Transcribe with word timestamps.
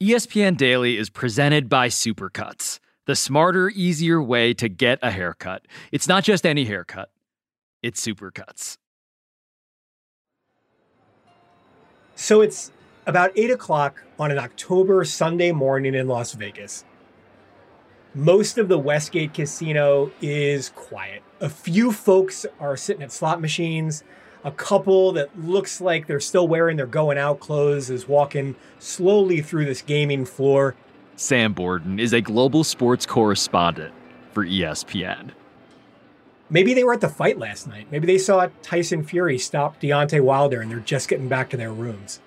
ESPN 0.00 0.56
Daily 0.56 0.96
is 0.96 1.10
presented 1.10 1.68
by 1.68 1.88
Supercuts, 1.88 2.78
the 3.06 3.16
smarter, 3.16 3.68
easier 3.70 4.22
way 4.22 4.54
to 4.54 4.68
get 4.68 5.00
a 5.02 5.10
haircut. 5.10 5.66
It's 5.90 6.06
not 6.06 6.22
just 6.22 6.46
any 6.46 6.66
haircut, 6.66 7.10
it's 7.82 8.00
Supercuts. 8.06 8.76
So 12.14 12.42
it's 12.42 12.70
about 13.06 13.32
8 13.34 13.50
o'clock 13.50 14.04
on 14.20 14.30
an 14.30 14.38
October 14.38 15.04
Sunday 15.04 15.50
morning 15.50 15.96
in 15.96 16.06
Las 16.06 16.32
Vegas. 16.32 16.84
Most 18.14 18.56
of 18.56 18.68
the 18.68 18.78
Westgate 18.78 19.34
Casino 19.34 20.12
is 20.22 20.68
quiet. 20.76 21.24
A 21.40 21.48
few 21.48 21.90
folks 21.90 22.46
are 22.60 22.76
sitting 22.76 23.02
at 23.02 23.10
slot 23.10 23.40
machines 23.40 24.04
a 24.44 24.50
couple 24.50 25.12
that 25.12 25.38
looks 25.38 25.80
like 25.80 26.06
they're 26.06 26.20
still 26.20 26.46
wearing 26.46 26.76
their 26.76 26.86
going 26.86 27.18
out 27.18 27.40
clothes 27.40 27.90
is 27.90 28.06
walking 28.08 28.54
slowly 28.78 29.40
through 29.40 29.64
this 29.64 29.82
gaming 29.82 30.24
floor. 30.24 30.74
Sam 31.16 31.52
Borden 31.52 31.98
is 31.98 32.12
a 32.12 32.20
global 32.20 32.62
sports 32.62 33.04
correspondent 33.04 33.92
for 34.32 34.46
ESPN. 34.46 35.32
Maybe 36.50 36.72
they 36.72 36.84
were 36.84 36.94
at 36.94 37.00
the 37.00 37.08
fight 37.08 37.38
last 37.38 37.66
night. 37.66 37.88
Maybe 37.90 38.06
they 38.06 38.18
saw 38.18 38.48
Tyson 38.62 39.04
Fury 39.04 39.38
stop 39.38 39.80
Deontay 39.80 40.20
Wilder 40.20 40.60
and 40.60 40.70
they're 40.70 40.78
just 40.78 41.08
getting 41.08 41.28
back 41.28 41.50
to 41.50 41.56
their 41.56 41.72
rooms. 41.72 42.20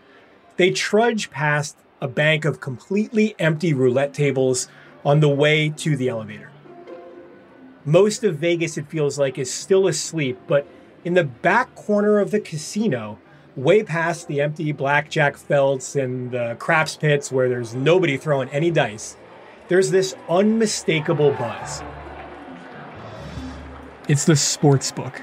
They 0.57 0.71
trudge 0.71 1.31
past 1.31 1.77
a 2.01 2.07
bank 2.07 2.45
of 2.45 2.59
completely 2.59 3.35
empty 3.39 3.73
roulette 3.73 4.13
tables 4.13 4.67
on 5.03 5.21
the 5.21 5.29
way 5.29 5.69
to 5.69 5.95
the 5.95 6.09
elevator. 6.09 6.51
Most 7.85 8.23
of 8.23 8.37
Vegas, 8.37 8.77
it 8.77 8.87
feels 8.87 9.17
like, 9.17 9.39
is 9.39 9.51
still 9.51 9.87
asleep, 9.87 10.37
but 10.45 10.67
in 11.03 11.13
the 11.13 11.23
back 11.23 11.73
corner 11.75 12.19
of 12.19 12.31
the 12.31 12.39
casino, 12.39 13.17
way 13.55 13.83
past 13.83 14.27
the 14.27 14.41
empty 14.41 14.71
blackjack 14.71 15.35
felts 15.35 15.95
and 15.95 16.31
the 16.31 16.55
craps 16.59 16.95
pits 16.95 17.31
where 17.31 17.49
there's 17.49 17.73
nobody 17.73 18.17
throwing 18.17 18.49
any 18.49 18.71
dice, 18.71 19.17
there's 19.67 19.91
this 19.91 20.15
unmistakable 20.29 21.31
buzz. 21.31 21.81
It's 24.07 24.25
the 24.25 24.35
sports 24.35 24.91
book. 24.91 25.21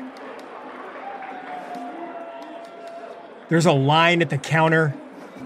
There's 3.48 3.66
a 3.66 3.72
line 3.72 4.20
at 4.20 4.30
the 4.30 4.38
counter. 4.38 4.94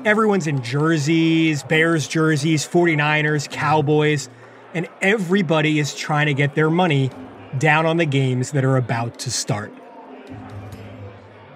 Everyone's 0.05 0.46
in 0.46 0.62
jerseys, 0.62 1.62
Bears 1.62 2.08
jerseys, 2.08 2.67
49ers, 2.67 3.48
Cowboys, 3.50 4.28
and 4.74 4.89
everybody 5.00 5.78
is 5.78 5.94
trying 5.94 6.27
to 6.27 6.34
get 6.34 6.55
their 6.55 6.70
money 6.70 7.11
down 7.58 7.86
on 7.86 7.98
the 7.98 8.06
games 8.06 8.52
that 8.52 8.64
are 8.64 8.77
about 8.77 9.19
to 9.20 9.30
start. 9.30 9.72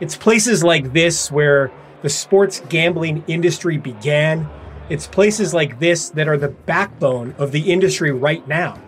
It's 0.01 0.17
places 0.17 0.63
like 0.63 0.93
this 0.93 1.31
where 1.31 1.73
the 2.03 2.09
sports 2.11 2.61
gambling 2.69 3.25
industry 3.27 3.79
began. 3.79 4.49
It's 4.91 5.07
places 5.07 5.55
like 5.55 5.79
this 5.79 6.11
that 6.11 6.29
are 6.29 6.37
the 6.37 6.49
backbone 6.49 7.35
of 7.39 7.53
the 7.53 7.73
industry 7.73 8.13
right 8.13 8.47
now. 8.47 8.79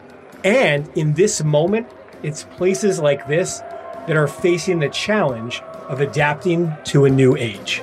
And 0.45 0.89
in 0.97 1.15
this 1.15 1.43
moment, 1.43 1.89
it's 2.23 2.45
places 2.45 3.01
like 3.01 3.27
this 3.27 3.61
that 4.07 4.17
are 4.17 4.29
facing 4.29 4.81
the 4.81 4.89
challenge 4.89 5.63
of 5.89 6.01
adapting 6.01 6.73
to 6.85 7.07
a 7.07 7.11
new 7.11 7.37
age. 7.37 7.83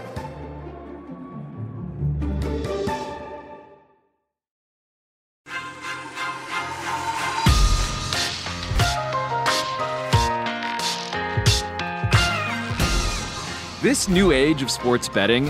This 13.95 14.09
new 14.09 14.33
age 14.33 14.61
of 14.61 14.69
sports 14.69 15.07
betting 15.07 15.49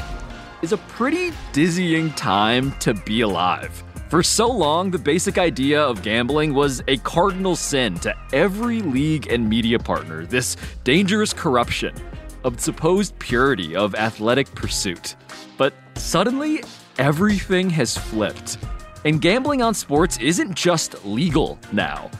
is 0.61 0.71
a 0.71 0.77
pretty 0.77 1.31
dizzying 1.51 2.11
time 2.11 2.73
to 2.73 2.93
be 2.93 3.21
alive. 3.21 3.83
For 4.07 4.21
so 4.21 4.47
long, 4.47 4.91
the 4.91 4.99
basic 4.99 5.39
idea 5.39 5.81
of 5.81 6.03
gambling 6.03 6.53
was 6.53 6.83
a 6.87 6.97
cardinal 6.97 7.55
sin 7.55 7.95
to 8.01 8.15
every 8.33 8.83
league 8.83 9.31
and 9.31 9.49
media 9.49 9.79
partner, 9.79 10.27
this 10.27 10.57
dangerous 10.83 11.33
corruption 11.33 11.95
of 12.43 12.59
supposed 12.59 13.17
purity 13.17 13.75
of 13.75 13.95
athletic 13.95 14.53
pursuit. 14.53 15.15
But 15.57 15.73
suddenly, 15.95 16.63
everything 16.99 17.67
has 17.71 17.97
flipped. 17.97 18.59
And 19.05 19.19
gambling 19.19 19.63
on 19.63 19.73
sports 19.73 20.19
isn't 20.19 20.53
just 20.53 21.03
legal 21.03 21.57
now, 21.71 22.11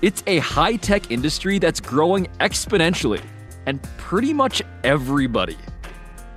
it's 0.00 0.22
a 0.28 0.38
high 0.38 0.76
tech 0.76 1.10
industry 1.10 1.58
that's 1.58 1.80
growing 1.80 2.26
exponentially 2.38 3.24
and 3.66 3.82
pretty 3.98 4.32
much 4.32 4.62
everybody 4.84 5.58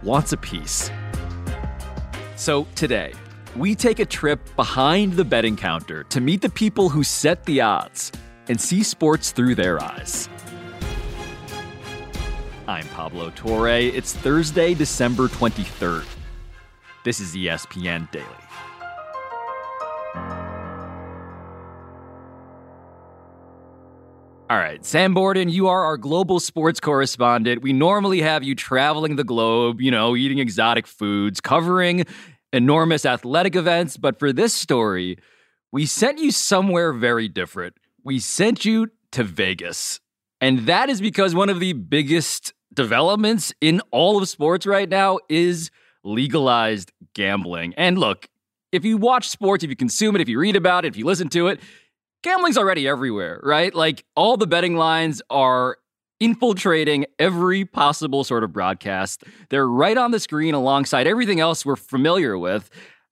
wants 0.04 0.34
a 0.34 0.38
piece. 0.38 0.92
So 2.36 2.68
today, 2.76 3.14
we 3.56 3.76
take 3.76 4.00
a 4.00 4.06
trip 4.06 4.40
behind 4.56 5.14
the 5.14 5.26
betting 5.26 5.56
counter 5.56 6.04
to 6.06 6.22
meet 6.22 6.42
the 6.42 6.50
people 6.50 6.90
who 6.90 7.04
set 7.04 7.46
the 7.46 7.62
odds 7.62 8.12
and 8.48 8.60
see 8.60 8.84
sports 8.84 9.32
through 9.32 9.56
their 9.56 9.82
eyes. 9.82 10.30
I'm 12.68 12.88
Pablo 12.90 13.32
Torre. 13.36 13.70
It's 13.70 14.14
Thursday, 14.14 14.74
December 14.74 15.28
23rd. 15.28 16.06
This 17.04 17.20
is 17.20 17.36
ESPN 17.36 18.12
Daily. 18.12 18.26
All 24.50 24.58
right, 24.58 24.84
Sam 24.84 25.14
Borden, 25.14 25.50
you 25.50 25.68
are 25.68 25.84
our 25.86 25.96
global 25.96 26.40
sports 26.40 26.80
correspondent. 26.80 27.62
We 27.62 27.72
normally 27.72 28.20
have 28.22 28.44
you 28.44 28.56
traveling 28.56 29.16
the 29.16 29.24
globe, 29.24 29.80
you 29.80 29.92
know, 29.92 30.16
eating 30.16 30.40
exotic 30.40 30.88
foods, 30.88 31.40
covering 31.40 32.04
enormous 32.52 33.06
athletic 33.06 33.56
events. 33.56 33.96
But 33.96 34.18
for 34.18 34.34
this 34.34 34.52
story, 34.52 35.20
we 35.72 35.86
sent 35.86 36.18
you 36.18 36.32
somewhere 36.32 36.94
very 36.94 37.28
different. 37.28 37.76
We 38.04 38.18
sent 38.18 38.66
you 38.66 38.90
to 39.12 39.24
Vegas. 39.24 40.00
And 40.42 40.66
that 40.66 40.90
is 40.90 41.00
because 41.00 41.36
one 41.36 41.50
of 41.50 41.60
the 41.60 41.74
biggest 41.74 42.54
developments 42.74 43.54
in 43.62 43.82
all 43.92 44.20
of 44.20 44.28
sports 44.28 44.66
right 44.66 44.90
now 44.90 45.20
is 45.30 45.70
legalized 46.04 46.92
gambling. 47.14 47.76
And 47.76 48.00
look, 48.00 48.28
if 48.72 48.84
you 48.84 48.98
watch 48.98 49.30
sports, 49.30 49.64
if 49.64 49.70
you 49.70 49.76
consume 49.76 50.16
it, 50.16 50.22
if 50.22 50.30
you 50.30 50.40
read 50.40 50.56
about 50.56 50.86
it, 50.86 50.88
if 50.88 50.98
you 50.98 51.06
listen 51.06 51.30
to 51.30 51.50
it, 51.50 51.60
gambling's 52.24 52.58
already 52.58 52.88
everywhere, 52.88 53.40
right? 53.44 53.74
Like 53.74 54.04
all 54.16 54.38
the 54.38 54.48
betting 54.48 54.76
lines 54.76 55.22
are 55.30 55.78
infiltrating 56.20 57.06
every 57.18 57.66
possible 57.66 58.24
sort 58.24 58.44
of 58.44 58.52
broadcast. 58.52 59.24
They're 59.50 59.68
right 59.68 59.98
on 59.98 60.12
the 60.12 60.20
screen 60.20 60.54
alongside 60.54 61.08
everything 61.08 61.40
else 61.40 61.66
we're 61.66 61.76
familiar 61.76 62.38
with. 62.38 62.70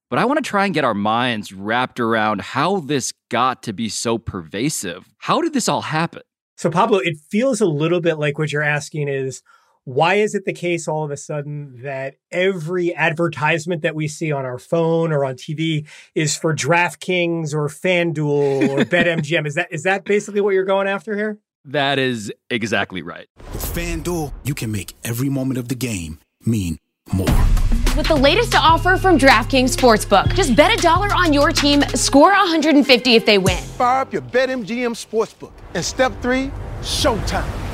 But 0.09 0.19
I 0.19 0.25
want 0.25 0.37
to 0.37 0.49
try 0.49 0.65
and 0.65 0.73
get 0.73 0.85
our 0.85 0.93
minds 0.93 1.51
wrapped 1.51 1.99
around 1.99 2.41
how 2.41 2.79
this 2.79 3.13
got 3.29 3.63
to 3.63 3.73
be 3.73 3.89
so 3.89 4.17
pervasive. 4.17 5.05
How 5.17 5.41
did 5.41 5.53
this 5.53 5.67
all 5.67 5.81
happen? 5.81 6.21
So, 6.55 6.71
Pablo, 6.71 6.99
it 6.99 7.17
feels 7.29 7.59
a 7.59 7.65
little 7.65 7.99
bit 7.99 8.17
like 8.17 8.37
what 8.37 8.51
you're 8.51 8.63
asking 8.63 9.09
is 9.09 9.43
why 9.87 10.15
is 10.15 10.35
it 10.35 10.43
the 10.43 10.51
case 10.51 10.85
all 10.85 11.05
of 11.05 11.11
a 11.11 11.17
sudden 11.17 11.81
that 11.81 12.15
every 12.29 12.93
advertisement 12.93 13.83
that 13.83 13.95
we 13.95 14.05
see 14.09 14.33
on 14.33 14.43
our 14.43 14.59
phone 14.59 15.13
or 15.13 15.23
on 15.23 15.35
TV 15.35 15.87
is 16.13 16.35
for 16.35 16.53
DraftKings 16.53 17.53
or 17.53 17.69
FanDuel 17.69 18.67
or 18.67 18.79
BetMGM? 18.83 19.47
Is 19.47 19.55
that 19.55 19.71
is 19.71 19.83
that 19.83 20.03
basically 20.03 20.41
what 20.41 20.53
you're 20.53 20.65
going 20.65 20.89
after 20.89 21.15
here? 21.15 21.37
That 21.63 21.99
is 21.99 22.33
exactly 22.49 23.01
right. 23.01 23.27
With 23.53 23.63
FanDuel, 23.63 24.33
you 24.43 24.53
can 24.53 24.73
make 24.73 24.93
every 25.05 25.29
moment 25.29 25.57
of 25.57 25.69
the 25.69 25.75
game 25.75 26.19
mean 26.45 26.79
more. 27.13 27.25
With 27.95 28.07
the 28.07 28.19
latest 28.21 28.55
offer 28.55 28.97
from 28.97 29.17
DraftKings 29.17 29.73
Sportsbook, 29.73 30.35
just 30.35 30.53
bet 30.53 30.77
a 30.77 30.81
dollar 30.81 31.07
on 31.13 31.31
your 31.31 31.51
team, 31.51 31.81
score 31.95 32.31
150 32.31 33.15
if 33.15 33.25
they 33.25 33.37
win. 33.37 33.63
Fire 33.63 34.01
up 34.01 34.11
your 34.11 34.21
BetMGM 34.21 34.97
Sportsbook. 34.97 35.53
And 35.75 35.85
step 35.85 36.11
three, 36.21 36.51
showtime. 36.81 37.66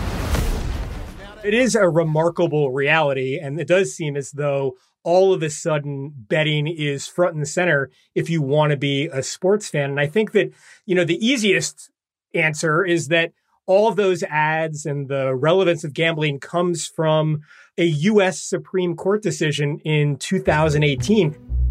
It 1.44 1.54
is 1.54 1.76
a 1.76 1.90
remarkable 1.90 2.72
reality, 2.72 3.38
and 3.38 3.60
it 3.60 3.68
does 3.68 3.94
seem 3.94 4.16
as 4.16 4.32
though 4.32 4.78
all 5.04 5.34
of 5.34 5.44
a 5.44 5.50
sudden 5.50 6.14
betting 6.16 6.68
is 6.68 7.06
front 7.06 7.36
and 7.36 7.46
center 7.46 7.92
if 8.16 8.30
you 8.30 8.42
want 8.42 8.72
to 8.72 8.78
be 8.78 9.08
a 9.08 9.22
sports 9.22 9.68
fan. 9.68 9.90
And 9.90 10.00
I 10.00 10.08
think 10.08 10.32
that, 10.32 10.54
you 10.86 10.96
know, 10.96 11.04
the 11.04 11.24
easiest 11.26 11.92
answer 12.34 12.86
is 12.86 13.10
that 13.10 13.34
all 13.66 13.90
of 13.90 13.98
those 13.98 14.24
ads 14.24 14.86
and 14.86 15.10
the 15.10 15.36
relevance 15.36 15.84
of 15.84 15.94
gambling 15.94 16.40
comes 16.40 16.88
from 16.88 17.42
a 17.78 17.86
US 17.86 18.40
Supreme 18.40 18.96
Court 18.96 19.22
decision 19.22 19.80
in 19.80 20.16
2018 20.16 21.63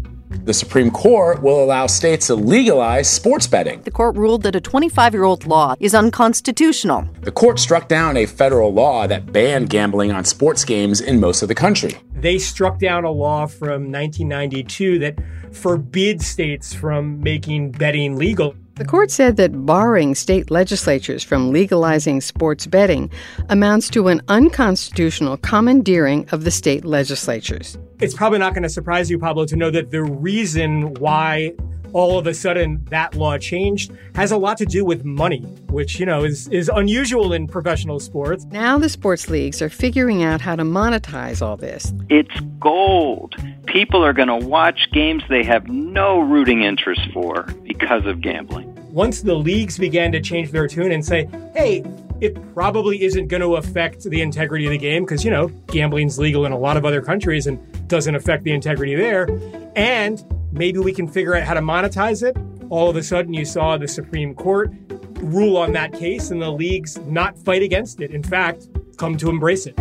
the 0.45 0.53
Supreme 0.53 0.91
Court 0.91 1.41
will 1.41 1.63
allow 1.63 1.87
states 1.87 2.27
to 2.27 2.35
legalize 2.35 3.09
sports 3.09 3.47
betting. 3.47 3.81
The 3.83 3.91
court 3.91 4.15
ruled 4.15 4.43
that 4.43 4.55
a 4.55 4.61
25 4.61 5.13
year 5.13 5.23
old 5.23 5.45
law 5.45 5.75
is 5.79 5.95
unconstitutional. 5.95 7.07
The 7.21 7.31
court 7.31 7.59
struck 7.59 7.87
down 7.87 8.17
a 8.17 8.25
federal 8.25 8.73
law 8.73 9.07
that 9.07 9.31
banned 9.31 9.69
gambling 9.69 10.11
on 10.11 10.25
sports 10.25 10.65
games 10.65 11.01
in 11.01 11.19
most 11.19 11.41
of 11.41 11.47
the 11.47 11.55
country. 11.55 11.97
They 12.13 12.37
struck 12.39 12.79
down 12.79 13.03
a 13.03 13.11
law 13.11 13.47
from 13.47 13.91
1992 13.91 14.99
that 14.99 15.19
forbids 15.51 16.25
states 16.25 16.73
from 16.73 17.21
making 17.21 17.71
betting 17.71 18.17
legal. 18.17 18.55
The 18.75 18.85
court 18.85 19.11
said 19.11 19.37
that 19.37 19.67
barring 19.67 20.15
state 20.15 20.49
legislatures 20.49 21.23
from 21.23 21.51
legalizing 21.51 22.21
sports 22.21 22.65
betting 22.65 23.11
amounts 23.49 23.87
to 23.91 24.07
an 24.07 24.21
unconstitutional 24.29 25.37
commandeering 25.37 26.27
of 26.31 26.43
the 26.43 26.49
state 26.49 26.83
legislatures. 26.83 27.77
It's 27.99 28.13
probably 28.13 28.39
not 28.39 28.53
going 28.53 28.63
to 28.63 28.69
surprise 28.69 29.09
you, 29.09 29.19
Pablo, 29.19 29.45
to 29.45 29.55
know 29.55 29.71
that 29.71 29.91
the 29.91 30.03
reason 30.03 30.93
why 30.95 31.53
all 31.93 32.17
of 32.17 32.27
a 32.27 32.33
sudden 32.33 32.83
that 32.89 33.15
law 33.15 33.37
changed 33.37 33.91
has 34.15 34.31
a 34.31 34.37
lot 34.37 34.57
to 34.57 34.65
do 34.65 34.83
with 34.83 35.05
money, 35.05 35.41
which, 35.69 35.99
you 35.99 36.05
know, 36.05 36.23
is, 36.23 36.47
is 36.49 36.69
unusual 36.73 37.33
in 37.33 37.47
professional 37.47 37.99
sports. 37.99 38.45
Now 38.45 38.77
the 38.77 38.89
sports 38.89 39.29
leagues 39.29 39.61
are 39.61 39.69
figuring 39.69 40.23
out 40.23 40.41
how 40.41 40.55
to 40.55 40.63
monetize 40.63 41.41
all 41.41 41.55
this. 41.55 41.93
It's 42.09 42.39
gold. 42.59 43.35
People 43.67 44.03
are 44.03 44.13
going 44.13 44.27
to 44.27 44.37
watch 44.37 44.89
games 44.91 45.23
they 45.29 45.43
have 45.43 45.67
no 45.67 46.19
rooting 46.19 46.63
interest 46.63 47.01
for 47.13 47.43
because 47.63 48.05
of 48.05 48.21
gambling. 48.21 48.69
Once 48.91 49.21
the 49.21 49.35
leagues 49.35 49.77
began 49.77 50.11
to 50.11 50.21
change 50.21 50.51
their 50.51 50.67
tune 50.67 50.91
and 50.91 51.05
say, 51.05 51.27
hey, 51.55 51.83
it 52.23 52.53
probably 52.53 53.03
isn't 53.03 53.27
going 53.27 53.41
to 53.41 53.57
affect 53.57 54.03
the 54.05 54.21
integrity 54.21 54.65
of 54.65 54.71
the 54.71 54.77
game 54.77 55.03
because, 55.03 55.25
you 55.25 55.29
know, 55.29 55.49
gambling's 55.67 56.17
legal 56.17 56.45
in 56.45 56.53
a 56.53 56.57
lot 56.57 56.77
of 56.77 56.85
other 56.85 57.01
countries 57.01 57.47
and 57.47 57.59
doesn't 57.89 58.15
affect 58.15 58.45
the 58.45 58.51
integrity 58.53 58.95
there. 58.95 59.27
And 59.75 60.23
maybe 60.53 60.79
we 60.79 60.93
can 60.93 61.05
figure 61.05 61.35
out 61.35 61.43
how 61.43 61.53
to 61.53 61.59
monetize 61.59 62.23
it. 62.23 62.37
All 62.69 62.89
of 62.89 62.95
a 62.95 63.03
sudden, 63.03 63.33
you 63.33 63.43
saw 63.43 63.77
the 63.77 63.89
Supreme 63.89 64.33
Court 64.35 64.71
rule 65.15 65.57
on 65.57 65.73
that 65.73 65.91
case 65.91 66.31
and 66.31 66.41
the 66.41 66.49
leagues 66.49 66.97
not 66.99 67.37
fight 67.37 67.61
against 67.61 67.99
it. 67.99 68.11
In 68.11 68.23
fact, 68.23 68.69
come 68.95 69.17
to 69.17 69.29
embrace 69.29 69.65
it. 69.65 69.77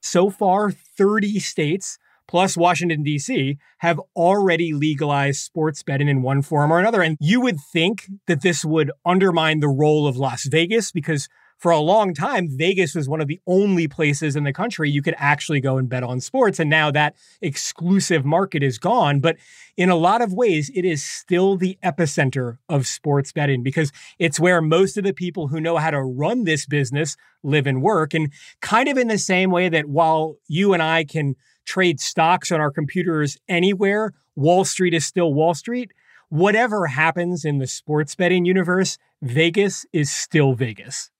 So 0.00 0.30
far, 0.30 0.70
30 0.70 1.40
states 1.40 1.98
plus 2.30 2.56
Washington, 2.56 3.02
D.C., 3.02 3.58
have 3.78 4.00
already 4.14 4.72
legalized 4.72 5.40
sports 5.40 5.82
betting 5.82 6.06
in 6.06 6.22
one 6.22 6.42
form 6.42 6.72
or 6.72 6.78
another. 6.78 7.02
And 7.02 7.16
you 7.18 7.40
would 7.40 7.58
think 7.72 8.06
that 8.28 8.42
this 8.42 8.64
would 8.64 8.92
undermine 9.04 9.58
the 9.58 9.68
role 9.68 10.06
of 10.06 10.16
Las 10.16 10.44
Vegas 10.44 10.92
because 10.92 11.28
for 11.58 11.72
a 11.72 11.80
long 11.80 12.14
time, 12.14 12.48
Vegas 12.48 12.94
was 12.94 13.08
one 13.08 13.20
of 13.20 13.26
the 13.26 13.40
only 13.48 13.88
places 13.88 14.36
in 14.36 14.44
the 14.44 14.52
country 14.52 14.88
you 14.88 15.02
could 15.02 15.16
actually 15.18 15.60
go 15.60 15.76
and 15.76 15.88
bet 15.88 16.04
on 16.04 16.20
sports. 16.20 16.60
And 16.60 16.70
now 16.70 16.92
that 16.92 17.16
exclusive 17.42 18.24
market 18.24 18.62
is 18.62 18.78
gone. 18.78 19.18
But 19.18 19.36
in 19.76 19.90
a 19.90 19.96
lot 19.96 20.22
of 20.22 20.32
ways, 20.32 20.70
it 20.72 20.84
is 20.84 21.02
still 21.02 21.56
the 21.56 21.76
epicenter 21.84 22.58
of 22.68 22.86
sports 22.86 23.32
betting 23.32 23.64
because 23.64 23.90
it's 24.20 24.38
where 24.38 24.62
most 24.62 24.96
of 24.96 25.02
the 25.02 25.12
people 25.12 25.48
who 25.48 25.60
know 25.60 25.78
how 25.78 25.90
to 25.90 26.00
run 26.00 26.44
this 26.44 26.64
business 26.64 27.16
live 27.42 27.66
and 27.66 27.82
work. 27.82 28.14
And 28.14 28.32
kind 28.60 28.88
of 28.88 28.96
in 28.96 29.08
the 29.08 29.18
same 29.18 29.50
way 29.50 29.68
that 29.68 29.86
while 29.86 30.36
you 30.46 30.72
and 30.72 30.82
I 30.82 31.02
can 31.02 31.34
trade 31.70 32.00
stocks 32.00 32.50
on 32.50 32.60
our 32.60 32.72
computers 32.72 33.38
anywhere, 33.48 34.12
Wall 34.34 34.64
Street 34.64 34.92
is 34.92 35.06
still 35.06 35.32
Wall 35.32 35.54
Street. 35.54 35.92
Whatever 36.28 36.86
happens 36.86 37.44
in 37.44 37.58
the 37.58 37.66
sports 37.68 38.16
betting 38.16 38.44
universe, 38.44 38.98
Vegas 39.22 39.86
is 39.92 40.10
still 40.10 40.54
Vegas. 40.54 41.10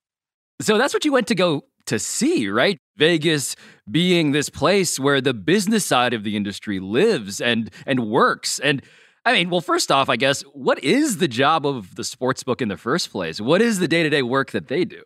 So 0.61 0.77
that's 0.77 0.93
what 0.93 1.05
you 1.05 1.13
went 1.13 1.29
to 1.29 1.37
go 1.37 1.63
to 1.87 1.99
see, 1.99 2.49
right? 2.49 2.79
Vegas 2.97 3.55
being 3.89 4.33
this 4.33 4.51
place 4.51 4.99
where 4.99 5.21
the 5.21 5.35
business 5.35 5.87
side 5.87 6.15
of 6.15 6.25
the 6.25 6.37
industry 6.37 6.81
lives 6.81 7.41
and 7.41 7.71
and 7.87 8.11
works. 8.11 8.59
And 8.59 8.83
I 9.25 9.33
mean, 9.33 9.51
well, 9.51 9.61
first 9.61 9.93
off, 9.93 10.09
I 10.09 10.17
guess, 10.17 10.43
what 10.53 10.83
is 10.83 11.19
the 11.19 11.29
job 11.29 11.65
of 11.65 11.95
the 11.95 12.05
sports 12.05 12.43
book 12.43 12.61
in 12.61 12.69
the 12.69 12.77
first 12.77 13.11
place? 13.11 13.41
What 13.41 13.63
is 13.63 13.79
the 13.79 13.89
day-to-day 13.89 14.23
work 14.23 14.51
that 14.51 14.69
they 14.69 14.85
do? 14.85 15.03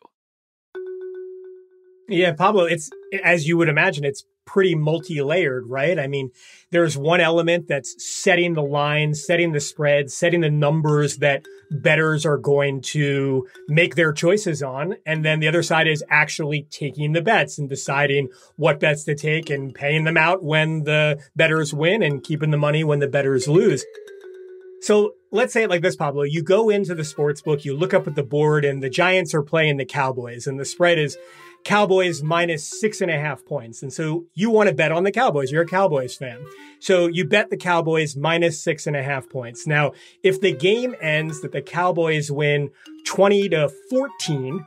Yeah, 2.08 2.32
Pablo, 2.32 2.64
it's 2.64 2.90
as 3.22 3.48
you 3.48 3.56
would 3.56 3.68
imagine, 3.68 4.04
it's 4.04 4.24
pretty 4.46 4.74
multi-layered, 4.74 5.66
right? 5.66 5.98
I 5.98 6.06
mean, 6.06 6.30
there's 6.70 6.96
one 6.96 7.20
element 7.20 7.68
that's 7.68 7.94
setting 8.04 8.54
the 8.54 8.62
line, 8.62 9.14
setting 9.14 9.52
the 9.52 9.60
spread, 9.60 10.10
setting 10.10 10.40
the 10.40 10.50
numbers 10.50 11.18
that 11.18 11.44
bettors 11.70 12.26
are 12.26 12.38
going 12.38 12.80
to 12.80 13.46
make 13.68 13.94
their 13.94 14.12
choices 14.12 14.62
on. 14.62 14.96
And 15.06 15.24
then 15.24 15.40
the 15.40 15.48
other 15.48 15.62
side 15.62 15.88
is 15.88 16.04
actually 16.08 16.66
taking 16.70 17.12
the 17.12 17.22
bets 17.22 17.58
and 17.58 17.68
deciding 17.68 18.28
what 18.56 18.80
bets 18.80 19.04
to 19.04 19.14
take 19.14 19.50
and 19.50 19.74
paying 19.74 20.04
them 20.04 20.16
out 20.16 20.42
when 20.42 20.84
the 20.84 21.20
bettors 21.34 21.72
win 21.72 22.02
and 22.02 22.22
keeping 22.22 22.50
the 22.50 22.56
money 22.56 22.84
when 22.84 23.00
the 23.00 23.08
bettors 23.08 23.48
lose. 23.48 23.84
So 24.80 25.14
let's 25.30 25.54
say 25.54 25.62
it 25.62 25.70
like 25.70 25.80
this, 25.80 25.96
Pablo. 25.96 26.24
You 26.24 26.42
go 26.42 26.68
into 26.68 26.94
the 26.94 27.04
sports 27.04 27.40
book, 27.40 27.64
you 27.64 27.74
look 27.74 27.94
up 27.94 28.06
at 28.06 28.16
the 28.16 28.22
board, 28.22 28.66
and 28.66 28.82
the 28.82 28.90
Giants 28.90 29.32
are 29.32 29.42
playing 29.42 29.78
the 29.78 29.86
Cowboys, 29.86 30.46
and 30.46 30.60
the 30.60 30.66
spread 30.66 30.98
is 30.98 31.16
Cowboys 31.64 32.22
minus 32.22 32.62
six 32.62 33.00
and 33.00 33.10
a 33.10 33.18
half 33.18 33.44
points. 33.44 33.82
And 33.82 33.92
so 33.92 34.26
you 34.34 34.50
want 34.50 34.68
to 34.68 34.74
bet 34.74 34.92
on 34.92 35.04
the 35.04 35.10
Cowboys. 35.10 35.50
You're 35.50 35.62
a 35.62 35.66
Cowboys 35.66 36.14
fan. 36.14 36.44
So 36.78 37.06
you 37.06 37.26
bet 37.26 37.50
the 37.50 37.56
Cowboys 37.56 38.16
minus 38.16 38.62
six 38.62 38.86
and 38.86 38.94
a 38.96 39.02
half 39.02 39.28
points. 39.30 39.66
Now, 39.66 39.92
if 40.22 40.40
the 40.40 40.52
game 40.52 40.94
ends 41.00 41.40
that 41.40 41.52
the 41.52 41.62
Cowboys 41.62 42.30
win 42.30 42.70
20 43.06 43.48
to 43.50 43.70
14, 43.90 44.64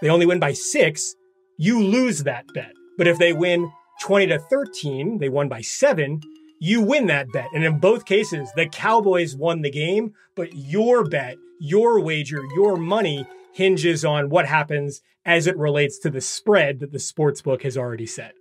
they 0.00 0.08
only 0.08 0.26
win 0.26 0.38
by 0.38 0.52
six, 0.52 1.16
you 1.58 1.82
lose 1.82 2.22
that 2.22 2.46
bet. 2.54 2.72
But 2.96 3.08
if 3.08 3.18
they 3.18 3.32
win 3.32 3.70
20 4.02 4.28
to 4.28 4.38
13, 4.38 5.18
they 5.18 5.28
won 5.28 5.48
by 5.48 5.62
seven, 5.62 6.20
you 6.60 6.80
win 6.80 7.06
that 7.06 7.32
bet. 7.32 7.48
And 7.54 7.64
in 7.64 7.78
both 7.78 8.04
cases, 8.04 8.50
the 8.54 8.68
Cowboys 8.68 9.34
won 9.36 9.62
the 9.62 9.70
game, 9.70 10.14
but 10.34 10.54
your 10.54 11.04
bet, 11.04 11.36
your 11.60 12.00
wager, 12.00 12.42
your 12.54 12.76
money 12.76 13.26
hinges 13.52 14.04
on 14.04 14.28
what 14.28 14.46
happens 14.46 15.00
as 15.24 15.46
it 15.46 15.56
relates 15.56 15.98
to 15.98 16.10
the 16.10 16.20
spread 16.20 16.80
that 16.80 16.92
the 16.92 16.98
sports 16.98 17.42
book 17.42 17.62
has 17.62 17.76
already 17.76 18.06
set. 18.06 18.34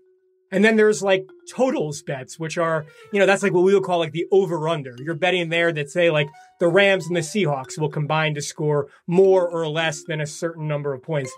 And 0.52 0.64
then 0.64 0.76
there's 0.76 1.02
like 1.02 1.28
totals 1.50 2.04
bets, 2.04 2.40
which 2.40 2.58
are, 2.58 2.86
you 3.12 3.20
know, 3.20 3.26
that's 3.26 3.42
like 3.42 3.54
what 3.54 3.64
we 3.64 3.74
would 3.74 3.84
call 3.84 4.00
like 4.00 4.12
the 4.12 4.28
over 4.32 4.70
under. 4.70 4.96
You're 5.00 5.16
betting 5.16 5.50
there 5.50 5.72
that 5.74 5.90
say 5.90 6.12
like 6.12 6.30
the 6.60 6.68
Rams 6.68 7.08
and 7.08 7.16
the 7.16 7.22
Seahawks 7.22 7.80
will 7.80 7.90
combine 7.90 8.36
to 8.36 8.42
score 8.42 8.88
more 9.08 9.48
or 9.50 9.68
less 9.68 10.04
than 10.04 10.22
a 10.22 10.28
certain 10.28 10.68
number 10.68 10.94
of 10.94 11.02
points. 11.02 11.32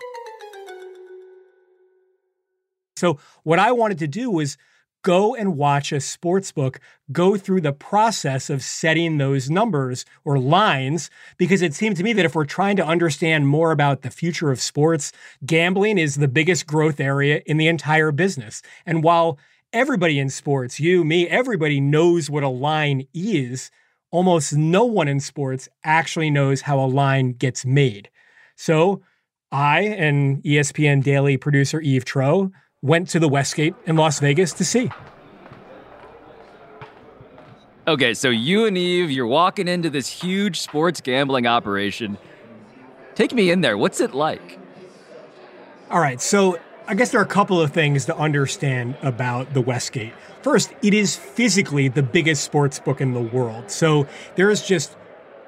So 2.96 3.18
what 3.44 3.58
I 3.58 3.72
wanted 3.72 3.98
to 3.98 4.08
do 4.08 4.30
was 4.30 4.58
go 5.02 5.34
and 5.34 5.56
watch 5.56 5.92
a 5.92 6.00
sports 6.00 6.52
book 6.52 6.80
go 7.12 7.36
through 7.36 7.60
the 7.60 7.72
process 7.72 8.50
of 8.50 8.62
setting 8.62 9.18
those 9.18 9.48
numbers 9.48 10.04
or 10.24 10.38
lines 10.38 11.10
because 11.36 11.62
it 11.62 11.74
seemed 11.74 11.96
to 11.96 12.02
me 12.02 12.12
that 12.12 12.24
if 12.24 12.34
we're 12.34 12.44
trying 12.44 12.76
to 12.76 12.86
understand 12.86 13.48
more 13.48 13.70
about 13.70 14.02
the 14.02 14.10
future 14.10 14.50
of 14.50 14.60
sports, 14.60 15.12
gambling 15.46 15.98
is 15.98 16.16
the 16.16 16.28
biggest 16.28 16.66
growth 16.66 17.00
area 17.00 17.42
in 17.46 17.56
the 17.56 17.68
entire 17.68 18.12
business. 18.12 18.62
And 18.84 19.02
while 19.02 19.38
everybody 19.72 20.18
in 20.18 20.30
sports, 20.30 20.80
you, 20.80 21.04
me, 21.04 21.28
everybody 21.28 21.80
knows 21.80 22.28
what 22.28 22.42
a 22.42 22.48
line 22.48 23.06
is, 23.14 23.70
almost 24.10 24.54
no 24.54 24.84
one 24.84 25.08
in 25.08 25.20
sports 25.20 25.68
actually 25.84 26.30
knows 26.30 26.62
how 26.62 26.78
a 26.80 26.86
line 26.86 27.32
gets 27.32 27.64
made. 27.64 28.10
So 28.56 29.02
I 29.50 29.80
and 29.80 30.42
ESPN 30.42 31.02
Daily 31.02 31.36
producer 31.36 31.80
Eve 31.80 32.04
Troeh 32.04 32.50
went 32.82 33.08
to 33.10 33.18
the 33.18 33.28
Westgate 33.28 33.74
in 33.86 33.96
Las 33.96 34.20
Vegas 34.20 34.52
to 34.54 34.64
see. 34.64 34.90
Okay, 37.86 38.12
so 38.14 38.28
you 38.28 38.66
and 38.66 38.76
Eve, 38.76 39.10
you're 39.10 39.26
walking 39.26 39.66
into 39.66 39.88
this 39.88 40.08
huge 40.08 40.60
sports 40.60 41.00
gambling 41.00 41.46
operation. 41.46 42.18
Take 43.14 43.32
me 43.32 43.50
in 43.50 43.62
there. 43.62 43.78
What's 43.78 44.00
it 44.00 44.14
like? 44.14 44.58
All 45.90 46.00
right, 46.00 46.20
so 46.20 46.58
I 46.86 46.94
guess 46.94 47.10
there 47.10 47.20
are 47.20 47.24
a 47.24 47.26
couple 47.26 47.60
of 47.60 47.72
things 47.72 48.04
to 48.04 48.16
understand 48.16 48.96
about 49.02 49.54
the 49.54 49.60
Westgate. 49.60 50.12
First, 50.42 50.72
it 50.82 50.94
is 50.94 51.16
physically 51.16 51.88
the 51.88 52.02
biggest 52.02 52.44
sports 52.44 52.78
book 52.78 53.00
in 53.00 53.14
the 53.14 53.20
world. 53.20 53.70
So 53.70 54.06
there 54.36 54.50
is 54.50 54.66
just 54.66 54.96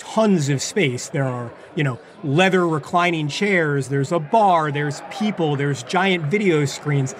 tons 0.00 0.49
of 0.49 0.61
space. 0.61 1.09
There 1.11 1.25
are, 1.25 1.52
you 1.76 1.85
know, 1.85 1.99
leather 2.25 2.66
reclining 2.66 3.28
chairs, 3.28 3.88
there's 3.88 4.11
a 4.11 4.19
bar, 4.19 4.73
there's 4.73 5.02
people, 5.12 5.57
there's 5.57 5.83
giant 5.83 6.25
video 6.25 6.64
screens. 6.64 7.14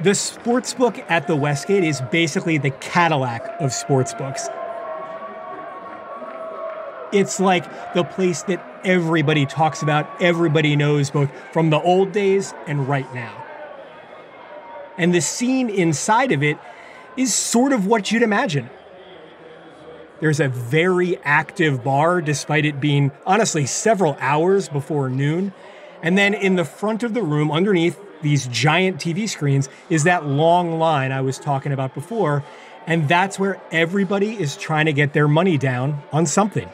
The 0.00 0.14
sports 0.14 0.74
book 0.74 0.98
at 1.08 1.28
the 1.28 1.36
Westgate 1.36 1.84
is 1.84 2.00
basically 2.10 2.58
the 2.58 2.70
Cadillac 2.70 3.54
of 3.60 3.72
sports 3.72 4.12
books. 4.14 4.48
It's 7.12 7.38
like 7.38 7.94
the 7.94 8.02
place 8.02 8.42
that 8.44 8.64
everybody 8.84 9.46
talks 9.46 9.82
about, 9.82 10.10
everybody 10.20 10.74
knows 10.74 11.10
both 11.10 11.30
from 11.52 11.70
the 11.70 11.80
old 11.80 12.10
days 12.10 12.52
and 12.66 12.88
right 12.88 13.12
now. 13.14 13.44
And 14.98 15.14
the 15.14 15.20
scene 15.20 15.70
inside 15.70 16.32
of 16.32 16.42
it 16.42 16.58
is 17.16 17.32
sort 17.32 17.72
of 17.72 17.86
what 17.86 18.10
you'd 18.10 18.22
imagine. 18.22 18.68
There's 20.20 20.40
a 20.40 20.48
very 20.48 21.18
active 21.18 21.82
bar, 21.82 22.20
despite 22.20 22.64
it 22.64 22.80
being 22.80 23.10
honestly 23.26 23.66
several 23.66 24.16
hours 24.20 24.68
before 24.68 25.08
noon. 25.08 25.52
And 26.02 26.16
then 26.16 26.34
in 26.34 26.56
the 26.56 26.64
front 26.64 27.02
of 27.02 27.14
the 27.14 27.22
room, 27.22 27.50
underneath 27.50 27.98
these 28.22 28.46
giant 28.46 28.98
TV 28.98 29.28
screens, 29.28 29.68
is 29.90 30.04
that 30.04 30.24
long 30.24 30.78
line 30.78 31.12
I 31.12 31.20
was 31.20 31.38
talking 31.38 31.72
about 31.72 31.94
before. 31.94 32.44
And 32.86 33.08
that's 33.08 33.38
where 33.38 33.60
everybody 33.72 34.38
is 34.38 34.56
trying 34.56 34.86
to 34.86 34.92
get 34.92 35.14
their 35.14 35.28
money 35.28 35.58
down 35.58 36.02
on 36.12 36.26
something. 36.26 36.68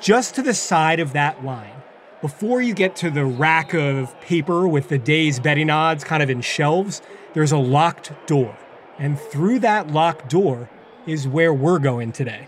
Just 0.00 0.34
to 0.36 0.42
the 0.42 0.54
side 0.54 0.98
of 0.98 1.12
that 1.12 1.44
line, 1.44 1.74
before 2.20 2.60
you 2.60 2.74
get 2.74 2.96
to 2.96 3.10
the 3.10 3.24
rack 3.24 3.74
of 3.74 4.18
paper 4.20 4.66
with 4.66 4.88
the 4.88 4.98
day's 4.98 5.38
betting 5.38 5.70
odds 5.70 6.04
kind 6.04 6.22
of 6.22 6.30
in 6.30 6.40
shelves, 6.40 7.00
there's 7.34 7.52
a 7.52 7.58
locked 7.58 8.12
door. 8.26 8.56
And 8.98 9.18
through 9.18 9.60
that 9.60 9.88
locked 9.88 10.28
door, 10.28 10.68
is 11.06 11.26
where 11.26 11.52
we're 11.52 11.78
going 11.78 12.12
today. 12.12 12.46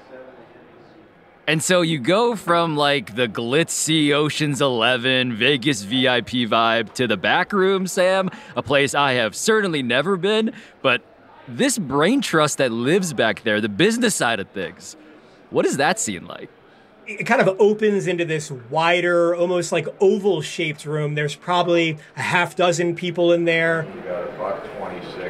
And 1.47 1.63
so 1.63 1.81
you 1.83 1.99
go 1.99 2.37
from 2.37 2.77
like 2.77 3.17
the 3.17 3.27
glitzy 3.27 4.13
Ocean's 4.13 4.61
11 4.61 5.35
Vegas 5.35 5.83
VIP 5.83 6.49
vibe 6.49 6.95
to 6.95 7.09
the 7.09 7.17
back 7.17 7.53
room, 7.53 7.89
Sam, 7.89 8.31
a 8.57 8.63
place 8.63 8.95
I 8.95 9.15
have 9.15 9.35
certainly 9.35 9.83
never 9.83 10.17
been, 10.17 10.53
but 10.83 11.03
this 11.49 11.79
brain 11.79 12.21
trust 12.21 12.59
that 12.59 12.71
lives 12.71 13.13
back 13.13 13.43
there, 13.43 13.61
the 13.61 13.69
business 13.69 14.15
side 14.15 14.39
of 14.39 14.49
things, 14.51 14.97
what 15.51 15.67
is 15.67 15.79
that 15.79 15.99
scene 15.99 16.27
like? 16.27 16.49
It 17.07 17.25
kind 17.25 17.41
of 17.41 17.61
opens 17.61 18.07
into 18.07 18.25
this 18.25 18.51
wider, 18.51 19.35
almost 19.35 19.73
like 19.73 19.89
oval 20.01 20.41
shaped 20.41 20.85
room. 20.85 21.17
There's 21.17 21.35
probably 21.35 21.99
a 22.17 22.23
half 22.23 22.55
dozen 22.55 22.95
people 22.95 23.33
in 23.33 23.45
there. 23.45 23.85
We 23.93 24.01
got 24.03 24.23
a 24.23 24.33
buck 24.39 24.65
26 24.79 25.22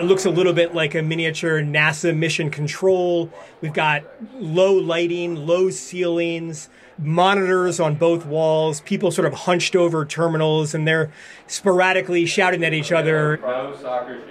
it 0.00 0.04
looks 0.04 0.24
a 0.24 0.30
little 0.30 0.52
bit 0.54 0.74
like 0.74 0.94
a 0.94 1.02
miniature 1.02 1.60
NASA 1.60 2.16
mission 2.16 2.50
control. 2.50 3.30
We've 3.60 3.72
got 3.72 4.02
low 4.34 4.72
lighting, 4.74 5.34
low 5.46 5.68
ceilings, 5.70 6.70
monitors 6.98 7.78
on 7.78 7.96
both 7.96 8.24
walls, 8.24 8.80
people 8.80 9.10
sort 9.10 9.26
of 9.26 9.34
hunched 9.34 9.76
over 9.76 10.04
terminals, 10.06 10.74
and 10.74 10.88
they're 10.88 11.12
sporadically 11.46 12.24
shouting 12.26 12.64
at 12.64 12.72
each 12.72 12.92
other. 12.92 13.36
Pro 13.38 13.76
soccer 13.76 14.14
shoes. 14.14 14.26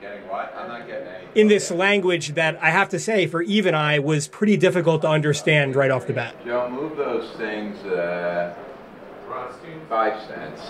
Getting 0.00 0.28
what? 0.28 0.54
I'm 0.56 0.68
not 0.68 0.86
getting 0.86 1.08
any. 1.08 1.26
In 1.34 1.48
this 1.48 1.70
language 1.70 2.34
that 2.34 2.58
I 2.62 2.70
have 2.70 2.90
to 2.90 2.98
say, 2.98 3.26
for 3.26 3.42
Eve 3.42 3.66
and 3.66 3.76
I, 3.76 3.98
was 3.98 4.28
pretty 4.28 4.56
difficult 4.56 5.02
to 5.02 5.08
understand 5.08 5.76
right 5.76 5.90
off 5.90 6.06
the 6.06 6.12
bat. 6.12 6.34
Joe, 6.44 6.68
move 6.68 6.96
those 6.96 7.30
things. 7.36 7.78
Uh, 7.84 8.54
five 9.88 10.20
cents. 10.26 10.60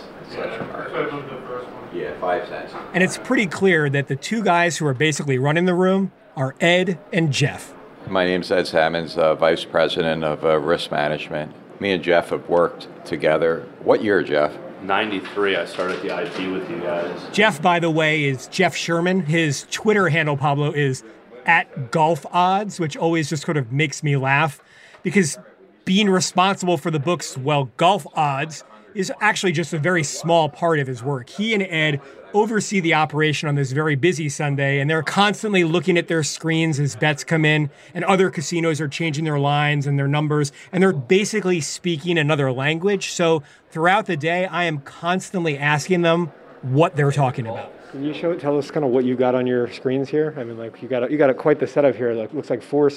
Yeah, 1.93 2.21
five 2.21 2.49
cents. 2.49 2.73
And 2.93 3.03
it's 3.03 3.19
pretty 3.19 3.47
clear 3.47 3.89
that 3.91 4.09
the 4.09 4.17
two 4.17 4.43
guys 4.43 4.77
who 4.77 4.87
are 4.87 4.95
basically 4.95 5.39
running 5.39 5.67
the 5.67 5.75
room 5.75 6.13
are 6.37 6.55
Ed 6.61 6.99
and 7.13 7.33
Jeff. 7.33 7.75
My 8.09 8.25
name's 8.25 8.51
Ed 8.51 8.67
Salmons, 8.67 9.17
uh, 9.17 9.35
Vice 9.35 9.65
President 9.65 10.23
of 10.25 10.45
uh, 10.45 10.59
Risk 10.59 10.91
Management. 10.91 11.53
Me 11.81 11.93
and 11.93 12.03
Jeff 12.03 12.31
have 12.31 12.49
worked 12.49 12.89
together. 13.05 13.67
What 13.83 14.03
year, 14.03 14.23
Jeff? 14.23 14.57
93, 14.83 15.57
I 15.57 15.65
started 15.65 16.01
the 16.03 16.23
IP 16.23 16.53
with 16.53 16.71
you 16.71 16.81
guys. 16.81 17.21
Jeff, 17.33 17.61
by 17.61 17.81
the 17.81 17.91
way, 17.91 18.25
is 18.25 18.47
Jeff 18.49 18.77
Sherman. 18.77 19.23
His 19.23 19.67
Twitter 19.71 20.09
handle, 20.09 20.37
Pablo, 20.37 20.73
is 20.73 21.03
at 21.47 21.91
golf 21.91 22.25
odds, 22.33 22.79
which 22.79 22.97
always 22.97 23.29
just 23.29 23.45
sort 23.45 23.57
of 23.57 23.73
makes 23.73 24.03
me 24.03 24.17
laugh 24.17 24.61
because 25.03 25.39
being 25.87 26.11
responsible 26.11 26.77
for 26.77 26.91
the 26.91 26.99
books, 26.99 27.39
well, 27.39 27.71
golf 27.79 28.07
odds, 28.15 28.65
is 28.95 29.13
actually 29.21 29.53
just 29.53 29.73
a 29.73 29.79
very 29.79 30.03
small 30.03 30.49
part 30.49 30.79
of 30.79 30.87
his 30.87 31.03
work. 31.03 31.31
He 31.31 31.55
and 31.55 31.63
Ed 31.63 32.01
oversee 32.35 32.81
the 32.81 32.95
operation 32.95 33.49
on 33.49 33.55
this 33.55 33.71
very 33.71 33.95
busy 33.95 34.29
Sunday, 34.29 34.81
and 34.81 34.91
they're 34.91 35.03
constantly 35.03 35.65
looking 35.65 35.97
at 35.97 36.09
their 36.09 36.23
screens 36.23 36.81
as 36.81 36.97
bets 36.97 37.23
come 37.23 37.45
in, 37.45 37.71
and 37.95 38.05
other 38.05 38.31
casinos 38.31 38.81
are 38.81 38.89
changing 38.89 39.25
their 39.25 39.39
lines 39.39 39.87
and 39.87 39.99
their 39.99 40.09
numbers, 40.09 40.51
and 40.73 40.83
they're 40.83 40.93
basically 40.93 41.61
speaking 41.61 42.19
another 42.19 42.51
language. 42.51 43.13
So 43.13 43.43
throughout 43.71 44.07
the 44.07 44.17
day, 44.17 44.47
I 44.47 44.65
am 44.65 44.81
constantly 44.81 45.57
asking 45.57 46.03
them 46.03 46.33
what 46.63 46.97
they're 46.97 47.13
talking 47.13 47.47
about. 47.47 47.73
Can 47.93 48.03
you 48.03 48.13
show 48.13 48.35
tell 48.35 48.59
us 48.59 48.71
kind 48.71 48.85
of 48.85 48.91
what 48.91 49.05
you 49.05 49.15
got 49.15 49.35
on 49.35 49.47
your 49.47 49.71
screens 49.71 50.09
here? 50.09 50.35
I 50.37 50.43
mean, 50.43 50.59
like 50.59 50.83
you 50.83 50.89
got 50.89 51.05
a, 51.05 51.11
you 51.11 51.17
got 51.17 51.31
a, 51.31 51.35
quite 51.35 51.61
the 51.61 51.67
setup 51.67 51.95
here. 51.95 52.13
Like 52.13 52.35
looks 52.35 52.51
like 52.51 52.63
four 52.63 52.91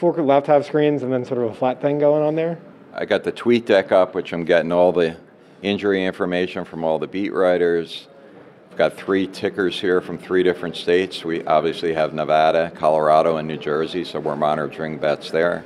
four 0.00 0.14
laptop 0.14 0.64
screens 0.64 1.02
and 1.02 1.12
then 1.12 1.26
sort 1.26 1.44
of 1.44 1.50
a 1.50 1.54
flat 1.54 1.80
thing 1.82 1.98
going 1.98 2.22
on 2.22 2.34
there. 2.34 2.58
I 2.94 3.04
got 3.04 3.22
the 3.22 3.30
tweet 3.30 3.66
deck 3.66 3.92
up, 3.92 4.14
which 4.14 4.32
I'm 4.32 4.44
getting 4.44 4.72
all 4.72 4.92
the 4.92 5.14
injury 5.60 6.04
information 6.04 6.64
from 6.64 6.84
all 6.84 6.98
the 6.98 7.06
beat 7.06 7.34
writers. 7.34 8.08
We've 8.70 8.78
got 8.78 8.94
three 8.94 9.26
tickers 9.26 9.78
here 9.78 10.00
from 10.00 10.16
three 10.16 10.42
different 10.42 10.76
states. 10.76 11.22
We 11.22 11.44
obviously 11.44 11.92
have 11.92 12.14
Nevada, 12.14 12.72
Colorado, 12.74 13.36
and 13.36 13.46
New 13.46 13.58
Jersey, 13.58 14.04
so 14.04 14.20
we're 14.20 14.36
monitoring 14.36 14.98
bets 14.98 15.30
there. 15.30 15.64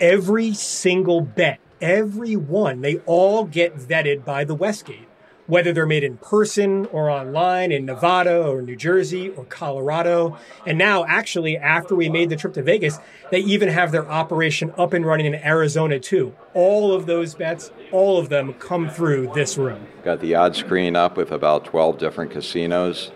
Every 0.00 0.54
single 0.54 1.20
bet, 1.20 1.60
every 1.80 2.34
one, 2.34 2.80
they 2.80 2.96
all 3.06 3.44
get 3.44 3.76
vetted 3.76 4.24
by 4.24 4.42
the 4.42 4.56
Westgate 4.56 5.07
whether 5.48 5.72
they're 5.72 5.86
made 5.86 6.04
in 6.04 6.18
person 6.18 6.86
or 6.92 7.10
online 7.10 7.72
in 7.72 7.86
Nevada 7.86 8.46
or 8.46 8.60
New 8.62 8.76
Jersey 8.76 9.30
or 9.30 9.44
Colorado. 9.44 10.38
And 10.66 10.78
now, 10.78 11.06
actually, 11.06 11.56
after 11.56 11.96
we 11.96 12.10
made 12.10 12.28
the 12.28 12.36
trip 12.36 12.52
to 12.52 12.62
Vegas, 12.62 12.98
they 13.30 13.40
even 13.40 13.70
have 13.70 13.90
their 13.90 14.08
operation 14.08 14.72
up 14.78 14.92
and 14.92 15.04
running 15.04 15.26
in 15.26 15.34
Arizona 15.34 15.98
too. 15.98 16.34
All 16.52 16.92
of 16.92 17.06
those 17.06 17.34
bets, 17.34 17.72
all 17.90 18.18
of 18.18 18.28
them 18.28 18.52
come 18.54 18.90
through 18.90 19.32
this 19.34 19.56
room. 19.56 19.86
Got 20.04 20.20
the 20.20 20.34
odd 20.34 20.54
screen 20.54 20.94
up 20.94 21.16
with 21.16 21.32
about 21.32 21.64
12 21.64 21.98
different 21.98 22.30
casinos. 22.30 23.10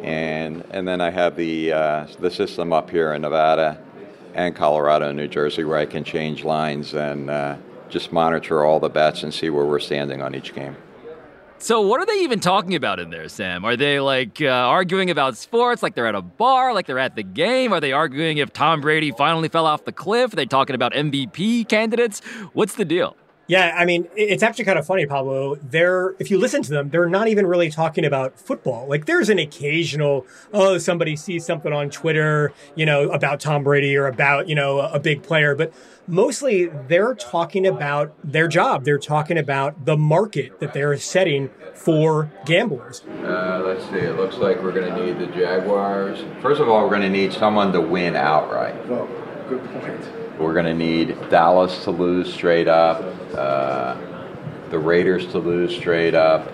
And, 0.00 0.64
and 0.70 0.86
then 0.86 1.00
I 1.00 1.10
have 1.10 1.34
the, 1.34 1.72
uh, 1.72 2.06
the 2.20 2.30
system 2.30 2.72
up 2.72 2.88
here 2.88 3.12
in 3.14 3.22
Nevada 3.22 3.82
and 4.34 4.54
Colorado 4.54 5.08
and 5.08 5.16
New 5.16 5.28
Jersey 5.28 5.64
where 5.64 5.78
I 5.78 5.86
can 5.86 6.04
change 6.04 6.44
lines 6.44 6.94
and 6.94 7.30
uh, 7.30 7.56
just 7.88 8.12
monitor 8.12 8.64
all 8.64 8.78
the 8.78 8.88
bets 8.88 9.24
and 9.24 9.34
see 9.34 9.50
where 9.50 9.64
we're 9.64 9.80
standing 9.80 10.22
on 10.22 10.36
each 10.36 10.54
game. 10.54 10.76
So, 11.64 11.80
what 11.80 11.98
are 11.98 12.04
they 12.04 12.20
even 12.20 12.40
talking 12.40 12.74
about 12.74 13.00
in 13.00 13.08
there, 13.08 13.26
Sam? 13.26 13.64
Are 13.64 13.74
they 13.74 13.98
like 13.98 14.42
uh, 14.42 14.48
arguing 14.48 15.08
about 15.08 15.38
sports, 15.38 15.82
like 15.82 15.94
they're 15.94 16.06
at 16.06 16.14
a 16.14 16.20
bar, 16.20 16.74
like 16.74 16.86
they're 16.86 16.98
at 16.98 17.16
the 17.16 17.22
game? 17.22 17.72
Are 17.72 17.80
they 17.80 17.90
arguing 17.90 18.36
if 18.36 18.52
Tom 18.52 18.82
Brady 18.82 19.12
finally 19.12 19.48
fell 19.48 19.64
off 19.64 19.86
the 19.86 19.90
cliff? 19.90 20.34
Are 20.34 20.36
they 20.36 20.44
talking 20.44 20.74
about 20.74 20.92
MVP 20.92 21.66
candidates? 21.66 22.20
What's 22.52 22.74
the 22.74 22.84
deal? 22.84 23.16
Yeah, 23.46 23.74
I 23.76 23.84
mean, 23.84 24.08
it's 24.14 24.42
actually 24.42 24.64
kind 24.64 24.78
of 24.78 24.86
funny, 24.86 25.04
Pablo. 25.04 25.56
They're, 25.56 26.14
if 26.18 26.30
you 26.30 26.38
listen 26.38 26.62
to 26.62 26.70
them, 26.70 26.88
they're 26.88 27.08
not 27.08 27.28
even 27.28 27.46
really 27.46 27.70
talking 27.70 28.04
about 28.04 28.38
football. 28.38 28.86
Like, 28.88 29.04
there's 29.04 29.28
an 29.28 29.38
occasional, 29.38 30.26
oh, 30.52 30.78
somebody 30.78 31.14
sees 31.14 31.44
something 31.44 31.72
on 31.72 31.90
Twitter, 31.90 32.52
you 32.74 32.86
know, 32.86 33.10
about 33.10 33.40
Tom 33.40 33.62
Brady 33.62 33.96
or 33.96 34.06
about, 34.06 34.48
you 34.48 34.54
know, 34.54 34.80
a 34.80 34.98
big 34.98 35.22
player. 35.22 35.54
But 35.54 35.74
mostly 36.06 36.66
they're 36.66 37.14
talking 37.14 37.66
about 37.66 38.14
their 38.22 38.48
job. 38.48 38.84
They're 38.84 38.98
talking 38.98 39.38
about 39.38 39.84
the 39.84 39.96
market 39.96 40.60
that 40.60 40.72
they're 40.72 40.96
setting 40.98 41.50
for 41.74 42.30
gamblers. 42.44 43.02
Uh, 43.22 43.62
let's 43.64 43.84
see. 43.90 43.96
It 43.96 44.16
looks 44.16 44.36
like 44.36 44.62
we're 44.62 44.72
going 44.72 44.92
to 44.94 45.06
need 45.06 45.18
the 45.18 45.26
Jaguars. 45.34 46.24
First 46.40 46.60
of 46.60 46.68
all, 46.68 46.82
we're 46.82 46.90
going 46.90 47.02
to 47.02 47.10
need 47.10 47.32
someone 47.32 47.72
to 47.72 47.80
win 47.80 48.16
outright. 48.16 48.74
Oh, 48.88 49.08
good 49.48 49.64
point. 49.80 50.38
We're 50.38 50.54
going 50.54 50.66
to 50.66 50.74
need 50.74 51.16
Dallas 51.30 51.84
to 51.84 51.90
lose 51.90 52.32
straight 52.32 52.68
up, 52.68 53.00
uh, 53.34 53.96
the 54.70 54.78
Raiders 54.78 55.26
to 55.28 55.38
lose 55.38 55.76
straight 55.76 56.14
up. 56.14 56.50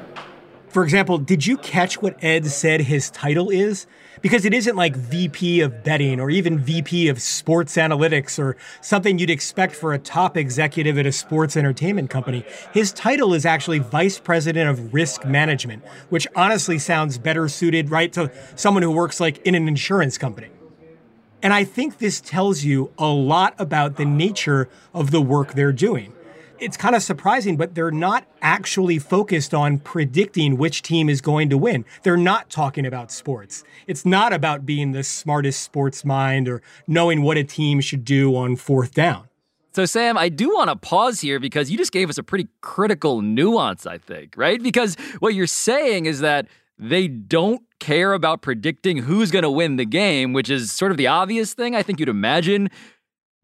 For 0.71 0.85
example, 0.85 1.19
did 1.19 1.47
you 1.47 1.57
catch 1.57 2.01
what 2.01 2.23
Ed 2.23 2.47
said 2.47 2.83
his 2.83 3.11
title 3.11 3.51
is? 3.51 3.89
Because 4.23 4.45
it 4.45 4.55
isn't 4.55 4.77
like 4.77 4.95
VP 4.95 5.63
of 5.63 5.83
betting 5.83 6.21
or 6.21 6.31
even 6.31 6.61
VP 6.61 7.09
of 7.09 7.21
sports 7.21 7.77
analytics 7.77 8.39
or 8.39 8.57
something 8.81 9.19
you'd 9.19 9.31
expect 9.31 9.75
for 9.75 9.93
a 9.93 9.99
top 9.99 10.37
executive 10.37 10.97
at 10.97 11.07
a 11.07 11.13
sports 11.13 11.57
entertainment 11.57 12.09
company. 12.09 12.45
His 12.73 12.93
title 12.93 13.35
is 13.35 13.45
actually 13.45 13.81
Vice 13.81 14.21
President 14.21 14.71
of 14.71 14.95
Risk 14.95 15.25
Management, 15.25 15.85
which 16.09 16.29
honestly 16.37 16.79
sounds 16.79 17.19
better 17.19 17.49
suited, 17.49 17.91
right, 17.91 18.13
to 18.13 18.31
someone 18.55 18.85
who 18.85 18.93
works 18.93 19.19
like 19.19 19.39
in 19.39 19.57
an 19.57 19.67
insurance 19.67 20.19
company. 20.19 20.51
And 21.43 21.53
I 21.53 21.65
think 21.65 21.99
this 21.99 22.21
tells 22.21 22.63
you 22.63 22.93
a 22.97 23.09
lot 23.09 23.55
about 23.59 23.97
the 23.97 24.05
nature 24.05 24.69
of 24.95 25.11
the 25.11 25.23
work 25.23 25.55
they're 25.55 25.73
doing. 25.73 26.13
It's 26.61 26.77
kind 26.77 26.95
of 26.95 27.03
surprising, 27.03 27.57
but 27.57 27.75
they're 27.75 27.91
not 27.91 28.27
actually 28.43 28.99
focused 28.99 29.55
on 29.55 29.79
predicting 29.79 30.59
which 30.59 30.83
team 30.83 31.09
is 31.09 31.23
going 31.23 31.49
to 31.49 31.57
win. 31.57 31.87
They're 32.03 32.19
not 32.19 32.51
talking 32.51 32.85
about 32.85 33.11
sports. 33.11 33.65
It's 33.87 34.05
not 34.05 34.35
about 34.35 34.67
being 34.67 34.93
the 34.93 35.03
smartest 35.03 35.63
sports 35.63 36.05
mind 36.05 36.49
or 36.49 36.61
knowing 36.87 37.23
what 37.23 37.39
a 37.39 37.45
team 37.45 37.81
should 37.81 38.05
do 38.05 38.37
on 38.37 38.57
fourth 38.57 38.93
down. 38.93 39.29
So, 39.73 39.87
Sam, 39.87 40.19
I 40.19 40.29
do 40.29 40.51
want 40.51 40.69
to 40.69 40.77
pause 40.77 41.21
here 41.21 41.41
because 41.41 41.71
you 41.71 41.79
just 41.79 41.93
gave 41.93 42.11
us 42.11 42.19
a 42.19 42.23
pretty 42.23 42.49
critical 42.61 43.23
nuance, 43.23 43.87
I 43.87 43.97
think, 43.97 44.35
right? 44.37 44.63
Because 44.63 44.97
what 45.21 45.33
you're 45.33 45.47
saying 45.47 46.05
is 46.05 46.21
that 46.21 46.47
they 46.79 47.09
don't 47.09 47.63
care 47.79 48.13
about 48.13 48.43
predicting 48.43 48.99
who's 48.99 49.31
going 49.31 49.45
to 49.45 49.51
win 49.51 49.77
the 49.77 49.87
game, 49.87 50.35
which 50.35 50.51
is 50.51 50.73
sort 50.73 50.91
of 50.91 50.99
the 50.99 51.07
obvious 51.07 51.55
thing 51.55 51.75
I 51.75 51.83
think 51.83 52.01
you'd 52.01 52.09
imagine 52.11 52.69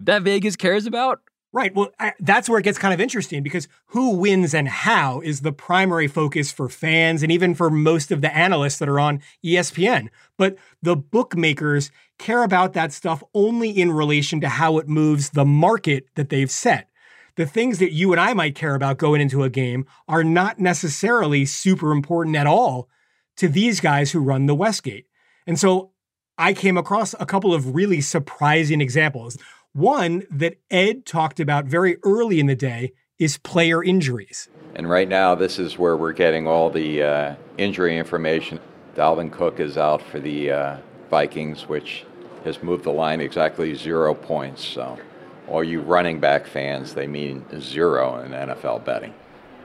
that 0.01 0.23
Vegas 0.23 0.57
cares 0.57 0.85
about. 0.85 1.21
Right. 1.57 1.75
Well, 1.75 1.89
I, 1.99 2.13
that's 2.21 2.51
where 2.51 2.59
it 2.59 2.65
gets 2.65 2.77
kind 2.77 2.93
of 2.93 3.01
interesting 3.01 3.43
because 3.43 3.67
who 3.87 4.11
wins 4.11 4.53
and 4.53 4.69
how 4.69 5.23
is 5.23 5.41
the 5.41 5.53
primary 5.53 6.07
focus 6.07 6.53
for 6.53 6.69
fans 6.69 7.23
and 7.23 7.33
even 7.33 7.55
for 7.55 7.71
most 7.71 8.13
of 8.13 8.21
the 8.21 8.37
analysts 8.37 8.77
that 8.77 8.91
are 8.91 9.01
on 9.01 9.23
ESPN. 9.43 10.09
But 10.37 10.59
the 10.83 10.97
bookmakers 10.97 11.91
care 12.19 12.43
about 12.43 12.75
that 12.75 12.93
stuff 12.93 13.23
only 13.33 13.71
in 13.71 13.91
relation 13.91 14.39
to 14.43 14.51
how 14.51 14.77
it 14.77 14.87
moves 14.87 15.31
the 15.31 15.47
market 15.47 16.09
that 16.15 16.29
they've 16.29 16.51
set. 16.51 16.91
The 17.37 17.47
things 17.47 17.79
that 17.79 17.93
you 17.93 18.13
and 18.13 18.21
I 18.21 18.35
might 18.35 18.55
care 18.55 18.75
about 18.75 18.99
going 18.99 19.23
into 19.23 19.43
a 19.43 19.49
game 19.49 19.87
are 20.09 20.23
not 20.23 20.59
necessarily 20.59 21.47
super 21.47 21.91
important 21.91 22.37
at 22.37 22.47
all 22.47 22.91
to 23.39 23.49
these 23.49 23.81
guys 23.81 24.13
who 24.13 24.21
run 24.21 24.45
the 24.45 24.55
Westgate. 24.55 25.07
And 25.47 25.59
so 25.59 25.93
I 26.39 26.53
came 26.53 26.77
across 26.77 27.15
a 27.19 27.25
couple 27.25 27.55
of 27.55 27.75
really 27.75 28.01
surprising 28.03 28.81
examples. 28.81 29.39
One 29.77 30.23
that 30.31 30.57
Ed 30.71 31.05
talked 31.05 31.39
about 31.39 31.67
very 31.67 31.99
early 32.03 32.41
in 32.41 32.47
the 32.47 32.57
day 32.57 32.95
is 33.19 33.37
player 33.37 33.85
injuries. 33.85 34.49
And 34.75 34.89
right 34.89 35.07
now, 35.07 35.35
this 35.35 35.59
is 35.59 35.77
where 35.77 35.99
we're 35.99 36.15
getting 36.15 36.47
all 36.47 36.71
the 36.71 37.03
uh, 37.03 37.35
injury 37.59 37.99
information. 37.99 38.59
Dalvin 38.95 39.31
Cook 39.31 39.61
is 39.61 39.77
out 39.77 40.01
for 40.01 40.19
the 40.19 40.51
uh, 40.51 40.77
Vikings, 41.11 41.69
which 41.69 42.07
has 42.45 42.63
moved 42.63 42.85
the 42.85 42.91
line 42.91 43.21
exactly 43.21 43.75
zero 43.75 44.15
points. 44.15 44.65
So 44.65 44.99
all 45.47 45.63
you 45.63 45.83
running 45.83 46.21
back 46.21 46.47
fans, 46.47 46.95
they 46.95 47.07
mean 47.07 47.45
zero 47.61 48.19
in 48.21 48.31
NFL 48.33 48.83
betting. 48.83 49.13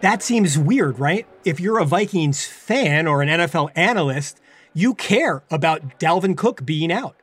That 0.01 0.21
seems 0.21 0.57
weird, 0.57 0.99
right? 0.99 1.25
If 1.45 1.61
you're 1.61 1.79
a 1.79 1.85
Vikings 1.85 2.45
fan 2.45 3.07
or 3.07 3.21
an 3.21 3.29
NFL 3.29 3.69
analyst, 3.77 4.41
you 4.73 4.93
care 4.93 5.45
about 5.49 6.01
Dalvin 6.01 6.35
Cook 6.35 6.65
being 6.65 6.91
out. 6.91 7.15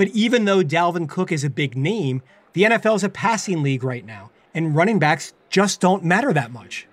But 0.00 0.08
even 0.14 0.46
though 0.46 0.62
Dalvin 0.62 1.06
Cook 1.06 1.30
is 1.30 1.44
a 1.44 1.50
big 1.50 1.76
name, 1.76 2.22
the 2.54 2.62
NFL 2.62 2.96
is 2.96 3.04
a 3.04 3.10
passing 3.10 3.62
league 3.62 3.84
right 3.84 4.02
now, 4.02 4.30
and 4.54 4.74
running 4.74 4.98
backs 4.98 5.34
just 5.50 5.78
don't 5.78 6.02
matter 6.02 6.32
that 6.32 6.52
much. 6.52 6.88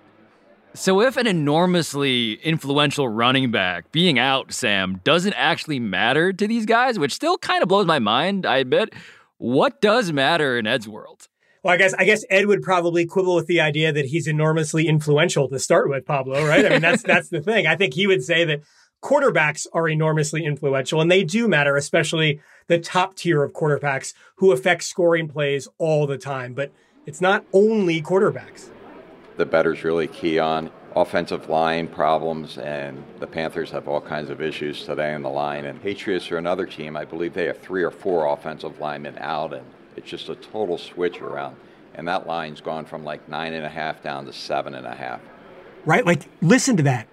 So, 0.74 1.00
if 1.00 1.16
an 1.16 1.26
enormously 1.26 2.34
influential 2.34 3.08
running 3.08 3.50
back 3.50 3.90
being 3.92 4.18
out, 4.18 4.52
Sam, 4.52 5.00
doesn't 5.04 5.32
actually 5.32 5.80
matter 5.80 6.34
to 6.34 6.46
these 6.46 6.66
guys, 6.66 6.98
which 6.98 7.14
still 7.14 7.38
kind 7.38 7.62
of 7.62 7.70
blows 7.70 7.86
my 7.86 7.98
mind, 7.98 8.44
I 8.44 8.58
admit, 8.58 8.92
what 9.38 9.80
does 9.80 10.12
matter 10.12 10.58
in 10.58 10.66
Ed's 10.66 10.86
world? 10.86 11.28
Well, 11.64 11.72
I 11.72 11.78
guess 11.78 11.94
I 11.94 12.04
guess 12.04 12.26
Ed 12.28 12.44
would 12.44 12.60
probably 12.60 13.06
quibble 13.06 13.36
with 13.36 13.46
the 13.46 13.62
idea 13.62 13.90
that 13.90 14.04
he's 14.04 14.26
enormously 14.26 14.86
influential 14.86 15.48
to 15.48 15.58
start 15.58 15.88
with, 15.88 16.04
Pablo. 16.04 16.46
Right? 16.46 16.66
I 16.66 16.68
mean, 16.68 16.82
that's 16.82 17.02
that's 17.04 17.30
the 17.30 17.40
thing. 17.40 17.66
I 17.66 17.74
think 17.74 17.94
he 17.94 18.06
would 18.06 18.22
say 18.22 18.44
that 18.44 18.60
quarterbacks 19.02 19.66
are 19.72 19.88
enormously 19.88 20.44
influential, 20.44 21.00
and 21.00 21.10
they 21.10 21.24
do 21.24 21.48
matter, 21.48 21.74
especially 21.74 22.42
the 22.68 22.78
top 22.78 23.16
tier 23.16 23.42
of 23.42 23.52
quarterbacks 23.52 24.14
who 24.36 24.52
affect 24.52 24.84
scoring 24.84 25.28
plays 25.28 25.68
all 25.78 26.06
the 26.06 26.18
time. 26.18 26.54
But 26.54 26.72
it's 27.04 27.20
not 27.20 27.44
only 27.52 28.00
quarterbacks 28.00 28.70
the 29.38 29.46
bettors 29.46 29.84
really 29.84 30.08
key 30.08 30.38
on 30.38 30.70
offensive 30.96 31.48
line 31.48 31.86
problems, 31.86 32.58
and 32.58 33.02
the 33.20 33.26
Panthers 33.26 33.70
have 33.70 33.86
all 33.86 34.00
kinds 34.00 34.30
of 34.30 34.42
issues 34.42 34.84
today 34.84 35.14
on 35.14 35.22
the 35.22 35.30
line. 35.30 35.64
And 35.64 35.80
Patriots 35.80 36.30
are 36.32 36.38
another 36.38 36.66
team. 36.66 36.96
I 36.96 37.04
believe 37.04 37.34
they 37.34 37.46
have 37.46 37.58
three 37.58 37.84
or 37.84 37.92
four 37.92 38.26
offensive 38.26 38.80
linemen 38.80 39.16
out, 39.18 39.54
and 39.54 39.64
it's 39.96 40.08
just 40.10 40.28
a 40.28 40.34
total 40.34 40.76
switch 40.76 41.20
around. 41.20 41.56
And 41.94 42.06
that 42.08 42.26
line's 42.26 42.60
gone 42.60 42.84
from 42.84 43.04
like 43.04 43.28
nine 43.28 43.54
and 43.54 43.64
a 43.64 43.68
half 43.68 44.02
down 44.02 44.26
to 44.26 44.32
seven 44.32 44.74
and 44.74 44.86
a 44.86 44.94
half. 44.94 45.20
Right? 45.84 46.04
Like, 46.04 46.28
listen 46.42 46.76
to 46.78 46.82
that. 46.82 47.08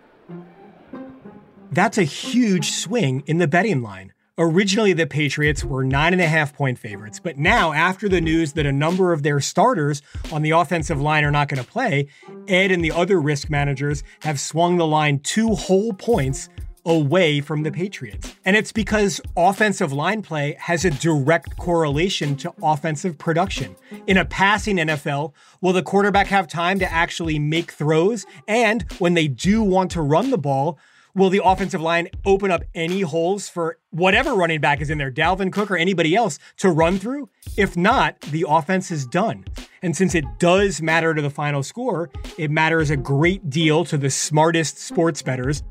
That's 1.71 1.97
a 1.97 2.03
huge 2.03 2.71
swing 2.71 3.24
in 3.27 3.38
the 3.38 3.47
betting 3.47 3.81
line. 3.81 4.13
Originally, 4.38 4.92
the 4.92 5.08
Patriots 5.08 5.63
were 5.63 5.86
nine 5.86 6.12
and 6.12 6.22
a 6.22 6.27
half 6.27 6.54
point 6.54 6.77
favorites, 6.77 7.22
but 7.24 7.38
now, 7.38 7.72
after 7.72 8.10
the 8.10 8.20
news 8.20 8.51
that 8.54 8.65
a 8.65 8.72
number 8.72 9.13
of 9.13 9.24
their 9.24 9.39
starters 9.39 10.01
on 10.30 10.42
the 10.42 10.51
offensive 10.51 11.00
line 11.00 11.24
are 11.24 11.32
not 11.32 11.48
going 11.48 11.63
to 11.63 11.70
play, 11.70 12.10
Ed 12.50 12.70
and 12.70 12.84
the 12.84 12.92
other 12.92 13.22
risk 13.22 13.50
managers 13.50 14.04
have 14.24 14.38
swung 14.38 14.75
the 14.75 14.86
line 14.86 15.20
two 15.20 15.56
whole 15.56 15.94
points 15.94 16.50
away 16.86 17.39
from 17.39 17.63
the 17.63 17.72
Patriots. 17.72 18.36
And 18.44 18.58
it's 18.58 18.74
because 18.74 19.22
offensive 19.38 19.94
line 19.94 20.22
play 20.22 20.58
has 20.60 20.84
a 20.84 20.92
direct 20.92 21.58
correlation 21.58 22.36
to 22.38 22.54
offensive 22.62 23.18
production. 23.18 23.77
In 24.06 24.18
a 24.18 24.25
passing 24.25 24.75
NFL, 24.75 25.32
will 25.62 25.72
the 25.72 25.82
quarterback 25.82 26.27
have 26.27 26.50
time 26.50 26.77
to 26.80 26.92
actually 26.92 27.39
make 27.39 27.72
throws? 27.72 28.25
And 28.50 28.84
when 29.00 29.13
they 29.13 29.30
do 29.30 29.63
want 29.63 29.92
to 29.92 30.01
run 30.01 30.30
the 30.30 30.38
ball, 30.38 30.77
Will 31.15 31.29
the 31.29 31.41
offensive 31.41 31.79
line 31.79 32.10
open 32.25 32.51
up 32.51 32.63
any 32.75 33.00
holes 33.00 33.48
for 33.48 33.77
whatever 33.91 34.34
running 34.34 34.60
back 34.60 34.81
is 34.81 34.89
in 34.89 34.98
there, 34.98 35.10
Dalvin 35.10 35.50
Cook 35.50 35.72
or 35.72 35.77
anybody 35.77 36.13
else, 36.13 36.39
to 36.57 36.69
run 36.69 37.00
through? 37.00 37.29
If 37.55 37.77
not, 37.77 38.19
the 38.19 38.43
offense 38.45 38.91
is 38.91 39.05
done. 39.05 39.45
And 39.81 39.95
since 39.95 40.13
it 40.13 40.25
does 40.39 40.81
matter 40.81 41.13
to 41.13 41.22
the 41.22 41.29
final 41.29 41.63
score, 41.63 42.10
it 42.38 42.51
matters 42.51 42.89
a 42.89 42.98
great 42.98 43.50
deal 43.50 43.86
to 43.86 43.98
the 43.98 44.10
smartest 44.10 44.77
sports 44.77 45.22
bettors. 45.22 45.63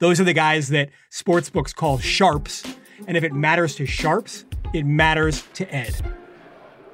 Those 0.00 0.18
are 0.18 0.24
the 0.24 0.32
guys 0.32 0.70
that 0.70 0.90
sportsbooks 1.12 1.72
call 1.72 1.98
sharps. 1.98 2.64
And 3.06 3.16
if 3.16 3.22
it 3.22 3.32
matters 3.32 3.76
to 3.76 3.86
sharps, 3.86 4.44
it 4.74 4.86
matters 4.86 5.44
to 5.54 5.72
Ed. 5.72 5.94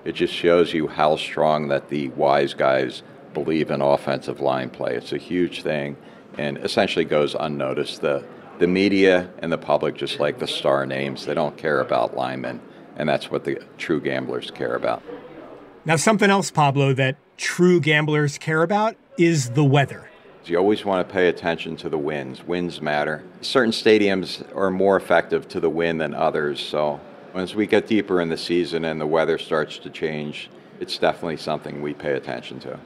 It 0.05 0.13
just 0.17 0.35
shows 0.35 0.75
you 0.75 0.87
how 0.87 1.17
strong 1.17 1.69
that 1.69 1.89
the 1.89 2.09
wise 2.11 2.53
guys 2.53 3.03
believe 3.33 3.71
in 3.71 3.81
offensive 3.81 4.41
line 4.41 4.69
play. 4.69 4.97
It's 4.97 5.13
a 5.13 5.19
huge 5.19 5.63
thing 5.63 5.97
and 6.39 6.59
essentially 6.59 7.05
goes 7.05 7.35
unnoticed. 7.39 8.01
The, 8.01 8.25
the 8.59 8.67
media 8.67 9.31
and 9.41 9.53
the 9.53 9.59
public 9.59 9.97
just 9.97 10.21
like 10.21 10.39
the 10.39 10.47
star 10.47 10.87
names. 10.87 11.27
They 11.27 11.35
don't 11.35 11.57
care 11.57 11.81
about 11.81 12.17
linemen, 12.17 12.61
and 12.97 13.09
that's 13.09 13.31
what 13.31 13.45
the 13.45 13.63
true 13.79 14.01
gamblers 14.01 14.51
care 14.51 14.75
about. 14.75 15.03
Now, 15.85 15.97
something 15.97 16.31
else, 16.31 16.51
Pablo, 16.51 16.93
that 16.95 17.17
true 17.37 17.81
gamblers 17.81 18.39
care 18.39 18.63
about 18.63 18.97
is 19.19 19.51
the 19.51 19.65
weather. 19.65 20.11
You 20.45 20.59
always 20.59 20.85
want 20.85 21.07
to 21.07 21.13
pay 21.13 21.29
attention 21.29 21.77
to 21.79 21.89
the 21.89 21.99
winds. 21.99 22.45
Winds 22.45 22.81
matter. 22.81 23.25
Certain 23.41 23.73
stadiums 23.73 24.45
are 24.55 24.71
more 24.71 24.97
effective 24.97 25.49
to 25.49 25.59
the 25.59 25.69
wind 25.69 26.01
than 26.01 26.15
others, 26.15 26.61
so 26.61 27.01
as 27.35 27.55
we 27.55 27.67
get 27.67 27.89
deeper 27.89 28.21
in 28.21 28.29
the 28.29 28.37
season 28.37 28.85
and 28.85 29.01
the 29.01 29.07
weather 29.07 29.39
starts 29.39 29.77
to 29.79 29.91
change, 29.91 30.49
it's 30.79 30.99
definitely 30.99 31.37
something 31.37 31.83
we 31.83 31.95
pay 31.95 32.13
attention 32.13 32.61
to 32.61 32.79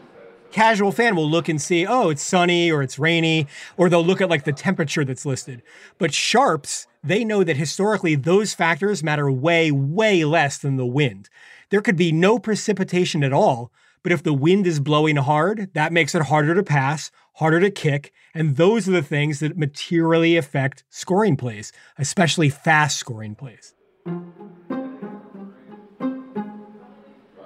casual 0.51 0.93
fan 0.93 1.17
will 1.17 1.29
look 1.29 1.49
and 1.49 1.61
see, 1.61 1.87
oh, 1.87 2.11
it's 2.11 2.23
sunny 2.23 2.71
or 2.71 2.83
it's 2.83 2.99
rainy, 2.99 3.47
or 3.77 3.89
they'll 3.89 4.05
look 4.05 4.21
at 4.21 4.31
like 4.31 4.45
the 4.45 4.53
temperature 4.53 5.05
that's 5.05 5.27
listed. 5.27 5.63
But 5.99 6.13
sharps, 6.13 6.87
they 7.03 7.25
know 7.25 7.45
that 7.45 7.57
historically 7.57 8.15
those 8.15 8.55
factors 8.55 9.03
matter 9.03 9.31
way, 9.31 9.71
way 9.71 10.25
less 10.25 10.59
than 10.59 10.77
the 10.77 10.87
wind. 10.87 11.29
There 11.71 11.81
could 11.81 11.97
be 11.97 12.13
no 12.13 12.39
precipitation 12.39 13.23
at 13.23 13.33
all, 13.33 13.73
but 14.03 14.13
if 14.13 14.23
the 14.23 14.35
wind 14.35 14.67
is 14.67 14.81
blowing 14.81 15.17
hard, 15.17 15.71
that 15.75 15.93
makes 15.93 16.15
it 16.15 16.23
harder 16.23 16.55
to 16.55 16.63
pass, 16.63 17.11
harder 17.35 17.61
to 17.61 17.71
kick, 17.71 18.13
and 18.35 18.57
those 18.57 18.89
are 18.89 18.93
the 18.93 19.03
things 19.03 19.41
that 19.41 19.57
materially 19.57 20.37
affect 20.37 20.85
scoring 20.89 21.37
plays, 21.37 21.73
especially 21.99 22.49
fast 22.49 22.97
scoring 22.99 23.35
plays. 23.35 23.75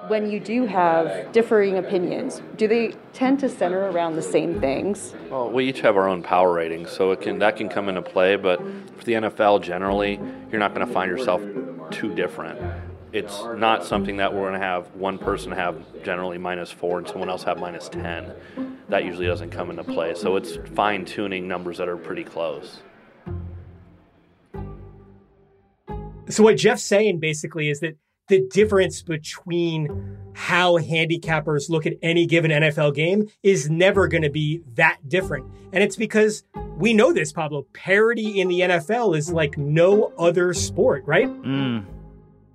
When 0.08 0.30
you 0.30 0.40
do 0.40 0.66
have 0.66 1.32
differing 1.32 1.78
opinions, 1.78 2.42
do 2.56 2.68
they 2.68 2.94
tend 3.12 3.40
to 3.40 3.48
center 3.48 3.90
around 3.90 4.16
the 4.16 4.22
same 4.22 4.60
things? 4.60 5.14
Well, 5.30 5.50
we 5.50 5.68
each 5.68 5.80
have 5.80 5.96
our 5.96 6.08
own 6.08 6.22
power 6.22 6.52
ratings, 6.52 6.90
so 6.90 7.10
it 7.12 7.20
can 7.20 7.38
that 7.38 7.56
can 7.56 7.68
come 7.68 7.88
into 7.88 8.02
play. 8.02 8.36
But 8.36 8.60
for 8.60 9.04
the 9.04 9.12
NFL, 9.12 9.62
generally, 9.62 10.20
you're 10.50 10.58
not 10.58 10.74
going 10.74 10.86
to 10.86 10.92
find 10.92 11.10
yourself 11.10 11.42
too 11.90 12.14
different. 12.14 12.60
It's 13.12 13.44
not 13.56 13.84
something 13.84 14.16
that 14.16 14.32
we're 14.34 14.48
going 14.48 14.54
to 14.54 14.66
have 14.66 14.88
one 14.96 15.18
person 15.18 15.52
have 15.52 15.76
generally 16.02 16.36
minus 16.36 16.70
four 16.70 16.98
and 16.98 17.06
someone 17.06 17.28
else 17.28 17.44
have 17.44 17.58
minus 17.58 17.88
ten. 17.88 18.32
That 18.88 19.04
usually 19.04 19.26
doesn't 19.26 19.50
come 19.50 19.70
into 19.70 19.84
play. 19.84 20.14
So 20.14 20.36
it's 20.36 20.56
fine 20.74 21.04
tuning 21.04 21.46
numbers 21.46 21.78
that 21.78 21.88
are 21.88 21.96
pretty 21.96 22.24
close. 22.24 22.80
So 26.28 26.42
what 26.42 26.56
Jeff's 26.56 26.82
saying 26.82 27.20
basically 27.20 27.68
is 27.68 27.80
that 27.80 27.96
the 28.28 28.46
difference 28.50 29.02
between 29.02 30.18
how 30.34 30.78
handicappers 30.78 31.68
look 31.68 31.86
at 31.86 31.94
any 32.02 32.26
given 32.26 32.50
NFL 32.50 32.94
game 32.94 33.28
is 33.42 33.70
never 33.70 34.08
going 34.08 34.22
to 34.22 34.30
be 34.30 34.62
that 34.74 34.98
different. 35.08 35.46
And 35.72 35.82
it's 35.82 35.96
because 35.96 36.44
we 36.76 36.92
know 36.92 37.12
this, 37.12 37.32
Pablo. 37.32 37.66
Parity 37.72 38.40
in 38.40 38.48
the 38.48 38.60
NFL 38.60 39.16
is 39.16 39.30
like 39.30 39.56
no 39.58 40.12
other 40.18 40.54
sport, 40.54 41.04
right? 41.06 41.28
Mm. 41.28 41.84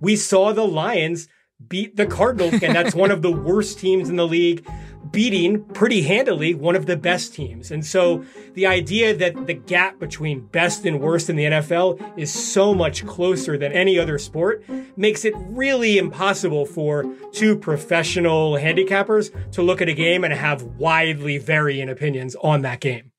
We 0.02 0.16
saw 0.16 0.54
the 0.54 0.66
Lions 0.66 1.28
beat 1.68 1.96
the 1.96 2.06
Cardinals, 2.06 2.62
and 2.64 2.76
that's 2.76 2.96
one 2.96 3.12
of 3.12 3.22
the 3.22 3.32
worst 3.32 3.80
teams 3.80 4.10
in 4.10 4.16
the 4.16 4.28
league 4.28 4.66
beating 5.12 5.64
pretty 5.64 6.02
handily 6.02 6.54
one 6.54 6.76
of 6.76 6.86
the 6.86 6.98
best 6.98 7.34
teams. 7.34 7.72
And 7.72 7.86
so 7.86 8.26
the 8.54 8.68
idea 8.68 9.16
that 9.16 9.48
the 9.48 9.54
gap 9.54 10.00
between 10.00 10.42
best 10.48 10.86
and 10.86 11.00
worst 11.00 11.30
in 11.30 11.36
the 11.36 11.46
NFL 11.46 12.18
is 12.18 12.32
so 12.32 12.74
much 12.74 13.06
closer 13.06 13.58
than 13.58 13.72
any 13.72 13.98
other 13.98 14.18
sport 14.18 14.64
makes 14.98 15.26
it 15.26 15.34
really 15.38 15.98
impossible 15.98 16.66
for 16.66 17.06
two 17.32 17.56
professional 17.56 18.54
handicappers 18.54 19.32
to 19.52 19.62
look 19.62 19.82
at 19.82 19.90
a 19.90 19.94
game 19.94 20.24
and 20.24 20.34
have 20.34 20.64
widely 20.64 21.38
varying 21.38 21.90
opinions 21.90 22.36
on 22.42 22.62
that 22.62 22.80
game. 22.80 23.12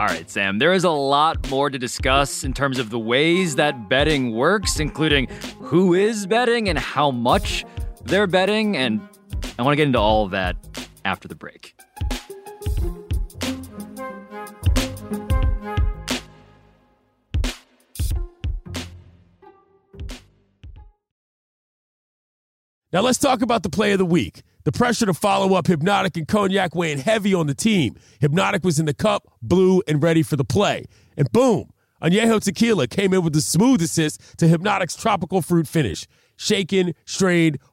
All 0.00 0.06
right, 0.06 0.30
Sam, 0.30 0.58
there 0.58 0.72
is 0.72 0.84
a 0.84 0.90
lot 0.90 1.50
more 1.50 1.68
to 1.68 1.78
discuss 1.78 2.42
in 2.42 2.54
terms 2.54 2.78
of 2.78 2.88
the 2.88 2.98
ways 2.98 3.56
that 3.56 3.90
betting 3.90 4.32
works, 4.32 4.80
including 4.80 5.26
who 5.60 5.92
is 5.92 6.26
betting 6.26 6.70
and 6.70 6.78
how 6.78 7.10
much 7.10 7.66
they're 8.04 8.26
betting, 8.26 8.76
and 8.76 9.00
I 9.58 9.62
want 9.62 9.72
to 9.72 9.76
get 9.76 9.86
into 9.86 9.98
all 9.98 10.24
of 10.24 10.30
that 10.32 10.56
after 11.04 11.28
the 11.28 11.34
break. 11.34 11.74
Now 22.92 23.02
let's 23.02 23.18
talk 23.18 23.40
about 23.40 23.62
the 23.62 23.70
play 23.70 23.92
of 23.92 23.98
the 23.98 24.04
week. 24.04 24.42
The 24.64 24.72
pressure 24.72 25.06
to 25.06 25.14
follow 25.14 25.54
up 25.54 25.66
Hpnotiq 25.66 26.16
and 26.16 26.26
Cognac 26.26 26.74
weighing 26.74 26.98
heavy 26.98 27.32
on 27.32 27.46
the 27.46 27.54
team. 27.54 27.94
Hpnotiq 28.20 28.64
was 28.64 28.80
in 28.80 28.86
the 28.86 28.92
cup, 28.92 29.28
blue, 29.40 29.80
and 29.86 30.02
ready 30.02 30.24
for 30.24 30.34
the 30.34 30.44
play. 30.44 30.86
And 31.16 31.30
boom, 31.30 31.70
Añejo 32.02 32.42
Tequila 32.42 32.88
came 32.88 33.14
in 33.14 33.22
with 33.22 33.32
the 33.32 33.40
smooth 33.40 33.80
assist 33.80 34.36
to 34.38 34.46
Hpnotiq's 34.46 34.96
tropical 34.96 35.40
fruit 35.40 35.68
finish. 35.68 36.06
Shaken, 36.36 36.94
strained, 37.04 37.58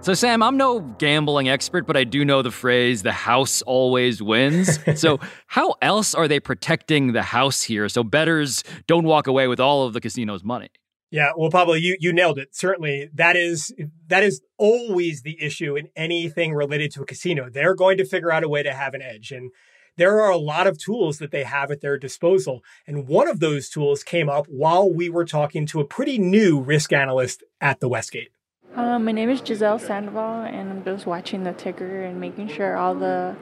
So, 0.00 0.14
Sam, 0.14 0.42
I'm 0.42 0.56
no 0.56 0.80
gambling 0.80 1.48
expert, 1.48 1.86
but 1.86 1.96
I 1.96 2.04
do 2.04 2.24
know 2.24 2.40
the 2.40 2.52
phrase, 2.52 3.02
the 3.02 3.12
house 3.12 3.62
always 3.62 4.22
wins. 4.22 4.78
so, 5.00 5.18
how 5.48 5.74
else 5.82 6.14
are 6.14 6.28
they 6.28 6.38
protecting 6.38 7.12
the 7.12 7.22
house 7.22 7.64
here 7.64 7.88
so 7.88 8.04
bettors 8.04 8.62
don't 8.86 9.04
walk 9.04 9.26
away 9.26 9.48
with 9.48 9.58
all 9.58 9.86
of 9.86 9.92
the 9.92 10.00
casino's 10.00 10.44
money? 10.44 10.68
Yeah, 11.10 11.32
well, 11.36 11.50
Pablo, 11.50 11.74
you 11.74 11.96
you 11.98 12.12
nailed 12.12 12.38
it. 12.38 12.54
Certainly, 12.54 13.10
that 13.14 13.36
is 13.36 13.74
that 14.06 14.22
is 14.22 14.40
always 14.56 15.22
the 15.22 15.42
issue 15.42 15.76
in 15.76 15.88
anything 15.96 16.54
related 16.54 16.92
to 16.92 17.02
a 17.02 17.06
casino. 17.06 17.50
They're 17.50 17.74
going 17.74 17.98
to 17.98 18.04
figure 18.04 18.30
out 18.30 18.44
a 18.44 18.48
way 18.48 18.62
to 18.62 18.72
have 18.72 18.94
an 18.94 19.02
edge, 19.02 19.32
and 19.32 19.50
there 19.96 20.20
are 20.20 20.30
a 20.30 20.38
lot 20.38 20.68
of 20.68 20.78
tools 20.78 21.18
that 21.18 21.32
they 21.32 21.42
have 21.42 21.70
at 21.72 21.80
their 21.80 21.98
disposal. 21.98 22.62
And 22.86 23.08
one 23.08 23.26
of 23.26 23.40
those 23.40 23.68
tools 23.68 24.04
came 24.04 24.28
up 24.28 24.46
while 24.46 24.88
we 24.88 25.08
were 25.08 25.24
talking 25.24 25.66
to 25.66 25.80
a 25.80 25.84
pretty 25.84 26.18
new 26.18 26.60
risk 26.60 26.92
analyst 26.92 27.42
at 27.60 27.80
the 27.80 27.88
Westgate. 27.88 28.30
Uh, 28.76 28.98
my 28.98 29.12
name 29.12 29.30
is 29.30 29.40
Giselle 29.44 29.78
Sandoval, 29.78 30.42
and 30.42 30.70
I'm 30.70 30.84
just 30.84 31.06
watching 31.06 31.44
the 31.44 31.52
ticker 31.52 32.02
and 32.02 32.20
making 32.20 32.48
sure 32.48 32.76
all 32.76 32.94
the 32.94 33.34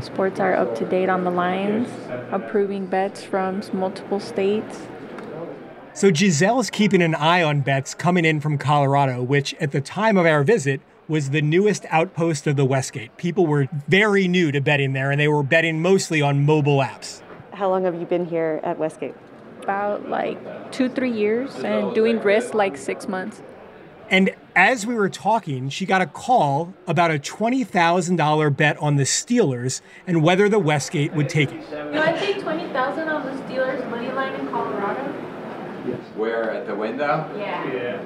sports 0.00 0.40
are 0.40 0.54
up 0.54 0.74
to 0.76 0.84
date 0.84 1.08
on 1.08 1.24
the 1.24 1.30
lines, 1.30 1.88
approving 2.32 2.86
bets 2.86 3.22
from 3.22 3.62
multiple 3.72 4.18
states. 4.18 4.86
So 5.92 6.10
Giselle's 6.10 6.70
keeping 6.70 7.02
an 7.02 7.14
eye 7.14 7.42
on 7.42 7.60
bets 7.60 7.94
coming 7.94 8.24
in 8.24 8.40
from 8.40 8.56
Colorado, 8.56 9.22
which 9.22 9.54
at 9.54 9.72
the 9.72 9.80
time 9.80 10.16
of 10.16 10.24
our 10.24 10.42
visit 10.42 10.80
was 11.08 11.30
the 11.30 11.42
newest 11.42 11.84
outpost 11.90 12.46
of 12.46 12.56
the 12.56 12.64
Westgate. 12.64 13.16
People 13.16 13.46
were 13.46 13.68
very 13.88 14.28
new 14.28 14.50
to 14.52 14.60
betting 14.60 14.92
there, 14.92 15.10
and 15.10 15.20
they 15.20 15.28
were 15.28 15.42
betting 15.42 15.82
mostly 15.82 16.22
on 16.22 16.44
mobile 16.44 16.78
apps. 16.78 17.20
How 17.52 17.68
long 17.68 17.84
have 17.84 17.96
you 17.96 18.06
been 18.06 18.26
here 18.26 18.60
at 18.62 18.78
Westgate? 18.78 19.14
About 19.62 20.08
like 20.08 20.72
two, 20.72 20.88
three 20.88 21.12
years, 21.12 21.54
and 21.56 21.94
doing 21.94 22.18
risk 22.20 22.54
like 22.54 22.76
six 22.76 23.06
months. 23.06 23.42
And 24.08 24.30
as 24.54 24.86
we 24.86 24.94
were 24.94 25.08
talking, 25.08 25.68
she 25.68 25.86
got 25.86 26.02
a 26.02 26.06
call 26.06 26.74
about 26.86 27.10
a 27.10 27.18
$20,000 27.18 28.56
bet 28.56 28.76
on 28.78 28.96
the 28.96 29.04
Steelers 29.04 29.80
and 30.06 30.22
whether 30.22 30.48
the 30.48 30.58
Westgate 30.58 31.12
would 31.14 31.28
take 31.28 31.52
it. 31.52 31.62
You 31.70 31.98
want 31.98 32.18
to 32.18 32.20
take 32.20 32.40
20000 32.40 33.08
on 33.08 33.26
the 33.26 33.42
Steelers 33.42 33.88
money 33.90 34.10
line 34.12 34.34
in 34.34 34.48
Colorado? 34.48 35.14
Yes. 35.86 36.00
Where 36.14 36.50
at 36.50 36.66
the 36.66 36.74
window? 36.74 37.30
Yeah. 37.36 37.72
Yeah. 37.72 38.04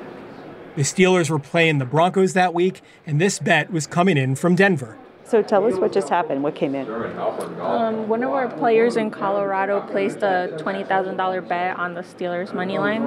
The 0.76 0.82
Steelers 0.82 1.30
were 1.30 1.38
playing 1.38 1.78
the 1.78 1.84
Broncos 1.84 2.32
that 2.32 2.52
week, 2.52 2.82
and 3.06 3.20
this 3.20 3.38
bet 3.38 3.70
was 3.70 3.86
coming 3.86 4.16
in 4.16 4.34
from 4.34 4.56
Denver. 4.56 4.98
So 5.24 5.42
tell 5.42 5.66
us 5.66 5.78
what 5.78 5.92
just 5.92 6.10
happened. 6.10 6.42
What 6.42 6.54
came 6.54 6.74
in? 6.74 6.86
Um, 7.60 8.08
one 8.08 8.22
of 8.22 8.30
our 8.30 8.48
players 8.48 8.96
in 8.96 9.10
Colorado 9.10 9.80
placed 9.80 10.18
a 10.18 10.56
$20,000 10.58 11.48
bet 11.48 11.78
on 11.78 11.94
the 11.94 12.02
Steelers 12.02 12.52
money 12.52 12.78
line. 12.78 13.04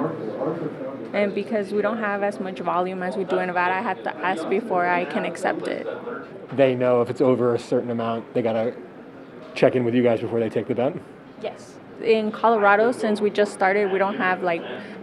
And 1.14 1.34
because 1.34 1.72
we 1.72 1.80
don't 1.80 1.98
have 1.98 2.22
as 2.22 2.40
much 2.40 2.58
volume 2.58 3.02
as 3.02 3.16
we 3.16 3.24
do 3.24 3.38
in 3.38 3.46
Nevada, 3.46 3.74
I 3.74 3.80
have 3.80 4.02
to 4.02 4.16
ask 4.16 4.48
before 4.48 4.86
I 4.86 5.04
can 5.04 5.24
accept 5.24 5.68
it. 5.68 5.86
They 6.56 6.74
know 6.74 7.02
if 7.02 7.08
it's 7.08 7.20
over 7.20 7.54
a 7.54 7.58
certain 7.58 7.90
amount, 7.90 8.34
they 8.34 8.42
got 8.42 8.54
to 8.54 8.74
check 9.54 9.76
in 9.76 9.84
with 9.84 9.94
you 9.94 10.02
guys 10.02 10.20
before 10.20 10.40
they 10.40 10.48
take 10.48 10.68
the 10.68 10.74
bet? 10.74 10.96
Yes. 11.42 11.74
In 12.02 12.30
Colorado, 12.30 12.92
since 12.92 13.20
we 13.20 13.30
just 13.30 13.52
started, 13.52 13.92
we 13.92 13.98
don't 13.98 14.16
have 14.16 14.42
like 14.42 14.62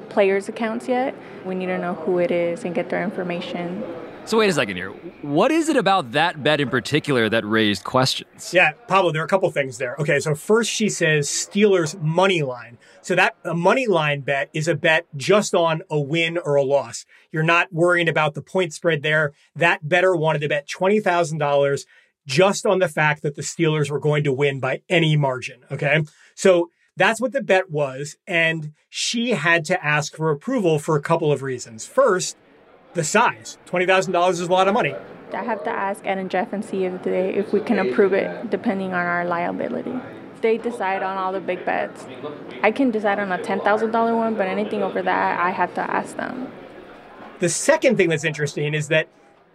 players' 0.09 0.47
accounts 0.47 0.87
yet. 0.87 1.13
We 1.45 1.55
need 1.55 1.67
to 1.67 1.77
know 1.77 1.93
who 1.93 2.19
it 2.19 2.31
is 2.31 2.63
and 2.63 2.73
get 2.73 2.89
their 2.89 3.03
information. 3.03 3.83
So 4.25 4.39
wait 4.39 4.49
a 4.49 4.53
second 4.53 4.75
here. 4.75 4.89
What 5.21 5.51
is 5.51 5.69
it 5.69 5.77
about 5.77 6.13
that 6.13 6.41
bet 6.41 6.59
in 6.59 6.69
particular 6.69 7.29
that 7.29 7.45
raised 7.45 7.83
questions? 7.83 8.51
Yeah, 8.55 8.71
Pablo, 8.87 9.11
there 9.11 9.21
are 9.21 9.25
a 9.25 9.27
couple 9.27 9.51
things 9.51 9.77
there. 9.77 9.95
Okay, 9.99 10.19
so 10.19 10.33
first 10.33 10.71
she 10.71 10.89
says 10.89 11.27
Steelers 11.27 11.99
money 12.01 12.41
line. 12.41 12.79
So 13.03 13.13
that 13.13 13.35
a 13.43 13.53
money 13.53 13.85
line 13.85 14.21
bet 14.21 14.49
is 14.51 14.67
a 14.67 14.73
bet 14.73 15.05
just 15.15 15.53
on 15.53 15.83
a 15.91 15.99
win 15.99 16.39
or 16.39 16.55
a 16.55 16.63
loss. 16.63 17.05
You're 17.31 17.43
not 17.43 17.71
worrying 17.71 18.09
about 18.09 18.33
the 18.33 18.41
point 18.41 18.73
spread 18.73 19.03
there. 19.03 19.31
That 19.55 19.87
bettor 19.87 20.15
wanted 20.15 20.39
to 20.39 20.49
bet 20.49 20.67
$20,000 20.67 21.85
just 22.25 22.65
on 22.65 22.79
the 22.79 22.89
fact 22.89 23.21
that 23.21 23.35
the 23.35 23.43
Steelers 23.43 23.91
were 23.91 23.99
going 23.99 24.23
to 24.23 24.33
win 24.33 24.59
by 24.59 24.81
any 24.89 25.15
margin. 25.15 25.65
Okay. 25.71 26.01
So 26.33 26.71
that's 26.97 27.21
what 27.21 27.31
the 27.31 27.43
bet 27.43 27.69
was. 27.69 28.17
And 28.25 28.73
she 28.89 29.31
had 29.31 29.65
to 29.65 29.85
ask 29.85 30.15
for 30.15 30.31
approval 30.31 30.79
for 30.79 30.95
a 30.95 31.01
couple 31.01 31.31
of 31.31 31.43
reasons. 31.43 31.85
First, 31.85 32.37
the 32.95 33.03
size. 33.03 33.59
$20,000 33.67 34.29
is 34.31 34.39
a 34.41 34.51
lot 34.51 34.67
of 34.67 34.73
money. 34.73 34.95
I 35.33 35.43
have 35.43 35.63
to 35.65 35.69
ask 35.69 36.05
Ed 36.05 36.17
and 36.17 36.31
Jeff 36.31 36.53
and 36.53 36.63
see 36.63 36.85
if 36.85 37.03
they 37.03 37.33
if 37.33 37.51
we 37.51 37.59
can 37.59 37.77
approve 37.77 38.13
it 38.13 38.49
depending 38.49 38.93
on 38.93 39.05
our 39.05 39.25
liability. 39.25 39.93
They 40.41 40.57
decide 40.57 41.03
on 41.03 41.17
all 41.17 41.33
the 41.33 41.39
big 41.39 41.65
bets. 41.65 42.05
I 42.63 42.71
can 42.71 42.91
decide 42.91 43.19
on 43.19 43.31
a 43.31 43.41
ten 43.41 43.59
thousand 43.59 43.91
dollar 43.91 44.15
one, 44.15 44.35
but 44.35 44.47
anything 44.47 44.81
over 44.81 45.01
that 45.01 45.39
I 45.39 45.51
have 45.51 45.73
to 45.75 45.81
ask 45.81 46.15
them. 46.15 46.51
The 47.39 47.49
second 47.49 47.97
thing 47.97 48.09
that's 48.09 48.23
interesting 48.23 48.73
is 48.73 48.87
that 48.87 49.09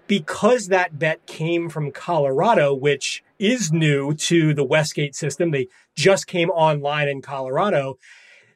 because 0.07 0.69
that 0.69 0.99
bet 0.99 1.25
came 1.27 1.69
from 1.69 1.93
Colorado, 1.93 2.75
which 2.75 3.23
is 3.39 3.73
new 3.73 4.13
to 4.15 4.53
the 4.53 4.65
Westgate 4.65 5.15
system, 5.15 5.51
they 5.51 5.69
just 5.95 6.27
came 6.27 6.51
online 6.51 7.09
in 7.09 7.23
Colorado, 7.23 7.97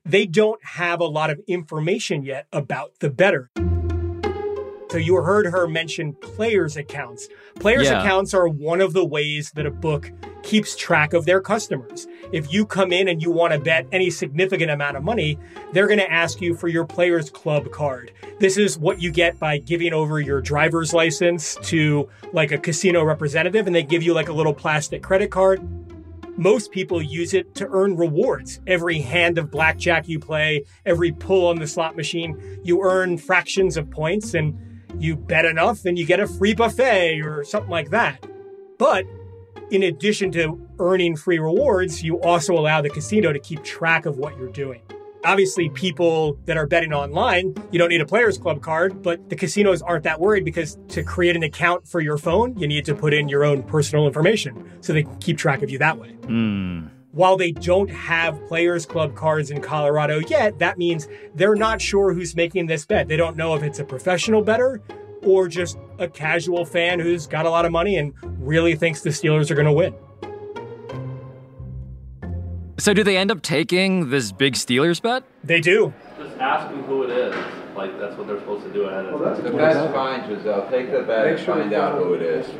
they 0.04 0.26
don't 0.26 0.62
have 0.64 1.00
a 1.00 1.06
lot 1.06 1.30
of 1.30 1.40
information 1.46 2.22
yet 2.22 2.46
about 2.52 2.98
the 2.98 3.08
bettor. 3.08 3.50
So 4.94 4.98
you 4.98 5.16
heard 5.16 5.46
her 5.46 5.66
mention 5.66 6.12
players' 6.12 6.76
accounts. 6.76 7.28
Players' 7.58 7.86
Yeah. 7.86 8.00
accounts 8.00 8.32
are 8.32 8.46
one 8.46 8.80
of 8.80 8.92
the 8.92 9.04
ways 9.04 9.50
that 9.56 9.66
a 9.66 9.70
book 9.72 10.12
keeps 10.44 10.76
track 10.76 11.14
of 11.14 11.26
their 11.26 11.40
customers. 11.40 12.06
If 12.30 12.52
you 12.52 12.64
come 12.64 12.92
in 12.92 13.08
and 13.08 13.20
you 13.20 13.32
want 13.32 13.54
to 13.54 13.58
bet 13.58 13.88
any 13.90 14.08
significant 14.08 14.70
amount 14.70 14.96
of 14.96 15.02
money, 15.02 15.36
they're 15.72 15.88
going 15.88 15.98
to 15.98 16.12
ask 16.12 16.40
you 16.40 16.54
for 16.54 16.68
your 16.68 16.84
players' 16.84 17.28
club 17.28 17.72
card. 17.72 18.12
This 18.38 18.56
is 18.56 18.78
what 18.78 19.02
you 19.02 19.10
get 19.10 19.36
by 19.40 19.58
giving 19.58 19.92
over 19.92 20.20
your 20.20 20.40
driver's 20.40 20.94
license 20.94 21.56
to 21.62 22.08
like 22.32 22.52
a 22.52 22.58
casino 22.58 23.02
representative, 23.02 23.66
and 23.66 23.74
they 23.74 23.82
give 23.82 24.04
you 24.04 24.14
like 24.14 24.28
a 24.28 24.32
little 24.32 24.54
plastic 24.54 25.02
credit 25.02 25.32
card. 25.32 25.60
Most 26.36 26.70
people 26.70 27.02
use 27.02 27.34
it 27.34 27.52
to 27.56 27.66
earn 27.72 27.96
rewards. 27.96 28.60
Every 28.68 29.00
hand 29.00 29.38
of 29.38 29.50
blackjack 29.50 30.06
you 30.06 30.20
play, 30.20 30.62
every 30.86 31.10
pull 31.10 31.48
on 31.48 31.58
the 31.58 31.66
slot 31.66 31.96
machine, 31.96 32.60
you 32.62 32.80
earn 32.84 33.18
fractions 33.18 33.76
of 33.76 33.90
points 33.90 34.34
and 34.34 34.56
you 34.98 35.16
bet 35.16 35.44
enough 35.44 35.84
and 35.84 35.98
you 35.98 36.06
get 36.06 36.20
a 36.20 36.26
free 36.26 36.54
buffet 36.54 37.20
or 37.20 37.44
something 37.44 37.70
like 37.70 37.90
that. 37.90 38.26
But 38.78 39.04
in 39.70 39.82
addition 39.82 40.30
to 40.32 40.60
earning 40.78 41.16
free 41.16 41.38
rewards, 41.38 42.02
you 42.02 42.20
also 42.20 42.54
allow 42.54 42.80
the 42.80 42.90
casino 42.90 43.32
to 43.32 43.38
keep 43.38 43.62
track 43.62 44.06
of 44.06 44.18
what 44.18 44.36
you're 44.38 44.50
doing. 44.50 44.82
Obviously, 45.24 45.70
people 45.70 46.38
that 46.44 46.58
are 46.58 46.66
betting 46.66 46.92
online, 46.92 47.54
you 47.70 47.78
don't 47.78 47.88
need 47.88 48.02
a 48.02 48.06
players 48.06 48.36
club 48.36 48.60
card, 48.60 49.02
but 49.02 49.30
the 49.30 49.36
casinos 49.36 49.80
aren't 49.80 50.04
that 50.04 50.20
worried 50.20 50.44
because 50.44 50.76
to 50.88 51.02
create 51.02 51.34
an 51.34 51.42
account 51.42 51.88
for 51.88 52.00
your 52.00 52.18
phone, 52.18 52.58
you 52.58 52.68
need 52.68 52.84
to 52.84 52.94
put 52.94 53.14
in 53.14 53.30
your 53.30 53.42
own 53.42 53.62
personal 53.62 54.06
information 54.06 54.70
so 54.82 54.92
they 54.92 55.04
can 55.04 55.16
keep 55.20 55.38
track 55.38 55.62
of 55.62 55.70
you 55.70 55.78
that 55.78 55.98
way. 55.98 56.10
Hmm. 56.26 56.88
While 57.14 57.36
they 57.36 57.52
don't 57.52 57.88
have 57.90 58.44
players 58.48 58.84
club 58.86 59.14
cards 59.14 59.52
in 59.52 59.60
Colorado 59.60 60.18
yet, 60.18 60.58
that 60.58 60.78
means 60.78 61.06
they're 61.36 61.54
not 61.54 61.80
sure 61.80 62.12
who's 62.12 62.34
making 62.34 62.66
this 62.66 62.84
bet. 62.84 63.06
They 63.06 63.16
don't 63.16 63.36
know 63.36 63.54
if 63.54 63.62
it's 63.62 63.78
a 63.78 63.84
professional 63.84 64.42
bettor 64.42 64.82
or 65.22 65.46
just 65.46 65.78
a 66.00 66.08
casual 66.08 66.64
fan 66.64 66.98
who's 66.98 67.28
got 67.28 67.46
a 67.46 67.50
lot 67.50 67.66
of 67.66 67.70
money 67.70 67.98
and 67.98 68.12
really 68.44 68.74
thinks 68.74 69.02
the 69.02 69.10
Steelers 69.10 69.48
are 69.52 69.54
going 69.54 69.66
to 69.66 69.72
win. 69.72 69.94
So 72.78 72.92
do 72.92 73.04
they 73.04 73.16
end 73.16 73.30
up 73.30 73.42
taking 73.42 74.10
this 74.10 74.32
big 74.32 74.54
Steelers 74.54 75.00
bet? 75.00 75.22
They 75.44 75.60
do. 75.60 75.94
Just 76.18 76.36
ask 76.38 76.68
them 76.68 76.82
who 76.82 77.04
it 77.04 77.10
is. 77.10 77.36
Like 77.76 77.96
that's 78.00 78.16
what 78.16 78.26
they're 78.26 78.40
supposed 78.40 78.64
to 78.64 78.72
do 78.72 78.86
ahead 78.86 79.06
of 79.06 79.20
time. 79.22 79.44
The 79.44 79.50
bet's 79.56 79.94
fine, 79.94 80.28
Giselle. 80.28 80.68
Take 80.68 80.90
the 80.90 81.02
bet 81.02 81.28
and 81.28 81.38
find 81.38 81.72
out 81.74 81.96
who 81.96 82.14
it 82.14 82.22
is. 82.22 82.50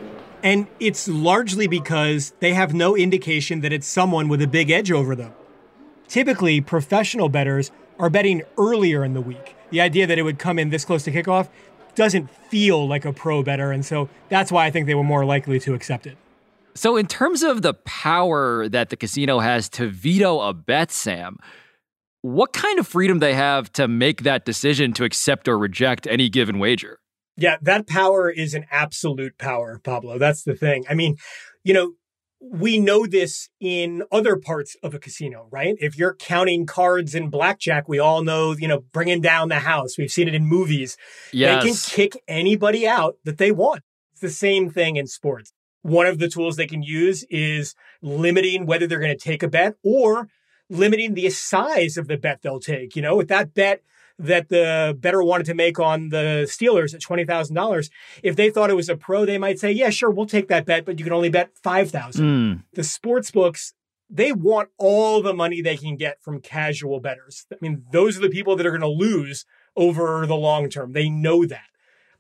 And 0.44 0.66
it's 0.78 1.09
largely 1.09 1.66
because 1.66 2.35
they 2.40 2.52
have 2.52 2.74
no 2.74 2.94
indication 2.94 3.62
that 3.62 3.72
it's 3.72 3.87
someone 3.87 4.28
with 4.28 4.42
a 4.42 4.46
big 4.46 4.70
edge 4.70 4.92
over 4.92 5.16
them. 5.16 5.33
Typically, 6.07 6.61
professional 6.61 7.30
bettors 7.30 7.72
are 7.98 8.11
betting 8.11 8.42
earlier 8.59 9.04
in 9.04 9.14
the 9.14 9.22
week. 9.22 9.57
The 9.70 9.80
idea 9.80 10.07
that 10.07 10.18
it 10.18 10.22
would 10.22 10.38
come 10.38 10.59
in 10.59 10.68
this 10.68 10.85
close 10.85 11.02
to 11.04 11.11
kickoff 11.11 11.48
doesn't 11.94 12.30
feel 12.30 12.87
like 12.87 13.07
a 13.07 13.12
pro 13.12 13.42
bettor, 13.42 13.72
and 13.72 13.87
so 13.87 14.11
that's 14.28 14.52
why 14.52 14.66
I 14.66 14.70
think 14.70 14.87
they 14.87 14.94
were 14.94 15.02
more 15.02 15.24
likely 15.24 15.59
to 15.61 15.72
accept 15.72 16.07
it. 16.07 16.18
So, 16.74 16.98
in 16.98 17.07
terms 17.07 17.42
of 17.42 17.62
the 17.62 17.72
power 17.72 18.68
that 18.68 18.90
the 18.90 18.96
casino 18.96 19.38
has 19.38 19.70
to 19.70 19.88
veto 19.88 20.40
a 20.40 20.52
bet, 20.52 20.90
Sam, 20.90 21.38
what 22.20 22.52
kind 22.52 22.78
of 22.78 22.87
freedom 22.87 23.20
they 23.20 23.35
have 23.35 23.72
to 23.74 23.88
make 23.88 24.24
that 24.24 24.44
decision 24.44 24.92
to 24.94 25.04
accept 25.04 25.48
or 25.48 25.57
reject 25.57 26.07
any 26.07 26.28
given 26.28 26.59
wager? 26.59 26.98
Yeah, 27.37 27.57
that 27.62 27.87
power 27.87 28.31
is 28.31 28.55
an 28.55 28.66
absolute 28.70 29.38
power, 29.38 29.81
Pablo. 29.83 30.18
That's 30.18 30.44
the 30.44 30.55
thing. 30.55 30.85
I 30.88 30.94
mean, 30.94 31.16
you 31.64 31.75
know, 31.75 31.92
we 32.40 32.79
know 32.79 33.07
this 33.07 33.49
in 33.59 34.03
other 34.12 34.37
parts 34.37 34.77
of 34.83 34.94
a 34.94 34.99
casino, 34.99 35.49
right? 35.51 35.77
If 35.81 35.97
you're 35.97 36.14
counting 36.14 36.66
cards 36.66 37.14
in 37.14 37.31
blackjack, 37.31 37.88
we 37.88 37.99
all 37.99 38.23
know, 38.23 38.53
you 38.53 38.68
know, 38.68 38.85
bringing 38.92 39.20
down 39.20 39.49
the 39.49 39.61
house. 39.61 39.97
We've 39.97 40.12
seen 40.12 40.29
it 40.29 40.35
in 40.35 40.47
movies. 40.47 40.97
Yes. 41.33 41.62
They 41.62 41.68
can 41.68 41.77
kick 41.77 42.23
anybody 42.29 42.87
out 42.87 43.16
that 43.25 43.38
they 43.38 43.51
want. 43.51 43.83
It's 44.12 44.20
the 44.20 44.29
same 44.29 44.70
thing 44.70 44.97
in 44.97 45.07
sports. 45.07 45.53
One 45.83 46.07
of 46.07 46.18
the 46.18 46.29
tools 46.29 46.57
they 46.57 46.66
can 46.66 46.83
use 46.83 47.25
is 47.31 47.75
limiting 48.03 48.66
whether 48.66 48.87
they're 48.87 49.01
going 49.01 49.16
to 49.16 49.23
take 49.23 49.42
a 49.42 49.49
bet 49.49 49.75
or 49.83 50.29
limiting 50.68 51.14
the 51.14 51.31
size 51.31 51.97
of 51.97 52.09
the 52.09 52.16
bet 52.16 52.42
they'll 52.42 52.61
take. 52.61 52.94
You 52.94 53.03
know, 53.03 53.16
with 53.16 53.29
that 53.29 53.55
bet 53.55 53.83
that 54.18 54.48
the 54.48 54.96
bettor 54.98 55.22
wanted 55.22 55.46
to 55.46 55.55
make 55.55 55.79
on 55.79 56.11
the 56.11 56.46
Steelers 56.48 56.94
at 56.94 57.00
$20,000, 57.00 57.90
if 58.22 58.37
they 58.37 58.50
thought 58.50 58.70
it 58.70 58.74
was 58.77 58.88
a 58.88 58.96
pro, 58.96 59.24
they 59.24 59.38
might 59.38 59.59
say, 59.59 59.72
yeah, 59.72 59.90
sure, 59.90 60.11
we'll 60.11 60.27
take 60.27 60.48
that 60.48 60.66
bet, 60.66 60.85
but 60.85 60.98
you 60.98 61.05
can 61.05 61.12
only 61.12 61.31
bet 61.31 61.50
5,000. 61.62 62.24
Mm. 62.24 62.62
The 62.74 62.85
sports 62.85 63.31
books, 63.31 63.74
they 64.09 64.33
want 64.33 64.68
all 64.79 65.22
the 65.22 65.35
money 65.35 65.61
they 65.61 65.77
can 65.77 65.96
get 65.96 66.22
from 66.22 66.40
casual 66.40 67.00
bettors. 67.00 67.46
I 67.53 67.57
mean, 67.61 67.85
those 67.90 68.16
are 68.16 68.20
the 68.20 68.29
people 68.29 68.55
that 68.57 68.66
are 68.66 68.70
going 68.70 68.81
to 68.83 68.88
lose 68.88 69.44
over 69.77 70.27
the 70.27 70.37
long 70.37 70.68
term. 70.68 70.92
They 70.92 71.09
know 71.09 71.44
that. 71.46 71.64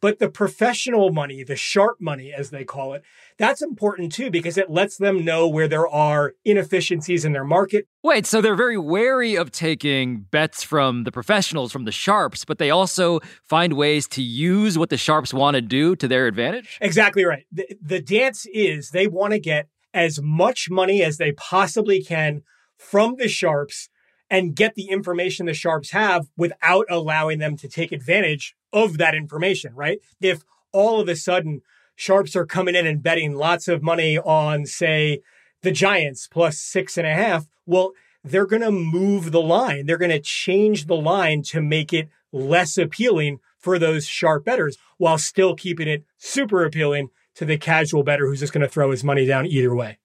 But 0.04 0.18
the 0.18 0.28
professional 0.28 1.12
money, 1.12 1.44
the 1.44 1.56
sharp 1.56 1.98
money, 1.98 2.30
as 2.30 2.50
they 2.50 2.62
call 2.62 2.92
it, 2.92 3.02
that's 3.38 3.62
important 3.62 4.12
too 4.12 4.30
because 4.30 4.58
it 4.58 4.68
lets 4.68 4.98
them 4.98 5.24
know 5.24 5.48
where 5.48 5.66
there 5.66 5.88
are 5.88 6.34
inefficiencies 6.44 7.24
in 7.24 7.32
their 7.32 7.42
market. 7.42 7.86
Wait, 8.02 8.26
so 8.26 8.42
they're 8.42 8.54
very 8.54 8.76
wary 8.76 9.34
of 9.34 9.50
taking 9.50 10.20
bets 10.20 10.62
from 10.62 11.04
the 11.04 11.10
professionals, 11.10 11.72
from 11.72 11.86
the 11.86 11.90
sharps, 11.90 12.44
but 12.44 12.58
they 12.58 12.68
also 12.68 13.20
find 13.44 13.72
ways 13.78 14.06
to 14.08 14.20
use 14.20 14.76
what 14.76 14.90
the 14.90 14.98
sharps 14.98 15.32
want 15.32 15.54
to 15.54 15.62
do 15.62 15.96
to 15.96 16.06
their 16.06 16.26
advantage? 16.26 16.76
Exactly 16.82 17.24
right. 17.24 17.46
The, 17.50 17.66
the 17.80 18.02
dance 18.02 18.44
is 18.52 18.90
they 18.90 19.06
want 19.06 19.32
to 19.32 19.38
get 19.38 19.68
as 19.94 20.20
much 20.20 20.68
money 20.68 21.02
as 21.02 21.16
they 21.16 21.32
possibly 21.32 22.04
can 22.04 22.42
from 22.76 23.16
the 23.16 23.28
sharps 23.28 23.88
and 24.34 24.56
get 24.56 24.74
the 24.74 24.88
information 24.88 25.46
the 25.46 25.54
sharps 25.54 25.92
have 25.92 26.26
without 26.36 26.86
allowing 26.90 27.38
them 27.38 27.56
to 27.56 27.68
take 27.68 27.92
advantage 27.92 28.56
of 28.72 28.98
that 28.98 29.14
information, 29.14 29.72
right? 29.76 30.00
If 30.20 30.42
all 30.72 31.00
of 31.00 31.08
a 31.08 31.14
sudden 31.14 31.60
sharps 31.94 32.34
are 32.34 32.44
coming 32.44 32.74
in 32.74 32.84
and 32.84 33.00
betting 33.00 33.36
lots 33.36 33.68
of 33.68 33.80
money 33.80 34.18
on, 34.18 34.66
say, 34.66 35.20
the 35.62 35.70
Giants 35.70 36.26
plus 36.26 36.58
six 36.58 36.98
and 36.98 37.06
a 37.06 37.14
half, 37.14 37.46
well, 37.64 37.92
they're 38.24 38.44
going 38.44 38.62
to 38.62 38.72
move 38.72 39.30
the 39.30 39.40
line. 39.40 39.86
They're 39.86 39.98
going 39.98 40.10
to 40.10 40.20
change 40.20 40.86
the 40.86 40.96
line 40.96 41.42
to 41.50 41.60
make 41.60 41.92
it 41.92 42.08
less 42.32 42.76
appealing 42.76 43.38
for 43.56 43.78
those 43.78 44.04
sharp 44.04 44.44
bettors 44.44 44.76
while 44.98 45.16
still 45.16 45.54
keeping 45.54 45.86
it 45.86 46.04
super 46.18 46.64
appealing 46.64 47.10
to 47.36 47.44
the 47.44 47.56
casual 47.56 48.02
bettor 48.02 48.26
who's 48.26 48.40
just 48.40 48.52
going 48.52 48.62
to 48.62 48.68
throw 48.68 48.90
his 48.90 49.04
money 49.04 49.26
down 49.26 49.46
either 49.46 49.72
way. 49.76 49.98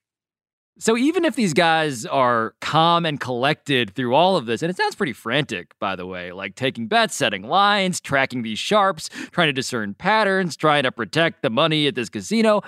So 0.82 0.98
even 0.98 1.26
if 1.26 1.36
these 1.36 1.54
guys 1.54 2.06
are 2.06 2.56
calm 2.62 3.06
and 3.06 3.20
collected 3.20 3.94
through 3.96 4.16
all 4.16 4.38
of 4.38 4.46
this, 4.46 4.62
and 4.62 4.70
it 4.70 4.78
sounds 4.78 4.96
pretty 4.96 5.12
frantic, 5.12 5.78
by 5.78 5.98
the 5.98 6.06
way, 6.06 6.32
like 6.32 6.56
taking 6.56 6.88
bets, 6.88 7.14
setting 7.16 7.44
lines, 7.44 8.00
tracking 8.00 8.44
these 8.44 8.60
sharps, 8.60 9.10
trying 9.32 9.50
to 9.50 9.54
discern 9.54 9.94
patterns, 9.94 10.56
trying 10.56 10.84
to 10.84 10.92
protect 10.92 11.42
the 11.42 11.50
money 11.50 11.86
at 11.88 11.96
this 11.96 12.08
casino, 12.08 12.62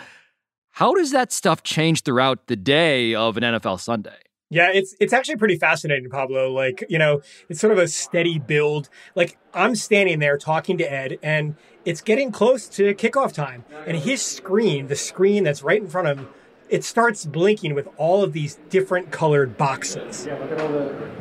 how 0.71 0.93
does 0.93 1.11
that 1.11 1.31
stuff 1.31 1.63
change 1.63 2.03
throughout 2.03 2.47
the 2.47 2.57
day 2.57 3.15
of 3.15 3.37
an 3.37 3.43
NFL 3.43 3.79
Sunday? 3.79 4.17
Yeah, 4.49 4.69
it's 4.73 4.93
it's 4.99 5.13
actually 5.13 5.37
pretty 5.37 5.57
fascinating, 5.57 6.09
Pablo. 6.09 6.51
Like, 6.51 6.83
you 6.89 6.99
know, 6.99 7.21
it's 7.47 7.61
sort 7.61 7.71
of 7.71 7.79
a 7.79 7.87
steady 7.87 8.37
build. 8.37 8.89
Like 9.15 9.37
I'm 9.53 9.75
standing 9.75 10.19
there 10.19 10.37
talking 10.37 10.77
to 10.79 10.91
Ed 10.91 11.17
and 11.23 11.55
it's 11.85 12.01
getting 12.01 12.33
close 12.33 12.67
to 12.69 12.93
kickoff 12.95 13.31
time. 13.31 13.63
And 13.87 13.95
his 13.95 14.21
screen, 14.21 14.87
the 14.87 14.97
screen 14.97 15.45
that's 15.45 15.63
right 15.63 15.81
in 15.81 15.87
front 15.87 16.09
of 16.09 16.17
him, 16.17 16.27
it 16.71 16.85
starts 16.85 17.25
blinking 17.25 17.75
with 17.75 17.87
all 17.97 18.23
of 18.23 18.31
these 18.33 18.57
different 18.69 19.11
colored 19.11 19.57
boxes. 19.57 20.25
Yeah, 20.25 20.37
look 20.37 20.51
at 20.51 20.61
all 20.61 20.69
the 20.69 21.11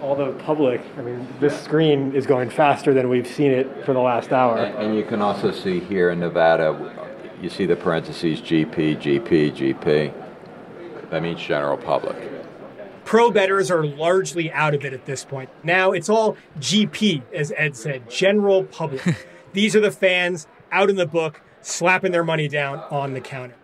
all 0.00 0.14
the 0.14 0.32
public. 0.44 0.80
I 0.96 1.02
mean, 1.02 1.26
this 1.40 1.60
screen 1.60 2.14
is 2.14 2.24
going 2.24 2.50
faster 2.50 2.94
than 2.94 3.08
we've 3.08 3.26
seen 3.26 3.50
it 3.50 3.84
for 3.84 3.92
the 3.92 4.00
last 4.00 4.32
hour. 4.32 4.56
And, 4.58 4.76
and 4.76 4.96
you 4.96 5.04
can 5.04 5.20
also 5.20 5.50
see 5.50 5.80
here 5.80 6.10
in 6.10 6.20
Nevada, 6.20 7.10
you 7.42 7.50
see 7.50 7.66
the 7.66 7.74
parentheses 7.74 8.40
GP, 8.40 8.98
GP, 9.00 9.56
GP. 9.56 11.10
That 11.10 11.20
means 11.20 11.40
general 11.40 11.76
public. 11.76 12.16
Pro 13.04 13.32
bettors 13.32 13.72
are 13.72 13.84
largely 13.84 14.52
out 14.52 14.72
of 14.72 14.84
it 14.84 14.92
at 14.92 15.06
this 15.06 15.24
point. 15.24 15.50
Now 15.64 15.90
it's 15.90 16.08
all 16.08 16.36
GP, 16.60 17.22
as 17.34 17.52
Ed 17.56 17.74
said, 17.74 18.08
general 18.08 18.64
public. 18.64 19.02
These 19.52 19.74
are 19.74 19.80
the 19.80 19.90
fans 19.90 20.46
out 20.70 20.90
in 20.90 20.96
the 20.96 21.06
book 21.06 21.40
slapping 21.60 22.12
their 22.12 22.22
money 22.22 22.46
down 22.46 22.78
on 22.90 23.14
the 23.14 23.20
counter. 23.20 23.57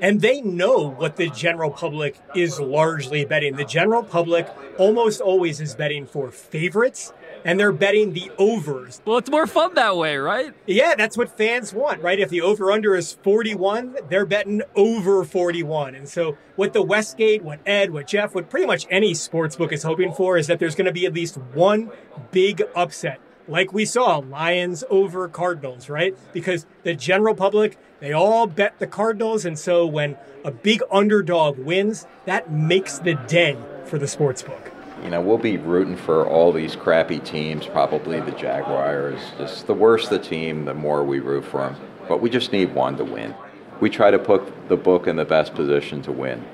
And 0.00 0.20
they 0.20 0.40
know 0.40 0.90
what 0.90 1.16
the 1.16 1.28
general 1.28 1.70
public 1.70 2.18
is 2.34 2.58
largely 2.58 3.24
betting. 3.24 3.56
The 3.56 3.64
general 3.64 4.02
public 4.02 4.48
almost 4.78 5.20
always 5.20 5.60
is 5.60 5.74
betting 5.74 6.06
for 6.06 6.30
favorites 6.30 7.12
and 7.44 7.58
they're 7.58 7.72
betting 7.72 8.12
the 8.12 8.30
overs. 8.38 9.00
Well, 9.04 9.18
it's 9.18 9.30
more 9.30 9.46
fun 9.46 9.74
that 9.74 9.96
way, 9.96 10.16
right? 10.16 10.54
Yeah, 10.66 10.94
that's 10.94 11.16
what 11.16 11.36
fans 11.36 11.72
want, 11.72 12.02
right? 12.02 12.18
If 12.18 12.28
the 12.28 12.40
over 12.40 12.70
under 12.70 12.94
is 12.94 13.14
41, 13.22 13.96
they're 14.08 14.26
betting 14.26 14.62
over 14.74 15.24
41. 15.24 15.94
And 15.94 16.08
so, 16.08 16.36
what 16.56 16.72
the 16.72 16.82
Westgate, 16.82 17.42
what 17.42 17.60
Ed, 17.64 17.90
what 17.90 18.06
Jeff, 18.06 18.34
what 18.34 18.50
pretty 18.50 18.66
much 18.66 18.86
any 18.90 19.14
sports 19.14 19.56
book 19.56 19.72
is 19.72 19.82
hoping 19.82 20.12
for 20.12 20.36
is 20.36 20.46
that 20.48 20.58
there's 20.58 20.74
going 20.74 20.86
to 20.86 20.92
be 20.92 21.06
at 21.06 21.14
least 21.14 21.36
one 21.36 21.90
big 22.30 22.62
upset. 22.74 23.20
Like 23.50 23.72
we 23.72 23.84
saw, 23.84 24.18
Lions 24.18 24.84
over 24.88 25.26
Cardinals, 25.26 25.88
right? 25.88 26.16
Because 26.32 26.66
the 26.84 26.94
general 26.94 27.34
public, 27.34 27.76
they 27.98 28.12
all 28.12 28.46
bet 28.46 28.78
the 28.78 28.86
Cardinals. 28.86 29.44
And 29.44 29.58
so, 29.58 29.84
when 29.84 30.16
a 30.44 30.52
big 30.52 30.82
underdog 30.90 31.58
wins, 31.58 32.06
that 32.26 32.52
makes 32.52 33.00
the 33.00 33.14
day 33.14 33.58
for 33.84 33.98
the 33.98 34.06
sports 34.06 34.42
book 34.42 34.70
you 35.02 35.08
know, 35.08 35.20
we'll 35.20 35.38
be 35.38 35.56
rooting 35.56 35.96
for 35.96 36.26
all 36.26 36.52
these 36.52 36.76
crappy 36.76 37.18
teams, 37.20 37.66
probably 37.66 38.20
the 38.20 38.32
Jaguars. 38.32 39.18
Just 39.38 39.66
the 39.66 39.72
worse 39.74 40.08
the 40.08 40.18
team, 40.18 40.66
the 40.66 40.74
more 40.74 41.02
we 41.02 41.20
root 41.20 41.44
for 41.44 41.60
them. 41.60 41.76
But 42.06 42.20
we 42.20 42.28
just 42.28 42.52
need 42.52 42.74
one 42.74 42.96
to 42.98 43.04
win. 43.04 43.34
We 43.80 43.88
try 43.88 44.10
to 44.10 44.18
put 44.18 44.68
the 44.68 44.76
book 44.76 45.06
in 45.06 45.16
the 45.16 45.24
best 45.24 45.54
position 45.54 46.02
to 46.02 46.12
win. 46.12 46.44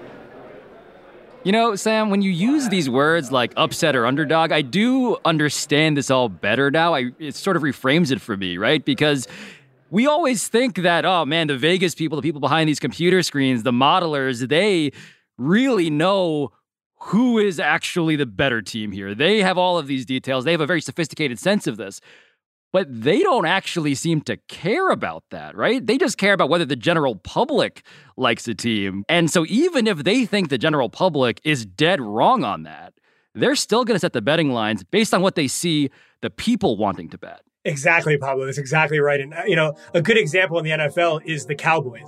You 1.47 1.53
know, 1.53 1.77
Sam, 1.77 2.11
when 2.11 2.23
you 2.23 2.33
use 2.33 2.71
these 2.71 2.91
words 2.91 3.31
like 3.31 3.53
upset 3.57 3.95
or 3.95 4.05
underdog, 4.05 4.51
I 4.51 4.63
do 4.63 5.17
understand 5.25 5.97
this 5.97 6.11
all 6.11 6.29
better 6.29 6.73
now. 6.73 6.93
I, 6.93 7.13
it 7.21 7.37
sort 7.37 7.57
of 7.57 7.63
reframes 7.63 8.11
it 8.11 8.21
for 8.21 8.37
me, 8.37 8.59
right? 8.59 8.85
Because 8.85 9.29
we 9.89 10.09
always 10.09 10.49
think 10.49 10.83
that, 10.83 11.05
oh 11.05 11.25
man, 11.25 11.47
the 11.47 11.57
Vegas 11.57 11.95
people, 11.95 12.17
the 12.17 12.23
people 12.23 12.41
behind 12.41 12.69
these 12.69 12.81
computer 12.81 13.23
screens, 13.23 13.63
the 13.63 13.71
modelers, 13.71 14.49
they 14.49 14.91
really 15.39 15.89
know 15.89 16.51
who 16.97 17.39
is 17.39 17.61
actually 17.61 18.17
the 18.17 18.27
better 18.27 18.61
team 18.61 18.91
here. 18.91 19.15
They 19.15 19.41
have 19.41 19.57
all 19.57 19.79
of 19.79 19.87
these 19.87 20.05
details. 20.05 20.45
They 20.45 20.51
have 20.51 20.61
a 20.61 20.67
very 20.67 20.81
sophisticated 20.81 21.39
sense 21.39 21.69
of 21.69 21.77
this. 21.77 22.01
But 22.77 22.89
they 22.91 23.21
don't 23.21 23.47
actually 23.47 23.95
seem 23.95 24.21
to 24.25 24.37
care 24.49 24.91
about 24.91 25.25
that, 25.31 25.57
right? 25.57 25.87
They 25.87 25.97
just 25.97 26.19
care 26.19 26.35
about 26.35 26.51
whether 26.51 26.67
the 26.67 26.77
general 26.77 27.17
public 27.17 27.83
likes 28.19 28.47
a 28.49 28.55
team. 28.55 29.03
And 29.09 29.31
so 29.31 29.47
even 29.49 29.87
if 29.87 30.05
they 30.05 30.27
think 30.27 30.51
the 30.51 30.59
general 30.59 30.91
public 30.91 31.41
is 31.43 31.65
dead 31.65 32.03
wrong 32.03 32.45
on 32.45 32.65
that, 32.65 32.93
they're 33.35 33.57
still 33.57 33.87
going 33.87 33.95
to 33.95 33.99
set 33.99 34.13
the 34.13 34.21
betting 34.21 34.51
lines 34.51 34.85
based 34.85 35.15
on 35.15 35.23
what 35.23 35.37
they 35.37 35.49
see 35.49 35.89
the 36.21 36.29
people 36.29 36.77
wanting 36.77 37.09
to 37.09 37.17
bet. 37.17 37.41
Exactly, 37.65 38.19
Pablo. 38.19 38.45
That's 38.45 38.59
exactly 38.59 38.99
right. 38.99 39.21
And, 39.21 39.33
uh, 39.33 39.45
you 39.47 39.57
know, 39.57 39.75
a 39.95 40.03
good 40.03 40.19
example 40.19 40.59
in 40.59 40.67
the 40.67 40.73
NFL 40.73 41.23
is 41.25 41.47
the 41.47 41.55
Cowboys. 41.55 42.05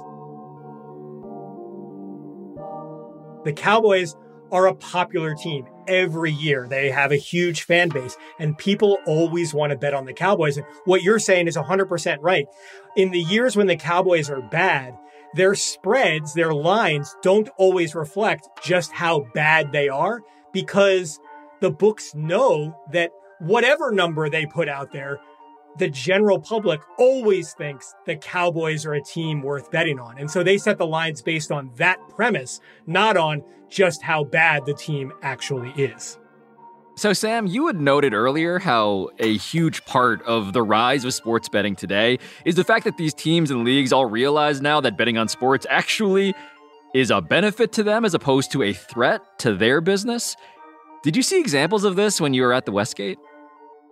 The 3.46 3.54
Cowboys 3.54 4.14
are 4.50 4.66
a 4.66 4.74
popular 4.74 5.34
team 5.34 5.66
every 5.86 6.32
year. 6.32 6.66
They 6.68 6.90
have 6.90 7.12
a 7.12 7.16
huge 7.16 7.62
fan 7.62 7.88
base 7.88 8.16
and 8.38 8.56
people 8.56 8.98
always 9.06 9.54
want 9.54 9.70
to 9.72 9.78
bet 9.78 9.94
on 9.94 10.04
the 10.04 10.12
Cowboys. 10.12 10.56
And 10.56 10.66
what 10.84 11.02
you're 11.02 11.18
saying 11.18 11.48
is 11.48 11.56
100% 11.56 12.18
right. 12.20 12.46
In 12.96 13.10
the 13.10 13.20
years 13.20 13.56
when 13.56 13.66
the 13.66 13.76
Cowboys 13.76 14.30
are 14.30 14.42
bad, 14.42 14.94
their 15.34 15.54
spreads, 15.54 16.34
their 16.34 16.54
lines 16.54 17.14
don't 17.22 17.48
always 17.58 17.94
reflect 17.94 18.48
just 18.62 18.92
how 18.92 19.26
bad 19.34 19.72
they 19.72 19.88
are 19.88 20.20
because 20.52 21.18
the 21.60 21.70
books 21.70 22.14
know 22.14 22.76
that 22.92 23.10
whatever 23.38 23.90
number 23.92 24.28
they 24.28 24.46
put 24.46 24.68
out 24.68 24.92
there, 24.92 25.20
the 25.78 25.88
general 25.88 26.40
public 26.40 26.80
always 26.98 27.52
thinks 27.54 27.94
the 28.06 28.16
Cowboys 28.16 28.84
are 28.84 28.94
a 28.94 29.02
team 29.02 29.42
worth 29.42 29.70
betting 29.70 29.98
on. 29.98 30.18
And 30.18 30.30
so 30.30 30.42
they 30.42 30.58
set 30.58 30.78
the 30.78 30.86
lines 30.86 31.22
based 31.22 31.50
on 31.52 31.70
that 31.76 31.98
premise, 32.08 32.60
not 32.86 33.16
on 33.16 33.42
just 33.68 34.02
how 34.02 34.24
bad 34.24 34.66
the 34.66 34.74
team 34.74 35.12
actually 35.22 35.70
is. 35.70 36.18
So, 36.96 37.12
Sam, 37.12 37.46
you 37.46 37.68
had 37.68 37.80
noted 37.80 38.12
earlier 38.12 38.58
how 38.58 39.10
a 39.20 39.36
huge 39.36 39.84
part 39.84 40.20
of 40.22 40.52
the 40.52 40.62
rise 40.62 41.04
of 41.04 41.14
sports 41.14 41.48
betting 41.48 41.76
today 41.76 42.18
is 42.44 42.56
the 42.56 42.64
fact 42.64 42.84
that 42.86 42.96
these 42.96 43.14
teams 43.14 43.52
and 43.52 43.64
leagues 43.64 43.92
all 43.92 44.06
realize 44.06 44.60
now 44.60 44.80
that 44.80 44.98
betting 44.98 45.16
on 45.16 45.28
sports 45.28 45.64
actually 45.70 46.34
is 46.94 47.12
a 47.12 47.20
benefit 47.20 47.70
to 47.74 47.84
them 47.84 48.04
as 48.04 48.14
opposed 48.14 48.50
to 48.50 48.64
a 48.64 48.72
threat 48.72 49.22
to 49.38 49.54
their 49.54 49.80
business. 49.80 50.34
Did 51.04 51.14
you 51.14 51.22
see 51.22 51.38
examples 51.38 51.84
of 51.84 51.94
this 51.94 52.20
when 52.20 52.34
you 52.34 52.42
were 52.42 52.52
at 52.52 52.66
the 52.66 52.72
Westgate? 52.72 53.18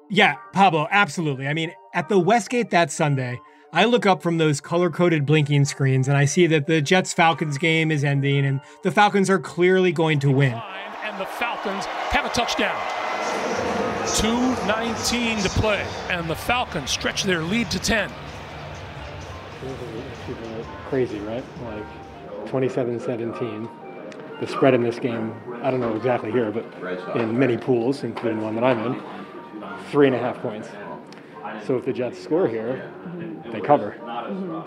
Yeah, 0.09 0.37
Pablo, 0.53 0.87
absolutely. 0.91 1.49
I 1.49 1.55
mean, 1.55 1.73
at 1.93 2.09
the 2.09 2.19
Westgate 2.19 2.71
that 2.71 2.93
Sunday, 2.93 3.41
I 3.73 3.85
look 3.85 4.07
up 4.07 4.23
from 4.23 4.39
those 4.39 4.61
color 4.61 4.89
coded 4.89 5.27
blinking 5.27 5.65
screens 5.65 6.07
and 6.07 6.17
I 6.17 6.25
see 6.25 6.47
that 6.47 6.67
the 6.67 6.81
Jets 6.81 7.13
Falcons 7.13 7.59
game 7.59 7.91
is 7.91 8.05
ending 8.05 8.47
and 8.47 8.61
the 8.83 8.93
Falcons 8.93 9.29
are 9.29 9.41
clearly 9.41 9.93
going 9.93 10.21
to 10.21 10.31
win. 10.31 10.55
And 11.03 11.21
the 11.21 11.27
Falcons 11.27 11.85
have 11.87 12.25
a 12.25 12.29
touchdown. 12.29 12.77
2.19 14.07 15.43
to 15.43 15.49
play, 15.61 15.85
and 16.11 16.31
the 16.31 16.37
Falcons 16.37 16.91
stretch 16.91 17.25
their 17.25 17.43
lead 17.43 17.69
to 17.73 17.79
10. 17.81 18.09
Crazy, 20.89 21.19
right? 21.21 21.45
Like 21.65 22.47
27 22.47 23.01
17. 23.01 23.69
The 24.41 24.47
spread 24.47 24.75
in 24.75 24.83
this 24.83 25.01
game, 25.01 25.35
I 25.63 25.73
don't 25.73 25.81
know 25.81 25.97
exactly 25.97 26.31
here, 26.31 26.53
but 26.53 26.65
in 27.17 27.37
many 27.37 27.57
pools, 27.57 28.05
including 28.05 28.43
one 28.43 28.55
that 28.55 28.63
I'm 28.63 28.79
in, 28.93 29.03
three 29.91 30.07
and 30.07 30.17
a 30.17 30.19
half 30.19 30.41
points. 30.41 30.69
So 31.67 31.77
if 31.77 31.85
the 31.85 31.93
Jets 31.93 32.23
score 32.23 32.49
here, 32.49 32.91
they 33.53 33.61
cover 33.61 33.97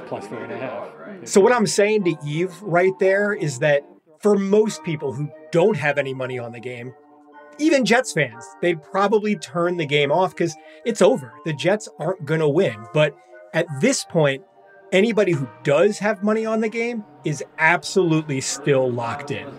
plus 0.07 0.27
three 0.27 0.43
and 0.43 0.51
a 0.51 0.57
half. 0.57 0.89
So, 1.27 1.41
what 1.41 1.51
I'm 1.51 1.67
saying 1.67 2.05
to 2.05 2.15
Eve 2.25 2.61
right 2.61 2.97
there 2.99 3.33
is 3.33 3.59
that 3.59 3.83
for 4.19 4.35
most 4.35 4.83
people 4.83 5.13
who 5.13 5.29
don't 5.51 5.75
have 5.75 5.97
any 5.97 6.13
money 6.13 6.39
on 6.39 6.51
the 6.51 6.59
game, 6.59 6.93
even 7.57 7.85
Jets 7.85 8.13
fans, 8.13 8.45
they'd 8.61 8.81
probably 8.81 9.35
turn 9.35 9.77
the 9.77 9.85
game 9.85 10.11
off 10.11 10.31
because 10.31 10.55
it's 10.85 11.01
over. 11.01 11.33
The 11.45 11.53
Jets 11.53 11.89
aren't 11.99 12.25
going 12.25 12.39
to 12.39 12.47
win. 12.47 12.85
But 12.93 13.17
at 13.53 13.67
this 13.81 14.05
point, 14.05 14.43
anybody 14.91 15.33
who 15.33 15.47
does 15.63 15.99
have 15.99 16.23
money 16.23 16.45
on 16.45 16.61
the 16.61 16.69
game 16.69 17.03
is 17.25 17.43
absolutely 17.57 18.39
still 18.41 18.89
locked 18.89 19.31
in. 19.31 19.51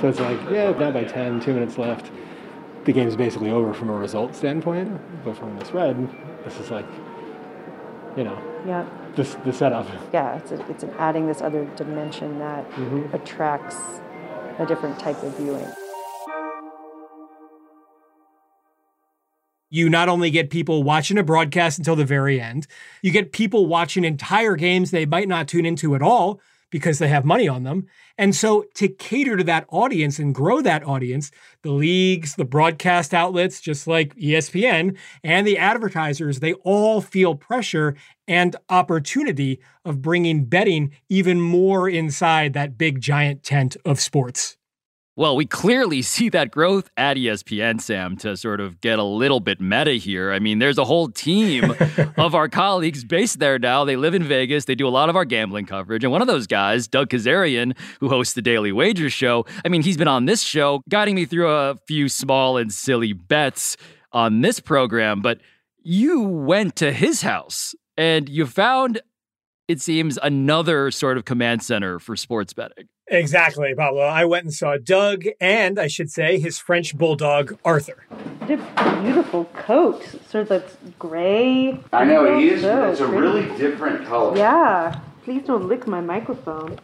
So 0.00 0.08
it's 0.08 0.20
like, 0.20 0.38
yeah, 0.50 0.72
down 0.72 0.94
by 0.94 1.04
10, 1.04 1.40
two 1.40 1.52
minutes 1.52 1.76
left. 1.76 2.10
The 2.84 2.92
game's 2.92 3.14
basically 3.16 3.50
over 3.50 3.74
from 3.74 3.90
a 3.90 3.94
result 3.96 4.34
standpoint. 4.34 4.90
But 5.24 5.36
from 5.36 5.58
the 5.58 5.64
spread, 5.64 6.08
this 6.44 6.58
is 6.58 6.70
like, 6.70 6.86
you 8.16 8.24
know, 8.24 8.38
Yeah. 8.66 8.86
the, 9.16 9.22
the 9.44 9.52
setup. 9.52 9.86
Yeah, 10.12 10.36
it's, 10.36 10.50
a, 10.52 10.70
it's 10.70 10.82
an 10.82 10.90
adding 10.98 11.26
this 11.26 11.40
other 11.42 11.64
dimension 11.76 12.38
that 12.38 12.70
Mhm. 12.72 13.12
attracts 13.12 13.76
a 14.58 14.66
different 14.66 14.98
type 14.98 15.22
of 15.22 15.36
viewing. 15.36 15.66
You 19.72 19.88
not 19.88 20.08
only 20.08 20.30
get 20.30 20.50
people 20.50 20.82
watching 20.82 21.16
a 21.16 21.22
broadcast 21.22 21.78
until 21.78 21.94
the 21.94 22.04
very 22.04 22.40
end, 22.40 22.66
you 23.02 23.12
get 23.12 23.30
people 23.30 23.66
watching 23.66 24.04
entire 24.04 24.56
games 24.56 24.90
they 24.90 25.06
might 25.06 25.28
not 25.28 25.46
tune 25.46 25.64
into 25.64 25.94
at 25.94 26.02
all 26.02 26.40
because 26.70 26.98
they 26.98 27.08
have 27.08 27.24
money 27.24 27.48
on 27.48 27.64
them. 27.64 27.86
And 28.16 28.34
so, 28.34 28.64
to 28.74 28.88
cater 28.88 29.36
to 29.36 29.44
that 29.44 29.66
audience 29.68 30.18
and 30.18 30.34
grow 30.34 30.60
that 30.62 30.86
audience, 30.86 31.30
the 31.62 31.72
leagues, 31.72 32.36
the 32.36 32.44
broadcast 32.44 33.12
outlets, 33.12 33.60
just 33.60 33.86
like 33.86 34.14
ESPN, 34.16 34.96
and 35.24 35.46
the 35.46 35.58
advertisers, 35.58 36.40
they 36.40 36.54
all 36.54 37.00
feel 37.00 37.34
pressure 37.34 37.96
and 38.28 38.56
opportunity 38.68 39.60
of 39.84 40.02
bringing 40.02 40.44
betting 40.44 40.92
even 41.08 41.40
more 41.40 41.88
inside 41.88 42.52
that 42.52 42.78
big 42.78 43.00
giant 43.00 43.42
tent 43.42 43.76
of 43.84 43.98
sports. 44.00 44.56
Well, 45.20 45.36
we 45.36 45.44
clearly 45.44 46.00
see 46.16 46.30
that 46.30 46.50
growth 46.50 46.88
at 46.96 47.18
ESPN, 47.18 47.82
Sam, 47.82 48.16
to 48.16 48.38
sort 48.38 48.58
of 48.58 48.80
get 48.80 48.98
a 48.98 49.04
little 49.04 49.38
bit 49.38 49.60
meta 49.60 49.92
here. 49.92 50.32
I 50.32 50.38
mean, 50.38 50.60
there's 50.60 50.78
a 50.78 50.84
whole 50.86 51.10
team 51.10 51.74
of 52.16 52.34
our 52.34 52.48
colleagues 52.48 53.04
based 53.04 53.38
there 53.38 53.58
now. 53.58 53.84
They 53.84 53.96
live 53.96 54.14
in 54.14 54.24
Vegas. 54.24 54.64
They 54.64 54.74
do 54.74 54.88
a 54.88 54.88
lot 54.88 55.10
of 55.10 55.16
our 55.16 55.26
gambling 55.26 55.66
coverage. 55.66 56.04
And 56.04 56.10
one 56.10 56.22
of 56.22 56.26
those 56.26 56.46
guys, 56.46 56.88
Doug 56.88 57.10
Kezirian, 57.10 57.76
who 58.00 58.08
hosts 58.08 58.32
the 58.32 58.40
Daily 58.40 58.72
Wager 58.72 59.10
show, 59.10 59.44
I 59.62 59.68
mean, 59.68 59.82
he's 59.82 59.98
been 59.98 60.08
on 60.08 60.24
this 60.24 60.40
show, 60.40 60.80
guiding 60.88 61.16
me 61.16 61.26
through 61.26 61.50
a 61.50 61.76
few 61.86 62.08
small 62.08 62.56
and 62.56 62.72
silly 62.72 63.12
bets 63.12 63.76
on 64.12 64.40
this 64.40 64.58
program. 64.58 65.20
But 65.20 65.42
you 65.82 66.22
went 66.22 66.76
to 66.76 66.92
his 66.92 67.20
house 67.20 67.74
and 67.98 68.26
you 68.26 68.46
found, 68.46 69.02
it 69.68 69.82
seems, 69.82 70.18
another 70.22 70.90
sort 70.90 71.18
of 71.18 71.26
command 71.26 71.62
center 71.62 71.98
for 71.98 72.16
sports 72.16 72.54
betting. 72.54 72.88
Exactly, 73.10 73.74
Pablo. 73.74 74.02
I 74.02 74.24
went 74.24 74.44
and 74.44 74.54
saw 74.54 74.76
Doug 74.76 75.24
and, 75.40 75.78
I 75.80 75.88
should 75.88 76.10
say, 76.10 76.38
his 76.38 76.58
French 76.58 76.96
bulldog, 76.96 77.58
Arthur. 77.64 78.04
What 78.46 78.60
a 78.76 79.02
beautiful 79.02 79.46
coat. 79.46 80.02
Sort 80.28 80.42
of 80.42 80.48
that's 80.48 80.76
gray. 80.98 81.78
I 81.92 82.04
know 82.04 82.38
he 82.38 82.50
is. 82.50 82.62
So 82.62 82.90
it's 82.90 83.00
a 83.00 83.06
really 83.06 83.42
different 83.58 84.06
color. 84.06 84.36
Yeah. 84.36 85.00
Please 85.24 85.42
don't 85.44 85.66
lick 85.68 85.86
my 85.86 86.00
microphone. 86.00 86.78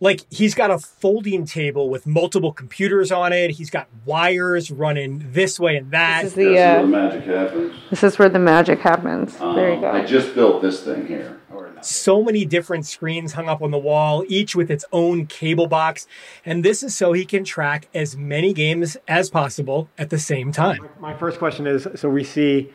Like 0.00 0.22
he's 0.30 0.54
got 0.54 0.70
a 0.70 0.78
folding 0.78 1.44
table 1.44 1.88
with 1.90 2.06
multiple 2.06 2.52
computers 2.52 3.10
on 3.10 3.32
it. 3.32 3.50
He's 3.52 3.68
got 3.68 3.88
wires 4.04 4.70
running 4.70 5.26
this 5.32 5.58
way 5.58 5.76
and 5.76 5.90
that. 5.90 6.22
This 6.22 6.30
is 6.32 6.36
the, 6.36 6.58
uh, 6.58 6.86
magic 6.86 7.24
happens. 7.24 7.74
This 7.90 8.04
is 8.04 8.18
where 8.18 8.28
the 8.28 8.38
magic 8.38 8.78
happens. 8.78 9.36
there 9.36 9.68
you 9.70 9.74
Um, 9.74 9.80
go. 9.80 9.90
I 9.90 10.04
just 10.04 10.34
built 10.36 10.62
this 10.62 10.84
thing 10.84 11.06
here. 11.06 11.37
So 11.88 12.22
many 12.22 12.44
different 12.44 12.86
screens 12.86 13.32
hung 13.32 13.48
up 13.48 13.62
on 13.62 13.70
the 13.70 13.78
wall, 13.78 14.24
each 14.28 14.54
with 14.54 14.70
its 14.70 14.84
own 14.92 15.26
cable 15.26 15.66
box. 15.66 16.06
And 16.44 16.64
this 16.64 16.82
is 16.82 16.94
so 16.94 17.12
he 17.12 17.24
can 17.24 17.44
track 17.44 17.88
as 17.94 18.16
many 18.16 18.52
games 18.52 18.96
as 19.06 19.30
possible 19.30 19.88
at 19.98 20.10
the 20.10 20.18
same 20.18 20.52
time. 20.52 20.88
My 21.00 21.14
first 21.14 21.38
question 21.38 21.66
is 21.66 21.88
so 21.94 22.08
we 22.08 22.24
see 22.24 22.70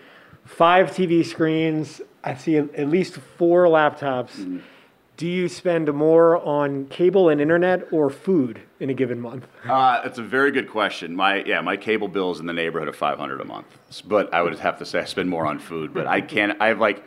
five 0.45 0.91
TV 0.91 1.25
screens, 1.25 2.01
I 2.23 2.35
see 2.35 2.57
at 2.57 2.73
at 2.75 2.89
least 2.89 3.15
four 3.15 3.65
laptops. 3.65 4.61
Do 5.15 5.27
you 5.27 5.47
spend 5.47 5.93
more 5.93 6.43
on 6.43 6.87
cable 6.87 7.29
and 7.29 7.39
internet 7.39 7.87
or 7.93 8.09
food 8.09 8.61
in 8.79 8.89
a 8.89 8.95
given 8.95 9.21
month? 9.21 9.47
Uh, 9.63 10.01
it's 10.03 10.17
a 10.17 10.23
very 10.23 10.51
good 10.51 10.67
question. 10.67 11.15
My 11.15 11.43
yeah, 11.43 11.61
my 11.61 11.77
cable 11.77 12.07
bill 12.07 12.31
is 12.31 12.39
in 12.39 12.47
the 12.47 12.53
neighborhood 12.53 12.87
of 12.87 12.95
five 12.95 13.19
hundred 13.19 13.39
a 13.39 13.45
month, 13.45 13.67
but 14.05 14.33
I 14.33 14.41
would 14.41 14.57
have 14.57 14.79
to 14.79 14.85
say 14.85 14.99
I 14.99 15.05
spend 15.05 15.29
more 15.29 15.45
on 15.45 15.59
food. 15.59 15.93
But 15.93 16.07
I 16.07 16.21
can't. 16.21 16.59
I 16.59 16.67
have 16.69 16.79
like, 16.79 17.03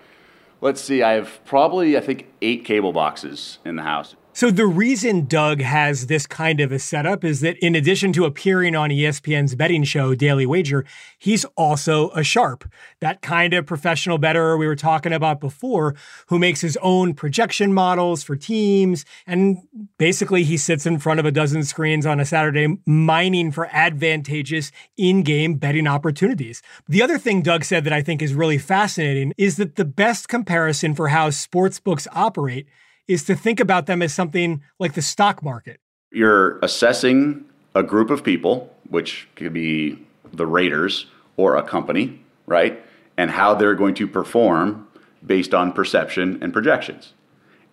let's 0.66 0.83
see, 0.83 1.00
I 1.02 1.12
have 1.12 1.42
probably 1.44 1.96
I 1.96 2.00
think 2.00 2.26
eight 2.42 2.64
cable 2.64 2.92
boxes 2.92 3.59
in 3.64 3.76
the 3.76 3.83
house. 3.83 4.16
So 4.37 4.51
the 4.51 4.66
reason 4.66 5.25
Doug 5.25 5.62
has 5.62 6.09
this 6.09 6.27
kind 6.27 6.61
of 6.61 6.70
a 6.70 6.79
setup 6.79 7.25
is 7.25 7.40
that 7.40 7.57
in 7.64 7.75
addition 7.75 8.12
to 8.12 8.27
appearing 8.27 8.77
on 8.77 8.90
ESPN's 8.90 9.55
betting 9.55 9.83
show 9.83 10.14
Daily 10.14 10.44
Wager, 10.44 10.85
he's 11.18 11.46
also 11.57 12.11
a 12.11 12.22
sharp, 12.22 12.70
that 13.01 13.22
kind 13.22 13.55
of 13.55 13.64
professional 13.64 14.18
bettor 14.18 14.59
we 14.59 14.66
were 14.66 14.77
talking 14.77 15.14
about 15.14 15.40
before, 15.40 15.94
who 16.27 16.38
makes 16.38 16.61
his 16.61 16.77
own 16.83 17.14
projection 17.14 17.72
models 17.72 18.22
for 18.22 18.37
teams. 18.37 19.07
And 19.27 19.57
basically, 19.96 20.44
he 20.44 20.59
sits 20.59 20.85
in 20.85 20.99
front 20.99 21.18
of 21.18 21.25
a 21.25 21.33
dozen 21.33 21.64
screens 21.64 22.05
on 22.05 22.20
a 22.20 22.27
Saturday 22.27 22.77
mining 22.85 23.53
for 23.53 23.70
advantageous 23.72 24.70
in 24.99 25.22
game 25.22 25.55
betting 25.55 25.87
opportunities. 25.87 26.61
The 26.87 27.01
other 27.01 27.16
thing 27.16 27.40
Doug 27.40 27.64
said 27.64 27.85
that 27.85 27.92
I 27.94 28.03
think 28.03 28.20
is 28.20 28.35
really 28.35 28.59
fascinating 28.59 29.33
is 29.38 29.57
that 29.57 29.77
the 29.77 29.87
best 29.87 30.29
comparison 30.29 30.94
for 30.94 31.09
how 31.09 31.31
sports 31.31 31.81
books 31.81 32.07
operate 32.12 32.66
is 33.09 33.25
to 33.25 33.35
think 33.35 33.61
about 33.61 33.87
them 33.87 34.03
as 34.03 34.12
something 34.12 34.62
like 34.79 34.95
the 34.95 35.03
stock 35.03 35.42
market. 35.42 35.81
You're 36.11 36.59
assessing 36.61 37.45
a 37.75 37.83
group 37.83 38.11
of 38.11 38.25
people, 38.25 38.75
which 38.88 39.29
could 39.37 39.53
be 39.53 40.05
the 40.33 40.47
Raiders 40.47 41.07
or 41.37 41.57
a 41.57 41.62
company, 41.62 42.21
right? 42.47 42.83
And 43.16 43.31
how 43.31 43.55
they're 43.55 43.75
going 43.75 43.95
to 43.97 44.07
perform 44.07 44.88
based 45.25 45.55
on 45.55 45.73
perception 45.73 46.38
and 46.42 46.53
projections. 46.53 47.12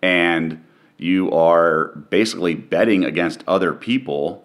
And 0.02 0.64
you 0.98 1.30
are 1.32 1.88
basically 2.10 2.54
betting 2.54 3.04
against 3.04 3.42
other 3.46 3.72
people 3.72 4.44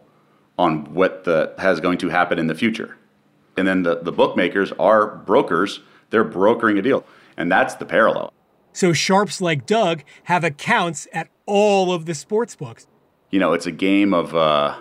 on 0.58 0.94
what 0.94 1.24
the 1.24 1.54
has 1.58 1.80
going 1.80 1.98
to 2.00 2.10
happen 2.10 2.40
in 2.40 2.48
the 2.48 2.56
future. 2.56 2.98
And 3.58 3.68
then 3.68 3.84
the, 3.84 3.96
the 3.96 4.12
bookmakers 4.12 4.72
are 4.80 5.08
brokers, 5.08 5.82
they're 6.10 6.24
brokering 6.24 6.78
a 6.78 6.82
deal. 6.82 7.06
And 7.38 7.52
that's 7.52 7.76
the 7.76 7.86
parallel. 7.86 8.34
So 8.74 8.94
sharps 8.94 9.42
like 9.42 9.66
Doug 9.66 10.04
have 10.26 10.44
accounts 10.44 11.08
at 11.12 11.30
all 11.46 11.92
of 11.92 12.06
the 12.06 12.14
sports 12.16 12.56
books. 12.56 12.88
you 13.32 13.40
know, 13.40 13.54
it's 13.54 13.66
a 13.66 13.72
game 13.72 14.14
of, 14.14 14.36
uh, 14.36 14.78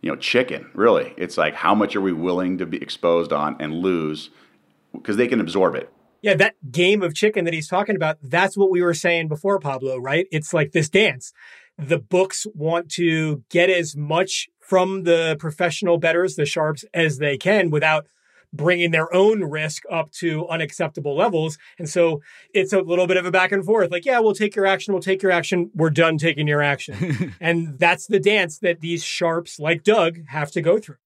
you 0.00 0.10
know, 0.10 0.16
chicken, 0.16 0.70
really. 0.74 1.14
It's 1.16 1.38
like, 1.38 1.54
how 1.54 1.74
much 1.74 1.94
are 1.94 2.00
we 2.00 2.12
willing 2.12 2.58
to 2.58 2.66
be 2.66 2.78
exposed 2.78 3.32
on 3.32 3.56
and 3.60 3.74
lose? 3.74 4.30
Because 4.92 5.16
they 5.16 5.28
can 5.28 5.40
absorb 5.40 5.74
it. 5.74 5.92
Yeah, 6.20 6.34
that 6.34 6.54
game 6.70 7.02
of 7.02 7.14
chicken 7.14 7.44
that 7.44 7.54
he's 7.54 7.68
talking 7.68 7.96
about, 7.96 8.18
that's 8.22 8.56
what 8.56 8.70
we 8.70 8.82
were 8.82 8.94
saying 8.94 9.28
before, 9.28 9.58
Pablo, 9.58 9.98
right? 9.98 10.26
It's 10.30 10.52
like 10.52 10.72
this 10.72 10.88
dance. 10.88 11.32
The 11.78 11.98
books 11.98 12.46
want 12.54 12.90
to 12.92 13.42
get 13.50 13.70
as 13.70 13.96
much 13.96 14.48
from 14.60 15.02
the 15.02 15.36
professional 15.38 15.98
bettors, 15.98 16.36
the 16.36 16.46
sharps, 16.46 16.84
as 16.94 17.18
they 17.18 17.36
can 17.36 17.70
without 17.70 18.06
bringing 18.52 18.90
their 18.90 19.12
own 19.14 19.44
risk 19.44 19.84
up 19.90 20.10
to 20.12 20.46
unacceptable 20.48 21.16
levels. 21.16 21.58
And 21.78 21.88
so 21.88 22.20
it's 22.54 22.72
a 22.72 22.80
little 22.80 23.06
bit 23.06 23.16
of 23.16 23.24
a 23.24 23.30
back 23.30 23.52
and 23.52 23.64
forth. 23.64 23.90
Like, 23.90 24.04
yeah, 24.04 24.18
we'll 24.18 24.34
take 24.34 24.54
your 24.54 24.66
action. 24.66 24.92
We'll 24.92 25.02
take 25.02 25.22
your 25.22 25.32
action. 25.32 25.70
We're 25.74 25.90
done 25.90 26.18
taking 26.18 26.46
your 26.46 26.62
action. 26.62 27.34
and 27.40 27.78
that's 27.78 28.06
the 28.06 28.20
dance 28.20 28.58
that 28.58 28.80
these 28.80 29.02
sharps 29.02 29.58
like 29.58 29.84
Doug 29.84 30.26
have 30.28 30.50
to 30.52 30.60
go 30.60 30.78
through. 30.78 30.96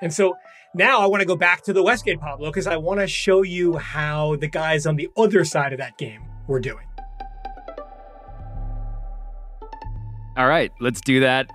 And 0.00 0.14
so 0.14 0.34
now 0.74 1.00
I 1.00 1.06
want 1.06 1.22
to 1.22 1.26
go 1.26 1.34
back 1.34 1.62
to 1.62 1.72
the 1.72 1.82
Westgate 1.82 2.20
Pablo 2.20 2.50
because 2.50 2.68
I 2.68 2.76
want 2.76 3.00
to 3.00 3.08
show 3.08 3.42
you 3.42 3.78
how 3.78 4.36
the 4.36 4.46
guys 4.46 4.86
on 4.86 4.94
the 4.94 5.08
other 5.16 5.44
side 5.44 5.72
of 5.72 5.78
that 5.78 5.98
game 5.98 6.22
were 6.46 6.60
doing. 6.60 6.84
All 10.36 10.46
right, 10.46 10.70
let's 10.80 11.00
do 11.00 11.18
that 11.20 11.50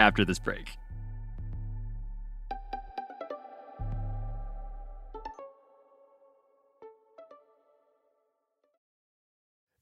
after 0.00 0.24
this 0.24 0.40
break. 0.40 0.76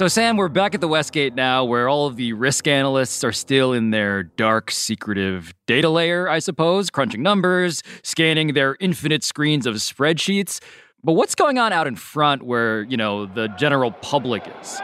So, 0.00 0.08
Sam, 0.08 0.38
we're 0.38 0.48
back 0.48 0.74
at 0.74 0.80
the 0.80 0.88
Westgate 0.88 1.34
now, 1.34 1.62
where 1.62 1.86
all 1.86 2.06
of 2.06 2.16
the 2.16 2.32
risk 2.32 2.66
analysts 2.66 3.22
are 3.22 3.32
still 3.32 3.74
in 3.74 3.90
their 3.90 4.22
dark, 4.22 4.70
secretive 4.70 5.52
data 5.66 5.90
layer, 5.90 6.26
I 6.26 6.38
suppose, 6.38 6.88
crunching 6.88 7.22
numbers, 7.22 7.82
scanning 8.02 8.54
their 8.54 8.78
infinite 8.80 9.22
screens 9.22 9.66
of 9.66 9.74
spreadsheets. 9.74 10.58
But 11.04 11.12
what's 11.12 11.34
going 11.34 11.58
on 11.58 11.74
out 11.74 11.86
in 11.86 11.96
front 11.96 12.44
where, 12.44 12.84
you 12.84 12.96
know, 12.96 13.26
the 13.26 13.48
general 13.58 13.92
public 13.92 14.50
is? 14.62 14.78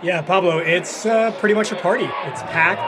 Yeah, 0.00 0.22
Pablo, 0.24 0.58
it's 0.58 1.04
uh, 1.06 1.32
pretty 1.40 1.56
much 1.56 1.72
a 1.72 1.74
party. 1.74 2.08
It's 2.26 2.42
packed. 2.42 2.86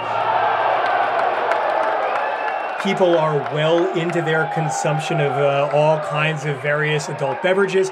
People 2.84 3.18
are 3.18 3.38
well 3.53 3.93
into 3.99 4.22
their 4.22 4.49
consumption 4.55 5.20
of 5.20 5.32
uh, 5.32 5.70
all 5.72 5.99
kinds 6.09 6.45
of 6.45 6.62
various 6.62 7.09
adult 7.09 7.43
beverages. 7.43 7.90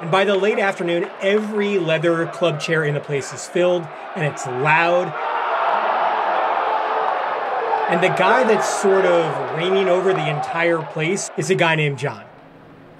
And 0.00 0.12
by 0.12 0.24
the 0.24 0.36
late 0.36 0.60
afternoon, 0.60 1.10
every 1.20 1.76
leather 1.76 2.24
club 2.26 2.60
chair 2.60 2.84
in 2.84 2.94
the 2.94 3.00
place 3.00 3.32
is 3.32 3.48
filled 3.48 3.82
and 4.14 4.24
it's 4.24 4.46
loud. 4.46 5.12
And 7.90 8.00
the 8.00 8.08
guy 8.16 8.44
that's 8.44 8.68
sort 8.80 9.04
of 9.04 9.56
reigning 9.56 9.88
over 9.88 10.12
the 10.12 10.28
entire 10.28 10.82
place 10.82 11.30
is 11.36 11.50
a 11.50 11.56
guy 11.56 11.74
named 11.74 11.98
John. 11.98 12.24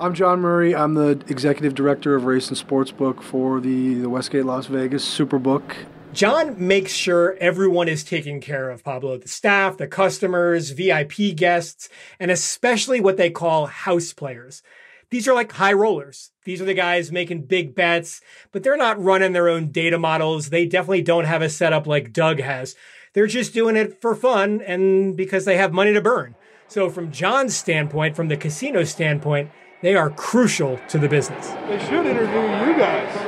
I'm 0.01 0.13
John 0.13 0.41
Murray. 0.41 0.75
I'm 0.75 0.95
the 0.95 1.23
executive 1.29 1.77
director 1.77 2.17
of 2.17 2.25
Race 2.25 2.49
and 2.49 2.59
Sportsbook 2.59 3.23
for 3.23 3.61
the, 3.61 3.95
the 3.95 4.09
Westgate 4.09 4.45
Las 4.45 4.67
Vegas 4.67 5.05
Superbook. 5.07 5.77
John 6.13 6.57
makes 6.59 6.93
sure 6.93 7.37
everyone 7.39 7.87
is 7.87 8.03
taken 8.03 8.41
care 8.41 8.71
of, 8.71 8.83
Pablo. 8.83 9.19
The 9.19 9.29
staff, 9.29 9.77
the 9.77 9.87
customers, 9.87 10.71
VIP 10.71 11.37
guests, 11.37 11.89
and 12.19 12.33
especially 12.33 13.01
what 13.01 13.17
they 13.17 13.31
call 13.31 13.67
house 13.67 14.13
players. 14.13 14.63
These 15.11 15.27
are 15.27 15.35
like 15.35 15.53
high 15.53 15.73
rollers. 15.73 16.33
These 16.45 16.61
are 16.61 16.67
the 16.67 16.75
guys 16.75 17.11
making 17.11 17.47
big 17.47 17.75
bets, 17.75 18.21
but 18.53 18.63
they're 18.63 18.77
not 18.77 19.03
running 19.03 19.33
their 19.33 19.49
own 19.49 19.71
data 19.71 19.99
models. 19.99 20.51
They 20.51 20.67
definitely 20.67 21.03
don't 21.03 21.25
have 21.25 21.41
a 21.41 21.49
setup 21.49 21.87
like 21.87 22.13
Doug 22.13 22.41
has. 22.41 22.75
They're 23.15 23.27
just 23.27 23.55
doing 23.55 23.77
it 23.77 24.01
for 24.03 24.15
fun 24.15 24.61
and 24.61 25.17
because 25.17 25.45
they 25.45 25.57
have 25.57 25.73
money 25.73 25.95
to 25.95 26.01
burn. 26.01 26.35
So, 26.69 26.91
from 26.91 27.11
John's 27.11 27.57
standpoint, 27.57 28.15
from 28.15 28.29
the 28.29 28.37
casino 28.37 28.85
standpoint, 28.85 29.51
they 29.81 29.95
are 29.95 30.11
crucial 30.11 30.79
to 30.89 30.99
the 30.99 31.09
business. 31.09 31.49
They 31.67 31.79
should 31.79 32.05
interview 32.05 32.73
you 32.73 32.79
guys. 32.79 33.28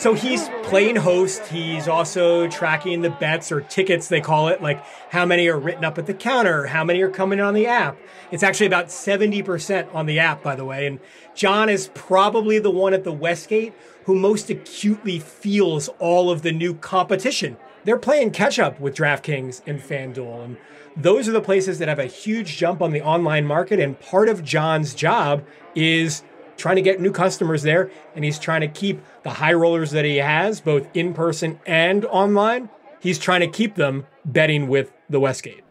So 0.00 0.14
he's 0.14 0.48
playing 0.62 0.96
host. 0.96 1.46
He's 1.48 1.86
also 1.86 2.48
tracking 2.48 3.02
the 3.02 3.10
bets 3.10 3.52
or 3.52 3.60
tickets, 3.60 4.08
they 4.08 4.22
call 4.22 4.48
it, 4.48 4.62
like 4.62 4.82
how 5.10 5.26
many 5.26 5.46
are 5.48 5.58
written 5.58 5.84
up 5.84 5.98
at 5.98 6.06
the 6.06 6.14
counter, 6.14 6.68
how 6.68 6.84
many 6.84 7.02
are 7.02 7.10
coming 7.10 7.38
on 7.38 7.52
the 7.52 7.66
app. 7.66 7.98
It's 8.30 8.42
actually 8.42 8.68
about 8.68 8.86
70% 8.86 9.94
on 9.94 10.06
the 10.06 10.18
app, 10.18 10.42
by 10.42 10.56
the 10.56 10.64
way. 10.64 10.86
And 10.86 11.00
John 11.34 11.68
is 11.68 11.90
probably 11.92 12.58
the 12.58 12.70
one 12.70 12.94
at 12.94 13.04
the 13.04 13.12
Westgate 13.12 13.74
who 14.04 14.14
most 14.14 14.48
acutely 14.48 15.18
feels 15.18 15.88
all 15.98 16.30
of 16.30 16.40
the 16.40 16.52
new 16.52 16.72
competition. 16.72 17.58
They're 17.84 17.98
playing 17.98 18.30
catch 18.30 18.58
up 18.58 18.80
with 18.80 18.96
DraftKings 18.96 19.60
and 19.66 19.80
FanDuel. 19.80 20.44
And 20.46 20.56
those 20.96 21.28
are 21.28 21.32
the 21.32 21.42
places 21.42 21.78
that 21.78 21.88
have 21.88 21.98
a 21.98 22.06
huge 22.06 22.56
jump 22.56 22.80
on 22.80 22.92
the 22.92 23.02
online 23.02 23.44
market. 23.44 23.78
And 23.78 24.00
part 24.00 24.30
of 24.30 24.44
John's 24.44 24.94
job 24.94 25.44
is 25.74 26.22
trying 26.60 26.76
to 26.76 26.82
get 26.82 27.00
new 27.00 27.10
customers 27.10 27.62
there, 27.62 27.90
and 28.14 28.24
he's 28.24 28.38
trying 28.38 28.60
to 28.60 28.68
keep 28.68 29.02
the 29.22 29.30
high 29.30 29.54
rollers 29.54 29.90
that 29.90 30.04
he 30.04 30.18
has, 30.18 30.60
both 30.60 30.86
in 30.94 31.14
person 31.14 31.58
and 31.66 32.04
online. 32.04 32.68
He's 33.00 33.18
trying 33.18 33.40
to 33.40 33.48
keep 33.48 33.74
them 33.74 34.06
betting 34.24 34.68
with 34.68 34.92
the 35.08 35.18
Westgate. 35.18 35.64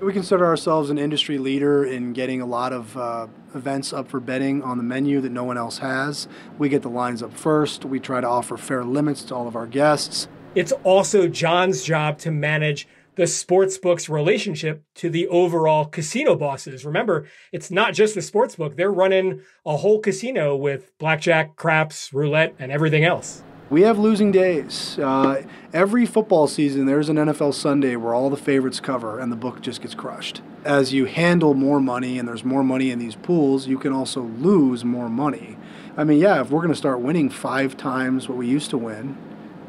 We 0.00 0.14
consider 0.14 0.46
ourselves 0.46 0.88
an 0.88 0.96
industry 0.96 1.36
leader 1.36 1.84
in 1.84 2.14
getting 2.14 2.40
a 2.40 2.46
lot 2.46 2.72
of 2.72 2.96
uh, 2.96 3.26
events 3.54 3.92
up 3.92 4.08
for 4.08 4.18
betting 4.18 4.62
on 4.62 4.78
the 4.78 4.82
menu 4.82 5.20
that 5.20 5.30
no 5.30 5.44
one 5.44 5.58
else 5.58 5.76
has. 5.78 6.26
We 6.58 6.70
get 6.70 6.80
the 6.80 6.88
lines 6.88 7.22
up 7.22 7.34
first. 7.34 7.84
We 7.84 8.00
try 8.00 8.22
to 8.22 8.26
offer 8.26 8.56
fair 8.56 8.82
limits 8.82 9.22
to 9.24 9.34
all 9.34 9.46
of 9.46 9.56
our 9.56 9.66
guests. 9.66 10.26
It's 10.54 10.72
also 10.84 11.28
John's 11.28 11.84
job 11.84 12.16
to 12.20 12.30
manage 12.30 12.88
the 13.20 13.26
sportsbook's 13.26 14.08
relationship 14.08 14.82
to 14.94 15.10
the 15.10 15.28
overall 15.28 15.84
casino 15.84 16.34
bosses. 16.34 16.86
Remember, 16.86 17.26
it's 17.52 17.70
not 17.70 17.92
just 17.92 18.14
the 18.14 18.22
sportsbook. 18.22 18.76
They're 18.76 18.90
running 18.90 19.42
a 19.66 19.76
whole 19.76 20.00
casino 20.00 20.56
with 20.56 20.96
blackjack, 20.96 21.54
craps, 21.54 22.14
roulette, 22.14 22.54
and 22.58 22.72
everything 22.72 23.04
else. 23.04 23.42
We 23.68 23.82
have 23.82 23.98
losing 23.98 24.32
days. 24.32 24.98
Uh, 24.98 25.42
every 25.74 26.06
football 26.06 26.46
season, 26.46 26.86
there's 26.86 27.10
an 27.10 27.16
NFL 27.16 27.52
Sunday 27.52 27.94
where 27.94 28.14
all 28.14 28.30
the 28.30 28.38
favorites 28.38 28.80
cover 28.80 29.20
and 29.20 29.30
the 29.30 29.36
book 29.36 29.60
just 29.60 29.82
gets 29.82 29.94
crushed. 29.94 30.40
As 30.64 30.94
you 30.94 31.04
handle 31.04 31.52
more 31.52 31.78
money 31.78 32.18
and 32.18 32.26
there's 32.26 32.42
more 32.42 32.64
money 32.64 32.90
in 32.90 32.98
these 32.98 33.16
pools, 33.16 33.66
you 33.66 33.78
can 33.78 33.92
also 33.92 34.22
lose 34.22 34.82
more 34.82 35.10
money. 35.10 35.58
I 35.94 36.04
mean, 36.04 36.20
yeah, 36.20 36.40
if 36.40 36.50
we're 36.50 36.60
going 36.60 36.72
to 36.72 36.74
start 36.74 37.00
winning 37.00 37.28
five 37.28 37.76
times 37.76 38.30
what 38.30 38.38
we 38.38 38.46
used 38.46 38.70
to 38.70 38.78
win, 38.78 39.18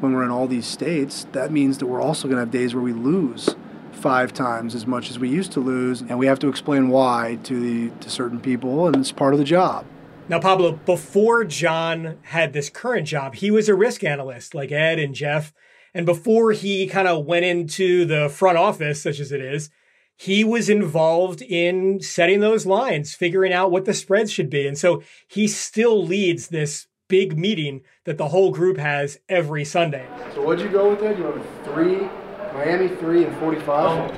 when 0.02 0.12
we're 0.12 0.24
in 0.24 0.30
all 0.30 0.46
these 0.46 0.66
states, 0.66 1.26
that 1.32 1.52
means 1.52 1.78
that 1.78 1.86
we're 1.86 2.00
also 2.00 2.28
going 2.28 2.36
to 2.36 2.40
have 2.40 2.50
days 2.50 2.74
where 2.74 2.82
we 2.82 2.92
lose 2.92 3.54
five 3.92 4.32
times 4.32 4.74
as 4.74 4.86
much 4.86 5.10
as 5.10 5.18
we 5.18 5.28
used 5.28 5.52
to 5.52 5.60
lose, 5.60 6.00
and 6.00 6.18
we 6.18 6.26
have 6.26 6.38
to 6.40 6.48
explain 6.48 6.88
why 6.88 7.38
to 7.44 7.60
the 7.60 7.90
to 8.00 8.10
certain 8.10 8.40
people, 8.40 8.86
and 8.86 8.96
it's 8.96 9.12
part 9.12 9.32
of 9.32 9.38
the 9.38 9.44
job. 9.44 9.86
Now, 10.28 10.40
Pablo, 10.40 10.72
before 10.72 11.44
John 11.44 12.18
had 12.22 12.52
this 12.52 12.70
current 12.70 13.06
job, 13.06 13.34
he 13.34 13.50
was 13.50 13.68
a 13.68 13.74
risk 13.74 14.02
analyst 14.02 14.54
like 14.54 14.72
Ed 14.72 14.98
and 14.98 15.14
Jeff. 15.14 15.52
And 15.94 16.06
before 16.06 16.52
he 16.52 16.86
kind 16.86 17.06
of 17.06 17.26
went 17.26 17.44
into 17.44 18.04
the 18.04 18.28
front 18.28 18.56
office, 18.56 19.02
such 19.02 19.20
as 19.20 19.30
it 19.30 19.42
is, 19.42 19.68
he 20.16 20.42
was 20.44 20.70
involved 20.70 21.42
in 21.42 22.00
setting 22.00 22.40
those 22.40 22.64
lines, 22.64 23.14
figuring 23.14 23.52
out 23.52 23.70
what 23.70 23.84
the 23.84 23.92
spreads 23.92 24.32
should 24.32 24.48
be. 24.48 24.66
And 24.66 24.78
so 24.78 25.02
he 25.28 25.48
still 25.48 26.02
leads 26.02 26.48
this 26.48 26.86
big 27.12 27.36
meeting 27.36 27.82
that 28.04 28.16
the 28.16 28.28
whole 28.28 28.50
group 28.50 28.78
has 28.78 29.20
every 29.28 29.66
Sunday. 29.66 30.08
So 30.34 30.40
what'd 30.40 30.64
you 30.64 30.72
go 30.72 30.88
with 30.88 31.00
that? 31.00 31.18
You 31.18 31.24
went 31.24 31.40
with 31.40 31.64
three, 31.66 32.08
Miami 32.54 32.88
three 32.88 33.24
and 33.24 33.36
45? 33.36 34.10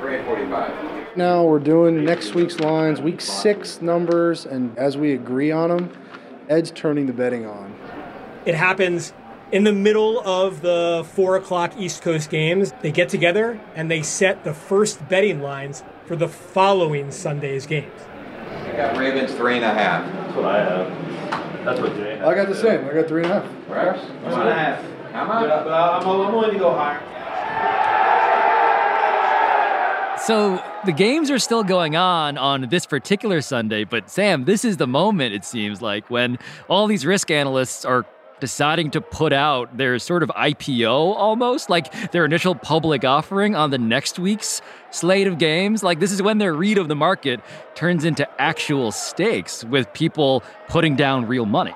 Three 0.00 0.16
and 0.18 0.26
45. 0.26 1.16
Now 1.16 1.44
we're 1.44 1.58
doing 1.58 2.04
next 2.04 2.34
week's 2.34 2.60
lines, 2.60 3.00
week 3.00 3.22
six 3.22 3.80
numbers, 3.80 4.44
and 4.44 4.76
as 4.76 4.98
we 4.98 5.14
agree 5.14 5.50
on 5.50 5.70
them, 5.70 5.90
Ed's 6.50 6.70
turning 6.72 7.06
the 7.06 7.14
betting 7.14 7.46
on. 7.46 7.74
It 8.44 8.54
happens 8.54 9.14
in 9.50 9.64
the 9.64 9.72
middle 9.72 10.20
of 10.20 10.60
the 10.60 11.06
four 11.14 11.36
o'clock 11.36 11.72
East 11.78 12.02
Coast 12.02 12.28
games. 12.28 12.74
They 12.82 12.92
get 12.92 13.08
together 13.08 13.58
and 13.74 13.90
they 13.90 14.02
set 14.02 14.44
the 14.44 14.52
first 14.52 15.08
betting 15.08 15.40
lines 15.40 15.82
for 16.04 16.16
the 16.16 16.28
following 16.28 17.10
Sunday's 17.12 17.64
games. 17.64 18.02
I 18.50 18.76
got 18.76 18.98
Ravens 18.98 19.32
three 19.32 19.56
and 19.56 19.64
a 19.64 19.72
half. 19.72 20.12
That's 20.12 20.36
what 20.36 20.44
I 20.44 20.58
have. 20.58 21.05
That's 21.66 21.80
what 21.80 21.96
Jay 21.96 22.20
I 22.20 22.32
got 22.32 22.48
the 22.48 22.54
same. 22.54 22.84
I 22.84 22.94
got 22.94 23.08
three 23.08 23.24
and 23.24 23.32
a 23.32 23.40
half. 23.40 23.68
Right? 23.68 23.98
One 24.22 24.40
and 24.40 24.48
a 24.48 24.54
half. 24.54 25.12
How 25.12 25.24
much? 25.24 25.48
But, 25.48 25.68
I, 25.68 25.96
am 26.00 26.08
I'm 26.08 26.32
willing 26.32 26.52
to 26.52 26.58
go 26.58 26.72
higher. 26.72 27.02
So 30.26 30.62
the 30.84 30.92
games 30.92 31.30
are 31.30 31.38
still 31.38 31.62
going 31.62 31.94
on 31.94 32.38
on 32.38 32.68
this 32.68 32.86
particular 32.86 33.40
Sunday, 33.40 33.84
but 33.84 34.10
Sam, 34.10 34.44
this 34.44 34.64
is 34.64 34.76
the 34.76 34.86
moment, 34.86 35.34
it 35.34 35.44
seems 35.44 35.82
like, 35.82 36.10
when 36.10 36.38
all 36.68 36.86
these 36.86 37.06
risk 37.06 37.30
analysts 37.30 37.84
are 37.84 38.06
deciding 38.40 38.90
to 38.92 39.00
put 39.00 39.32
out 39.32 39.76
their 39.76 39.98
sort 39.98 40.22
of 40.22 40.28
IPO 40.30 40.90
almost, 40.90 41.70
like 41.70 42.10
their 42.12 42.24
initial 42.24 42.54
public 42.54 43.04
offering 43.04 43.54
on 43.54 43.70
the 43.70 43.78
next 43.78 44.18
week's 44.18 44.60
slate 44.90 45.26
of 45.26 45.38
games. 45.38 45.82
Like, 45.82 46.00
this 46.00 46.12
is 46.12 46.22
when 46.22 46.38
their 46.38 46.54
read 46.54 46.78
of 46.78 46.88
the 46.88 46.96
market 46.96 47.40
turns 47.74 48.04
into 48.04 48.28
actual 48.40 48.92
stakes 48.92 49.64
with 49.64 49.92
people 49.92 50.42
putting 50.68 50.96
down 50.96 51.26
real 51.26 51.46
money. 51.46 51.74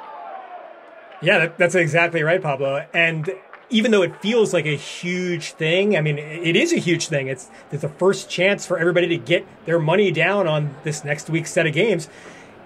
Yeah, 1.23 1.49
that's 1.57 1.75
exactly 1.75 2.23
right, 2.23 2.41
Pablo. 2.41 2.87
And 2.95 3.31
even 3.69 3.91
though 3.91 4.03
it 4.03 4.21
feels 4.21 4.53
like 4.53 4.67
a 4.67 4.77
huge 4.77 5.53
thing, 5.53 5.97
I 5.97 6.01
mean, 6.01 6.19
it 6.19 6.57
is 6.57 6.73
a 6.73 6.79
huge 6.79 7.09
thing. 7.09 7.29
It's 7.29 7.49
it's 7.71 7.83
the 7.83 7.89
first 7.89 8.29
chance 8.29 8.67
for 8.67 8.79
everybody 8.79 9.07
to 9.09 9.17
get 9.17 9.47
their 9.65 9.79
money 9.79 10.11
down 10.11 10.49
on 10.49 10.75
this 10.83 11.05
next 11.05 11.31
week's 11.31 11.51
set 11.51 11.67
of 11.67 11.73
games. 11.73 12.09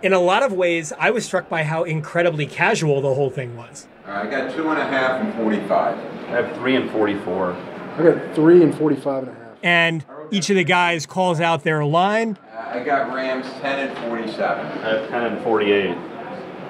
In 0.04 0.12
a 0.12 0.20
lot 0.20 0.42
of 0.42 0.52
ways, 0.52 0.92
I 0.98 1.10
was 1.12 1.24
struck 1.24 1.48
by 1.48 1.62
how 1.62 1.84
incredibly 1.84 2.44
casual 2.44 3.00
the 3.00 3.14
whole 3.14 3.30
thing 3.30 3.56
was. 3.56 3.88
All 4.06 4.12
right, 4.12 4.26
I 4.26 4.30
got 4.30 4.54
two 4.54 4.68
and 4.68 4.78
a 4.78 4.84
half 4.84 5.18
and 5.18 5.32
45. 5.32 5.96
I 5.96 6.28
have 6.28 6.54
three 6.58 6.76
and 6.76 6.90
44. 6.90 7.52
I 7.54 8.02
got 8.02 8.34
three 8.34 8.62
and 8.62 8.76
45 8.76 9.22
and 9.22 9.32
a 9.32 9.34
half. 9.34 9.58
And 9.62 10.04
each 10.30 10.50
of 10.50 10.56
the 10.56 10.64
guys 10.64 11.06
calls 11.06 11.40
out 11.40 11.64
their 11.64 11.86
line. 11.86 12.36
Uh, 12.52 12.72
I 12.74 12.84
got 12.84 13.14
Rams 13.14 13.46
10 13.62 13.88
and 13.88 13.98
47. 14.10 14.66
I 14.66 14.88
have 14.90 15.08
10 15.08 15.22
and 15.22 15.42
48. 15.42 15.96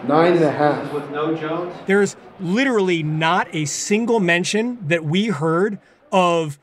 Nine 0.07 0.35
and 0.35 0.45
a 0.45 0.53
half. 0.53 0.93
With 0.93 1.11
no 1.11 1.35
Jones? 1.35 1.74
There's 1.87 2.14
literally 2.39 3.03
not 3.03 3.49
a 3.53 3.64
single 3.64 4.20
mention 4.20 4.78
that 4.87 5.05
we 5.05 5.26
heard 5.26 5.80
of 6.12 6.61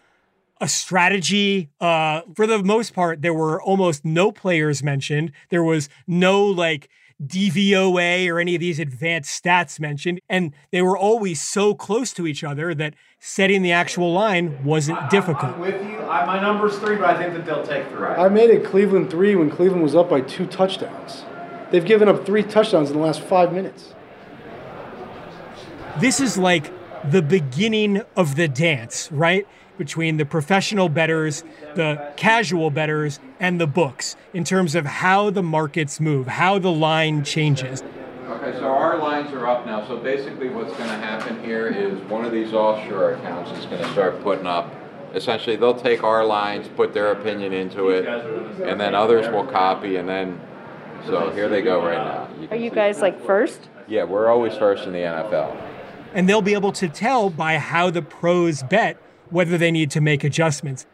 a 0.62 0.68
strategy. 0.68 1.70
Uh, 1.82 2.22
for 2.36 2.48
the 2.48 2.64
most 2.64 2.94
part, 2.94 3.22
there 3.22 3.34
were 3.34 3.62
almost 3.62 4.06
no 4.06 4.32
players 4.32 4.82
mentioned. 4.82 5.32
There 5.50 5.64
was 5.64 5.90
no 6.08 6.46
like 6.46 6.88
DVOA 7.22 8.28
or 8.30 8.40
any 8.40 8.56
of 8.56 8.60
these 8.60 8.80
advanced 8.80 9.44
stats 9.44 9.80
mentioned. 9.80 10.22
And 10.30 10.54
they 10.72 10.82
were 10.82 10.98
always 10.98 11.42
so 11.42 11.74
close 11.74 12.14
to 12.14 12.26
each 12.26 12.44
other 12.44 12.74
that 12.76 12.96
setting 13.20 13.62
the 13.62 13.72
actual 13.72 14.14
line 14.14 14.64
wasn't 14.64 15.10
difficult. 15.10 15.54
I'm 15.56 15.60
with 15.60 15.84
you. 15.84 16.00
I, 16.00 16.26
my 16.26 16.40
number's 16.40 16.78
three, 16.80 16.96
but 16.96 17.10
I 17.10 17.18
think 17.18 17.34
that 17.34 17.46
they'll 17.46 17.66
take 17.66 17.88
three. 17.90 18.08
I 18.08 18.30
made 18.30 18.50
it 18.50 18.64
Cleveland 18.64 19.10
three 19.10 19.36
when 19.36 19.50
Cleveland 19.50 19.84
was 19.84 19.96
up 19.96 20.10
by 20.10 20.22
two 20.22 20.48
touchdowns. 20.48 21.26
They've 21.70 21.86
given 21.86 22.08
up 22.08 22.26
three 22.26 22.44
touchdowns 22.44 22.90
in 22.90 22.98
the 22.98 23.04
last 23.04 23.22
five 23.22 23.54
minutes. 23.54 23.94
This 26.00 26.20
is 26.20 26.38
like 26.38 26.72
the 27.10 27.22
beginning 27.22 28.02
of 28.16 28.36
the 28.36 28.48
dance, 28.48 29.12
right? 29.12 29.48
Between 29.82 30.18
the 30.18 30.26
professional 30.26 30.90
bettors, 30.90 31.44
the 31.74 32.14
casual 32.16 32.70
bettors, 32.70 33.20
and 33.40 33.60
the 33.60 33.66
books 33.66 34.16
in 34.32 34.44
terms 34.44 34.76
of 34.76 34.86
how 34.86 35.32
the 35.32 35.42
markets 35.42 36.00
move, 36.00 36.28
how 36.28 36.60
the 36.60 36.72
line 36.72 37.24
changes. 37.24 37.82
Okay, 38.30 38.56
so 38.60 38.66
our 38.68 39.00
lines 39.00 39.34
are 39.34 39.48
up 39.48 39.66
now. 39.66 39.84
So 39.88 39.98
basically, 39.98 40.50
what's 40.50 40.70
going 40.74 40.88
to 40.88 40.98
happen 40.98 41.44
here 41.44 41.66
is 41.66 42.00
one 42.12 42.26
of 42.26 42.32
these 42.32 42.54
offshore 42.54 43.14
accounts 43.16 43.58
is 43.58 43.66
going 43.66 43.82
to 43.82 43.90
start 43.92 44.22
putting 44.22 44.46
up. 44.46 44.72
Essentially, 45.16 45.56
they'll 45.56 45.74
take 45.74 46.04
our 46.04 46.24
lines, 46.24 46.68
put 46.68 46.94
their 46.94 47.12
opinion 47.12 47.52
into 47.52 47.90
it, 47.90 48.06
and 48.06 48.80
then 48.80 48.94
others 48.94 49.28
will 49.34 49.48
copy, 49.48 49.96
and 49.96 50.08
then. 50.08 50.40
So 51.08 51.32
here 51.32 51.50
they 51.50 51.64
go 51.64 51.84
right 51.84 51.98
now. 51.98 52.30
You 52.40 52.46
Are 52.46 52.48
can 52.50 52.62
you 52.62 52.70
see- 52.70 52.76
guys 52.76 53.02
like 53.02 53.20
first? 53.26 53.68
Yeah, 53.88 54.04
we're 54.04 54.28
always 54.28 54.56
first 54.56 54.86
in 54.86 54.94
the 54.94 55.00
NFL. 55.00 55.58
And 56.14 56.30
they'll 56.30 56.44
be 56.44 56.54
able 56.54 56.74
to 56.74 56.88
tell 56.88 57.32
by 57.32 57.58
how 57.58 57.90
the 57.90 58.04
pros 58.04 58.62
bet 58.64 58.98
whether 59.32 59.58
they 59.58 59.72
need 59.72 59.90
to 59.92 60.02
make 60.02 60.24
adjustments. 60.24 60.86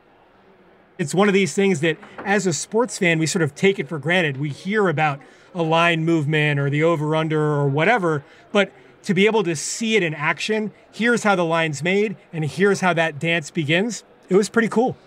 It's 0.98 1.14
one 1.14 1.28
of 1.28 1.34
these 1.34 1.54
things 1.54 1.82
that, 1.82 1.98
as 2.26 2.48
a 2.48 2.54
sports 2.54 2.98
fan, 2.98 3.20
we 3.20 3.28
sort 3.28 3.44
of 3.44 3.54
take 3.54 3.78
it 3.78 3.88
for 3.88 4.00
granted. 4.00 4.38
We 4.38 4.50
hear 4.50 4.88
about 4.88 5.20
a 5.54 5.62
line 5.62 6.06
movement 6.06 6.60
or 6.60 6.70
the 6.70 6.84
over 6.84 7.16
under 7.16 7.40
or 7.40 7.68
whatever, 7.68 8.24
but 8.52 8.72
to 9.04 9.14
be 9.14 9.26
able 9.26 9.44
to 9.44 9.56
see 9.56 9.96
it 9.96 10.04
in 10.04 10.14
action, 10.14 10.72
here's 10.92 11.24
how 11.24 11.36
the 11.36 11.46
line's 11.46 11.84
made, 11.84 12.18
and 12.34 12.44
here's 12.46 12.82
how 12.82 12.94
that 12.94 13.20
dance 13.20 13.52
begins, 13.52 14.04
it 14.30 14.36
was 14.36 14.50
pretty 14.50 14.68
cool. 14.68 14.98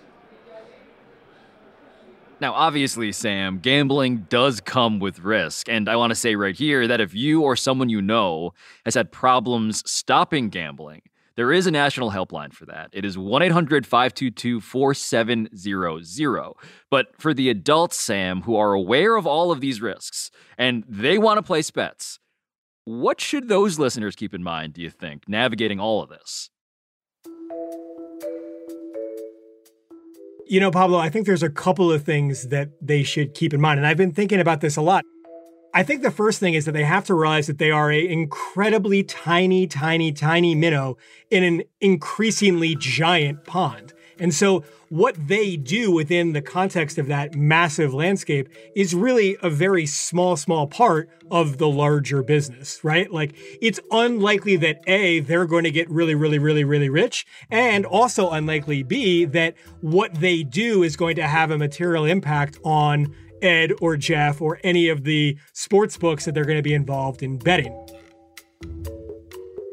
Now, 2.40 2.54
obviously, 2.54 3.12
Sam, 3.12 3.58
gambling 3.58 4.26
does 4.30 4.60
come 4.60 4.98
with 4.98 5.18
risk. 5.18 5.68
And 5.68 5.90
I 5.90 5.96
want 5.96 6.10
to 6.10 6.14
say 6.14 6.36
right 6.36 6.56
here 6.56 6.88
that 6.88 6.98
if 6.98 7.14
you 7.14 7.42
or 7.42 7.54
someone 7.54 7.90
you 7.90 8.00
know 8.00 8.54
has 8.86 8.94
had 8.94 9.12
problems 9.12 9.88
stopping 9.88 10.48
gambling, 10.48 11.02
there 11.40 11.52
is 11.52 11.66
a 11.66 11.70
national 11.70 12.10
helpline 12.10 12.52
for 12.52 12.66
that. 12.66 12.90
It 12.92 13.02
is 13.02 13.16
1 13.16 13.40
800 13.40 13.86
522 13.86 14.60
4700. 14.60 16.52
But 16.90 17.06
for 17.18 17.32
the 17.32 17.48
adults, 17.48 17.96
Sam, 17.96 18.42
who 18.42 18.56
are 18.56 18.74
aware 18.74 19.16
of 19.16 19.26
all 19.26 19.50
of 19.50 19.62
these 19.62 19.80
risks 19.80 20.30
and 20.58 20.84
they 20.86 21.16
want 21.16 21.38
to 21.38 21.42
place 21.42 21.70
bets, 21.70 22.18
what 22.84 23.22
should 23.22 23.48
those 23.48 23.78
listeners 23.78 24.14
keep 24.14 24.34
in 24.34 24.42
mind, 24.42 24.74
do 24.74 24.82
you 24.82 24.90
think, 24.90 25.30
navigating 25.30 25.80
all 25.80 26.02
of 26.02 26.10
this? 26.10 26.50
You 30.46 30.60
know, 30.60 30.70
Pablo, 30.70 30.98
I 30.98 31.08
think 31.08 31.24
there's 31.24 31.42
a 31.42 31.48
couple 31.48 31.90
of 31.90 32.04
things 32.04 32.48
that 32.48 32.68
they 32.82 33.02
should 33.02 33.32
keep 33.32 33.54
in 33.54 33.62
mind. 33.62 33.78
And 33.80 33.86
I've 33.86 33.96
been 33.96 34.12
thinking 34.12 34.40
about 34.40 34.60
this 34.60 34.76
a 34.76 34.82
lot. 34.82 35.06
I 35.72 35.82
think 35.84 36.02
the 36.02 36.10
first 36.10 36.40
thing 36.40 36.54
is 36.54 36.64
that 36.64 36.72
they 36.72 36.84
have 36.84 37.04
to 37.06 37.14
realize 37.14 37.46
that 37.46 37.58
they 37.58 37.70
are 37.70 37.92
a 37.92 38.08
incredibly 38.08 39.04
tiny, 39.04 39.66
tiny, 39.66 40.12
tiny 40.12 40.54
minnow 40.54 40.96
in 41.30 41.44
an 41.44 41.62
increasingly 41.80 42.74
giant 42.74 43.44
pond. 43.44 43.92
And 44.18 44.34
so 44.34 44.64
what 44.90 45.16
they 45.28 45.56
do 45.56 45.92
within 45.92 46.32
the 46.32 46.42
context 46.42 46.98
of 46.98 47.06
that 47.06 47.34
massive 47.34 47.94
landscape 47.94 48.48
is 48.74 48.94
really 48.94 49.36
a 49.42 49.48
very 49.48 49.86
small, 49.86 50.36
small 50.36 50.66
part 50.66 51.08
of 51.30 51.58
the 51.58 51.68
larger 51.68 52.22
business, 52.22 52.82
right? 52.82 53.10
Like 53.10 53.34
it's 53.62 53.80
unlikely 53.92 54.56
that 54.56 54.80
A, 54.88 55.20
they're 55.20 55.46
going 55.46 55.64
to 55.64 55.70
get 55.70 55.88
really, 55.88 56.16
really, 56.16 56.38
really, 56.38 56.64
really 56.64 56.88
rich, 56.90 57.24
and 57.50 57.86
also 57.86 58.30
unlikely 58.30 58.82
B, 58.82 59.24
that 59.26 59.54
what 59.80 60.16
they 60.16 60.42
do 60.42 60.82
is 60.82 60.96
going 60.96 61.16
to 61.16 61.26
have 61.26 61.50
a 61.50 61.56
material 61.56 62.04
impact 62.04 62.58
on 62.64 63.14
Ed 63.42 63.72
or 63.80 63.96
Jeff 63.96 64.40
or 64.40 64.58
any 64.62 64.88
of 64.88 65.04
the 65.04 65.36
sports 65.52 65.96
books 65.96 66.24
that 66.24 66.34
they're 66.34 66.44
going 66.44 66.58
to 66.58 66.62
be 66.62 66.74
involved 66.74 67.22
in 67.22 67.38
betting. 67.38 67.76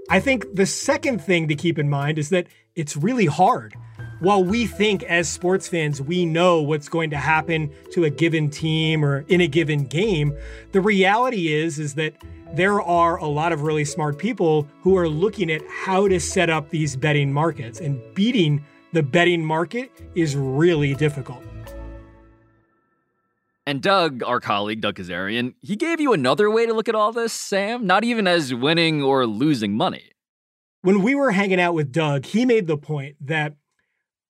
I 0.09 0.19
think 0.19 0.45
the 0.53 0.65
second 0.65 1.21
thing 1.21 1.47
to 1.49 1.55
keep 1.55 1.77
in 1.77 1.89
mind 1.89 2.17
is 2.17 2.29
that 2.29 2.47
it's 2.75 2.95
really 2.95 3.25
hard. 3.25 3.75
While 4.19 4.43
we 4.43 4.65
think 4.65 5.03
as 5.03 5.29
sports 5.29 5.67
fans 5.67 6.01
we 6.01 6.25
know 6.25 6.61
what's 6.61 6.89
going 6.89 7.09
to 7.11 7.17
happen 7.17 7.71
to 7.91 8.05
a 8.05 8.09
given 8.09 8.49
team 8.49 9.03
or 9.03 9.25
in 9.27 9.41
a 9.41 9.47
given 9.47 9.83
game, 9.85 10.35
the 10.71 10.81
reality 10.81 11.53
is 11.53 11.77
is 11.77 11.93
that 11.95 12.13
there 12.53 12.81
are 12.81 13.17
a 13.17 13.27
lot 13.27 13.51
of 13.51 13.63
really 13.63 13.85
smart 13.85 14.17
people 14.17 14.67
who 14.81 14.97
are 14.97 15.09
looking 15.09 15.51
at 15.51 15.61
how 15.69 16.07
to 16.07 16.19
set 16.19 16.49
up 16.49 16.69
these 16.69 16.95
betting 16.95 17.31
markets 17.31 17.79
and 17.79 18.01
beating 18.15 18.65
the 18.93 19.03
betting 19.03 19.43
market 19.43 19.91
is 20.15 20.35
really 20.35 20.95
difficult. 20.95 21.43
And 23.67 23.81
Doug, 23.81 24.23
our 24.23 24.39
colleague, 24.39 24.79
Doug 24.79 24.95
Kezirian, 24.95 25.53
he 25.59 25.75
gave 25.75 25.99
you 25.99 26.13
another 26.13 26.49
way 26.49 26.65
to 26.65 26.73
look 26.73 26.87
at 26.87 26.95
all 26.95 27.11
this, 27.11 27.33
Sam, 27.33 27.85
not 27.85 28.05
even 28.05 28.25
as 28.25 28.53
winning 28.53 29.03
or 29.03 29.27
losing 29.27 29.75
money. 29.75 30.13
When 30.83 31.01
we 31.01 31.13
were 31.13 31.31
hanging 31.31 31.59
out 31.59 31.73
with 31.73 31.91
Doug, 31.91 32.27
he 32.27 32.45
made 32.45 32.67
the 32.67 32.77
point 32.77 33.17
that 33.19 33.57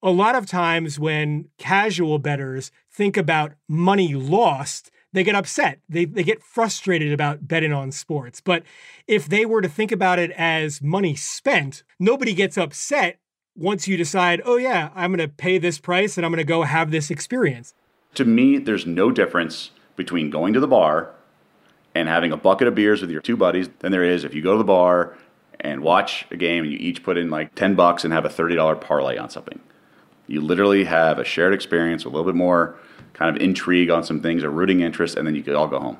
a 0.02 0.10
lot 0.10 0.34
of 0.34 0.46
times 0.46 0.98
when 0.98 1.50
casual 1.56 2.18
bettors 2.18 2.72
think 2.90 3.16
about 3.16 3.52
money 3.68 4.12
lost, 4.12 4.90
they 5.12 5.22
get 5.22 5.36
upset. 5.36 5.82
They, 5.88 6.04
they 6.04 6.24
get 6.24 6.42
frustrated 6.42 7.12
about 7.12 7.46
betting 7.46 7.72
on 7.72 7.92
sports. 7.92 8.40
But 8.40 8.64
if 9.06 9.28
they 9.28 9.46
were 9.46 9.62
to 9.62 9.68
think 9.68 9.92
about 9.92 10.18
it 10.18 10.32
as 10.32 10.82
money 10.82 11.14
spent, 11.14 11.84
nobody 12.00 12.34
gets 12.34 12.58
upset 12.58 13.20
once 13.54 13.86
you 13.86 13.96
decide, 13.96 14.42
oh, 14.44 14.56
yeah, 14.56 14.90
I'm 14.96 15.14
going 15.14 15.28
to 15.28 15.32
pay 15.32 15.58
this 15.58 15.78
price 15.78 16.16
and 16.16 16.26
I'm 16.26 16.32
going 16.32 16.38
to 16.38 16.44
go 16.44 16.64
have 16.64 16.90
this 16.90 17.08
experience. 17.08 17.72
To 18.14 18.24
me, 18.24 18.58
there's 18.58 18.86
no 18.86 19.10
difference 19.10 19.70
between 19.96 20.30
going 20.30 20.52
to 20.54 20.60
the 20.60 20.66
bar 20.66 21.10
and 21.94 22.08
having 22.08 22.32
a 22.32 22.36
bucket 22.36 22.68
of 22.68 22.74
beers 22.74 23.00
with 23.00 23.10
your 23.10 23.20
two 23.20 23.36
buddies 23.36 23.68
than 23.80 23.92
there 23.92 24.04
is 24.04 24.24
if 24.24 24.34
you 24.34 24.42
go 24.42 24.52
to 24.52 24.58
the 24.58 24.64
bar 24.64 25.16
and 25.60 25.82
watch 25.82 26.26
a 26.30 26.36
game 26.36 26.64
and 26.64 26.72
you 26.72 26.78
each 26.78 27.02
put 27.02 27.16
in 27.16 27.30
like 27.30 27.54
10 27.54 27.74
bucks 27.74 28.04
and 28.04 28.12
have 28.12 28.24
a 28.24 28.28
$30 28.28 28.80
parlay 28.80 29.16
on 29.16 29.28
something. 29.28 29.60
You 30.26 30.40
literally 30.40 30.84
have 30.84 31.18
a 31.18 31.24
shared 31.24 31.54
experience, 31.54 32.04
a 32.04 32.08
little 32.08 32.24
bit 32.24 32.34
more 32.34 32.76
kind 33.14 33.34
of 33.34 33.42
intrigue 33.42 33.90
on 33.90 34.04
some 34.04 34.20
things, 34.20 34.42
a 34.42 34.50
rooting 34.50 34.80
interest, 34.80 35.16
and 35.16 35.26
then 35.26 35.34
you 35.34 35.42
could 35.42 35.54
all 35.54 35.66
go 35.66 35.80
home. 35.80 35.98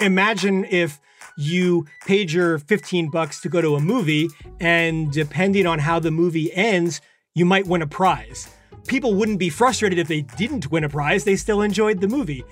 Imagine 0.00 0.64
if 0.64 1.00
you 1.36 1.86
paid 2.06 2.32
your 2.32 2.58
15 2.58 3.10
bucks 3.10 3.40
to 3.40 3.48
go 3.48 3.60
to 3.60 3.76
a 3.76 3.80
movie 3.80 4.28
and 4.58 5.12
depending 5.12 5.66
on 5.66 5.78
how 5.78 6.00
the 6.00 6.10
movie 6.10 6.52
ends, 6.52 7.00
you 7.34 7.44
might 7.44 7.66
win 7.66 7.82
a 7.82 7.86
prize. 7.86 8.48
People 8.86 9.14
wouldn't 9.14 9.38
be 9.38 9.48
frustrated 9.48 9.98
if 9.98 10.08
they 10.08 10.22
didn't 10.22 10.70
win 10.70 10.84
a 10.84 10.88
prize, 10.88 11.24
they 11.24 11.36
still 11.36 11.62
enjoyed 11.62 12.00
the 12.00 12.08
movie. 12.08 12.44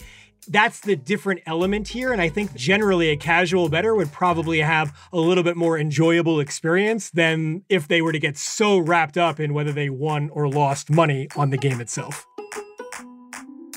That's 0.49 0.81
the 0.81 0.97
different 0.97 1.43
element 1.47 1.89
here. 1.89 2.12
And 2.12 2.20
I 2.20 2.28
think 2.28 2.55
generally 2.55 3.11
a 3.11 3.16
casual 3.16 3.68
bettor 3.68 3.95
would 3.95 4.11
probably 4.11 4.61
have 4.61 4.97
a 5.12 5.20
little 5.20 5.45
bit 5.45 5.57
more 5.57 5.78
enjoyable 5.78 6.41
experience 6.41 7.11
than 7.11 7.62
if 7.68 7.89
they 7.89 8.01
were 8.01 8.12
to 8.12 8.18
get 8.18 8.39
so 8.39 8.78
wrapped 8.78 9.18
up 9.18 9.39
in 9.39 9.53
whether 9.53 9.72
they 9.72 9.91
won 9.91 10.31
or 10.31 10.49
lost 10.49 10.91
money 10.91 11.28
on 11.37 11.51
the 11.51 11.59
game 11.59 11.81
itself. 11.81 12.26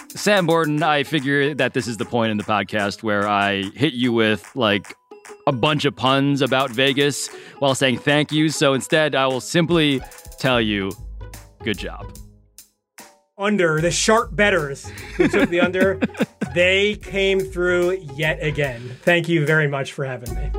Sam 0.09 0.45
Borden, 0.45 0.81
I 0.81 1.03
figure 1.03 1.53
that 1.55 1.73
this 1.73 1.87
is 1.87 1.97
the 1.97 2.05
point 2.05 2.31
in 2.31 2.37
the 2.37 2.43
podcast 2.43 3.03
where 3.03 3.27
I 3.27 3.63
hit 3.75 3.93
you 3.93 4.13
with 4.13 4.49
like 4.55 4.95
a 5.47 5.51
bunch 5.51 5.85
of 5.85 5.95
puns 5.95 6.41
about 6.41 6.69
Vegas 6.69 7.27
while 7.59 7.75
saying 7.75 7.97
thank 7.97 8.31
you. 8.31 8.49
So 8.49 8.73
instead, 8.73 9.15
I 9.15 9.27
will 9.27 9.41
simply 9.41 10.01
tell 10.39 10.61
you 10.61 10.91
good 11.63 11.77
job. 11.77 12.13
Under, 13.37 13.81
the 13.81 13.89
sharp 13.89 14.35
bettors 14.35 14.87
who 15.17 15.27
took 15.27 15.49
the 15.49 15.59
under, 15.59 15.99
they 16.53 16.95
came 16.97 17.39
through 17.39 17.93
yet 18.15 18.37
again. 18.43 18.95
Thank 19.01 19.27
you 19.27 19.43
very 19.43 19.67
much 19.67 19.93
for 19.93 20.05
having 20.05 20.35
me. 20.35 20.51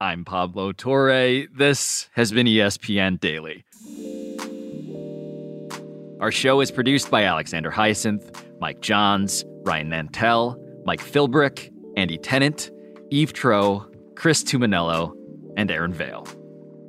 I'm 0.00 0.22
Pablo 0.24 0.72
Torre. 0.72 1.46
This 1.56 2.10
has 2.12 2.30
been 2.30 2.46
ESPN 2.46 3.18
Daily. 3.18 3.64
Our 6.20 6.30
show 6.30 6.60
is 6.60 6.70
produced 6.70 7.10
by 7.10 7.24
Alexander 7.24 7.70
Hyacinth, 7.70 8.44
Mike 8.60 8.82
Johns, 8.82 9.46
Ryan 9.64 9.88
Nantel, 9.88 10.56
Mike 10.84 11.00
Philbrick, 11.00 11.72
Andy 11.96 12.18
Tennant, 12.18 12.70
Eve 13.10 13.32
Troeh, 13.32 13.86
Chris 14.14 14.44
Tuminello, 14.44 15.14
and 15.56 15.70
Aaron 15.70 15.94
Vale. 15.94 16.26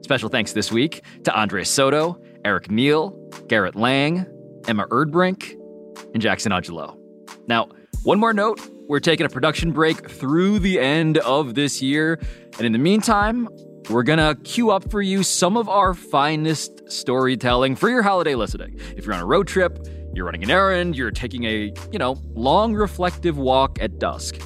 Special 0.09 0.29
thanks 0.29 0.53
this 0.53 0.71
week 0.71 1.03
to 1.23 1.39
Andre 1.39 1.63
Soto, 1.63 2.19
Eric 2.43 2.71
Neal, 2.71 3.11
Garrett 3.47 3.75
Lang, 3.75 4.25
Emma 4.67 4.87
Erdbrink, 4.87 5.55
and 6.15 6.19
Jackson 6.19 6.51
Angelo. 6.51 6.97
Now, 7.45 7.69
one 8.01 8.19
more 8.19 8.33
note 8.33 8.59
we're 8.87 9.01
taking 9.01 9.27
a 9.27 9.29
production 9.29 9.71
break 9.71 10.09
through 10.09 10.57
the 10.57 10.79
end 10.79 11.19
of 11.19 11.53
this 11.53 11.83
year. 11.83 12.19
And 12.57 12.65
in 12.65 12.71
the 12.71 12.79
meantime, 12.79 13.49
we're 13.91 14.01
going 14.01 14.17
to 14.17 14.33
queue 14.43 14.71
up 14.71 14.89
for 14.89 14.99
you 14.99 15.21
some 15.21 15.55
of 15.55 15.69
our 15.69 15.93
finest 15.93 16.91
storytelling 16.91 17.75
for 17.75 17.87
your 17.87 18.01
holiday 18.01 18.33
listening. 18.33 18.79
If 18.97 19.05
you're 19.05 19.13
on 19.13 19.21
a 19.21 19.27
road 19.27 19.47
trip, 19.47 19.77
you're 20.15 20.25
running 20.25 20.41
an 20.41 20.49
errand, 20.49 20.95
you're 20.95 21.11
taking 21.11 21.43
a, 21.43 21.71
you 21.91 21.99
know, 21.99 22.19
long 22.33 22.73
reflective 22.73 23.37
walk 23.37 23.77
at 23.79 23.99
dusk, 23.99 24.41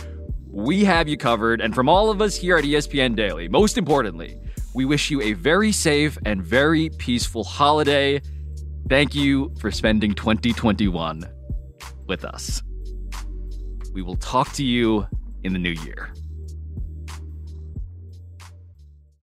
we 0.51 0.83
have 0.83 1.07
you 1.07 1.15
covered. 1.15 1.61
And 1.61 1.73
from 1.73 1.87
all 1.87 2.09
of 2.09 2.21
us 2.21 2.35
here 2.35 2.57
at 2.57 2.65
ESPN 2.65 3.15
Daily, 3.15 3.47
most 3.47 3.77
importantly, 3.77 4.37
we 4.73 4.85
wish 4.85 5.11
you 5.11 5.21
a 5.21 5.33
very 5.33 5.71
safe 5.71 6.17
and 6.25 6.43
very 6.43 6.89
peaceful 6.97 7.43
holiday. 7.43 8.21
Thank 8.89 9.13
you 9.15 9.53
for 9.59 9.71
spending 9.71 10.13
2021 10.13 11.23
with 12.07 12.25
us. 12.25 12.61
We 13.93 14.01
will 14.01 14.15
talk 14.17 14.51
to 14.53 14.63
you 14.63 15.07
in 15.43 15.53
the 15.53 15.59
new 15.59 15.71
year. 15.85 16.13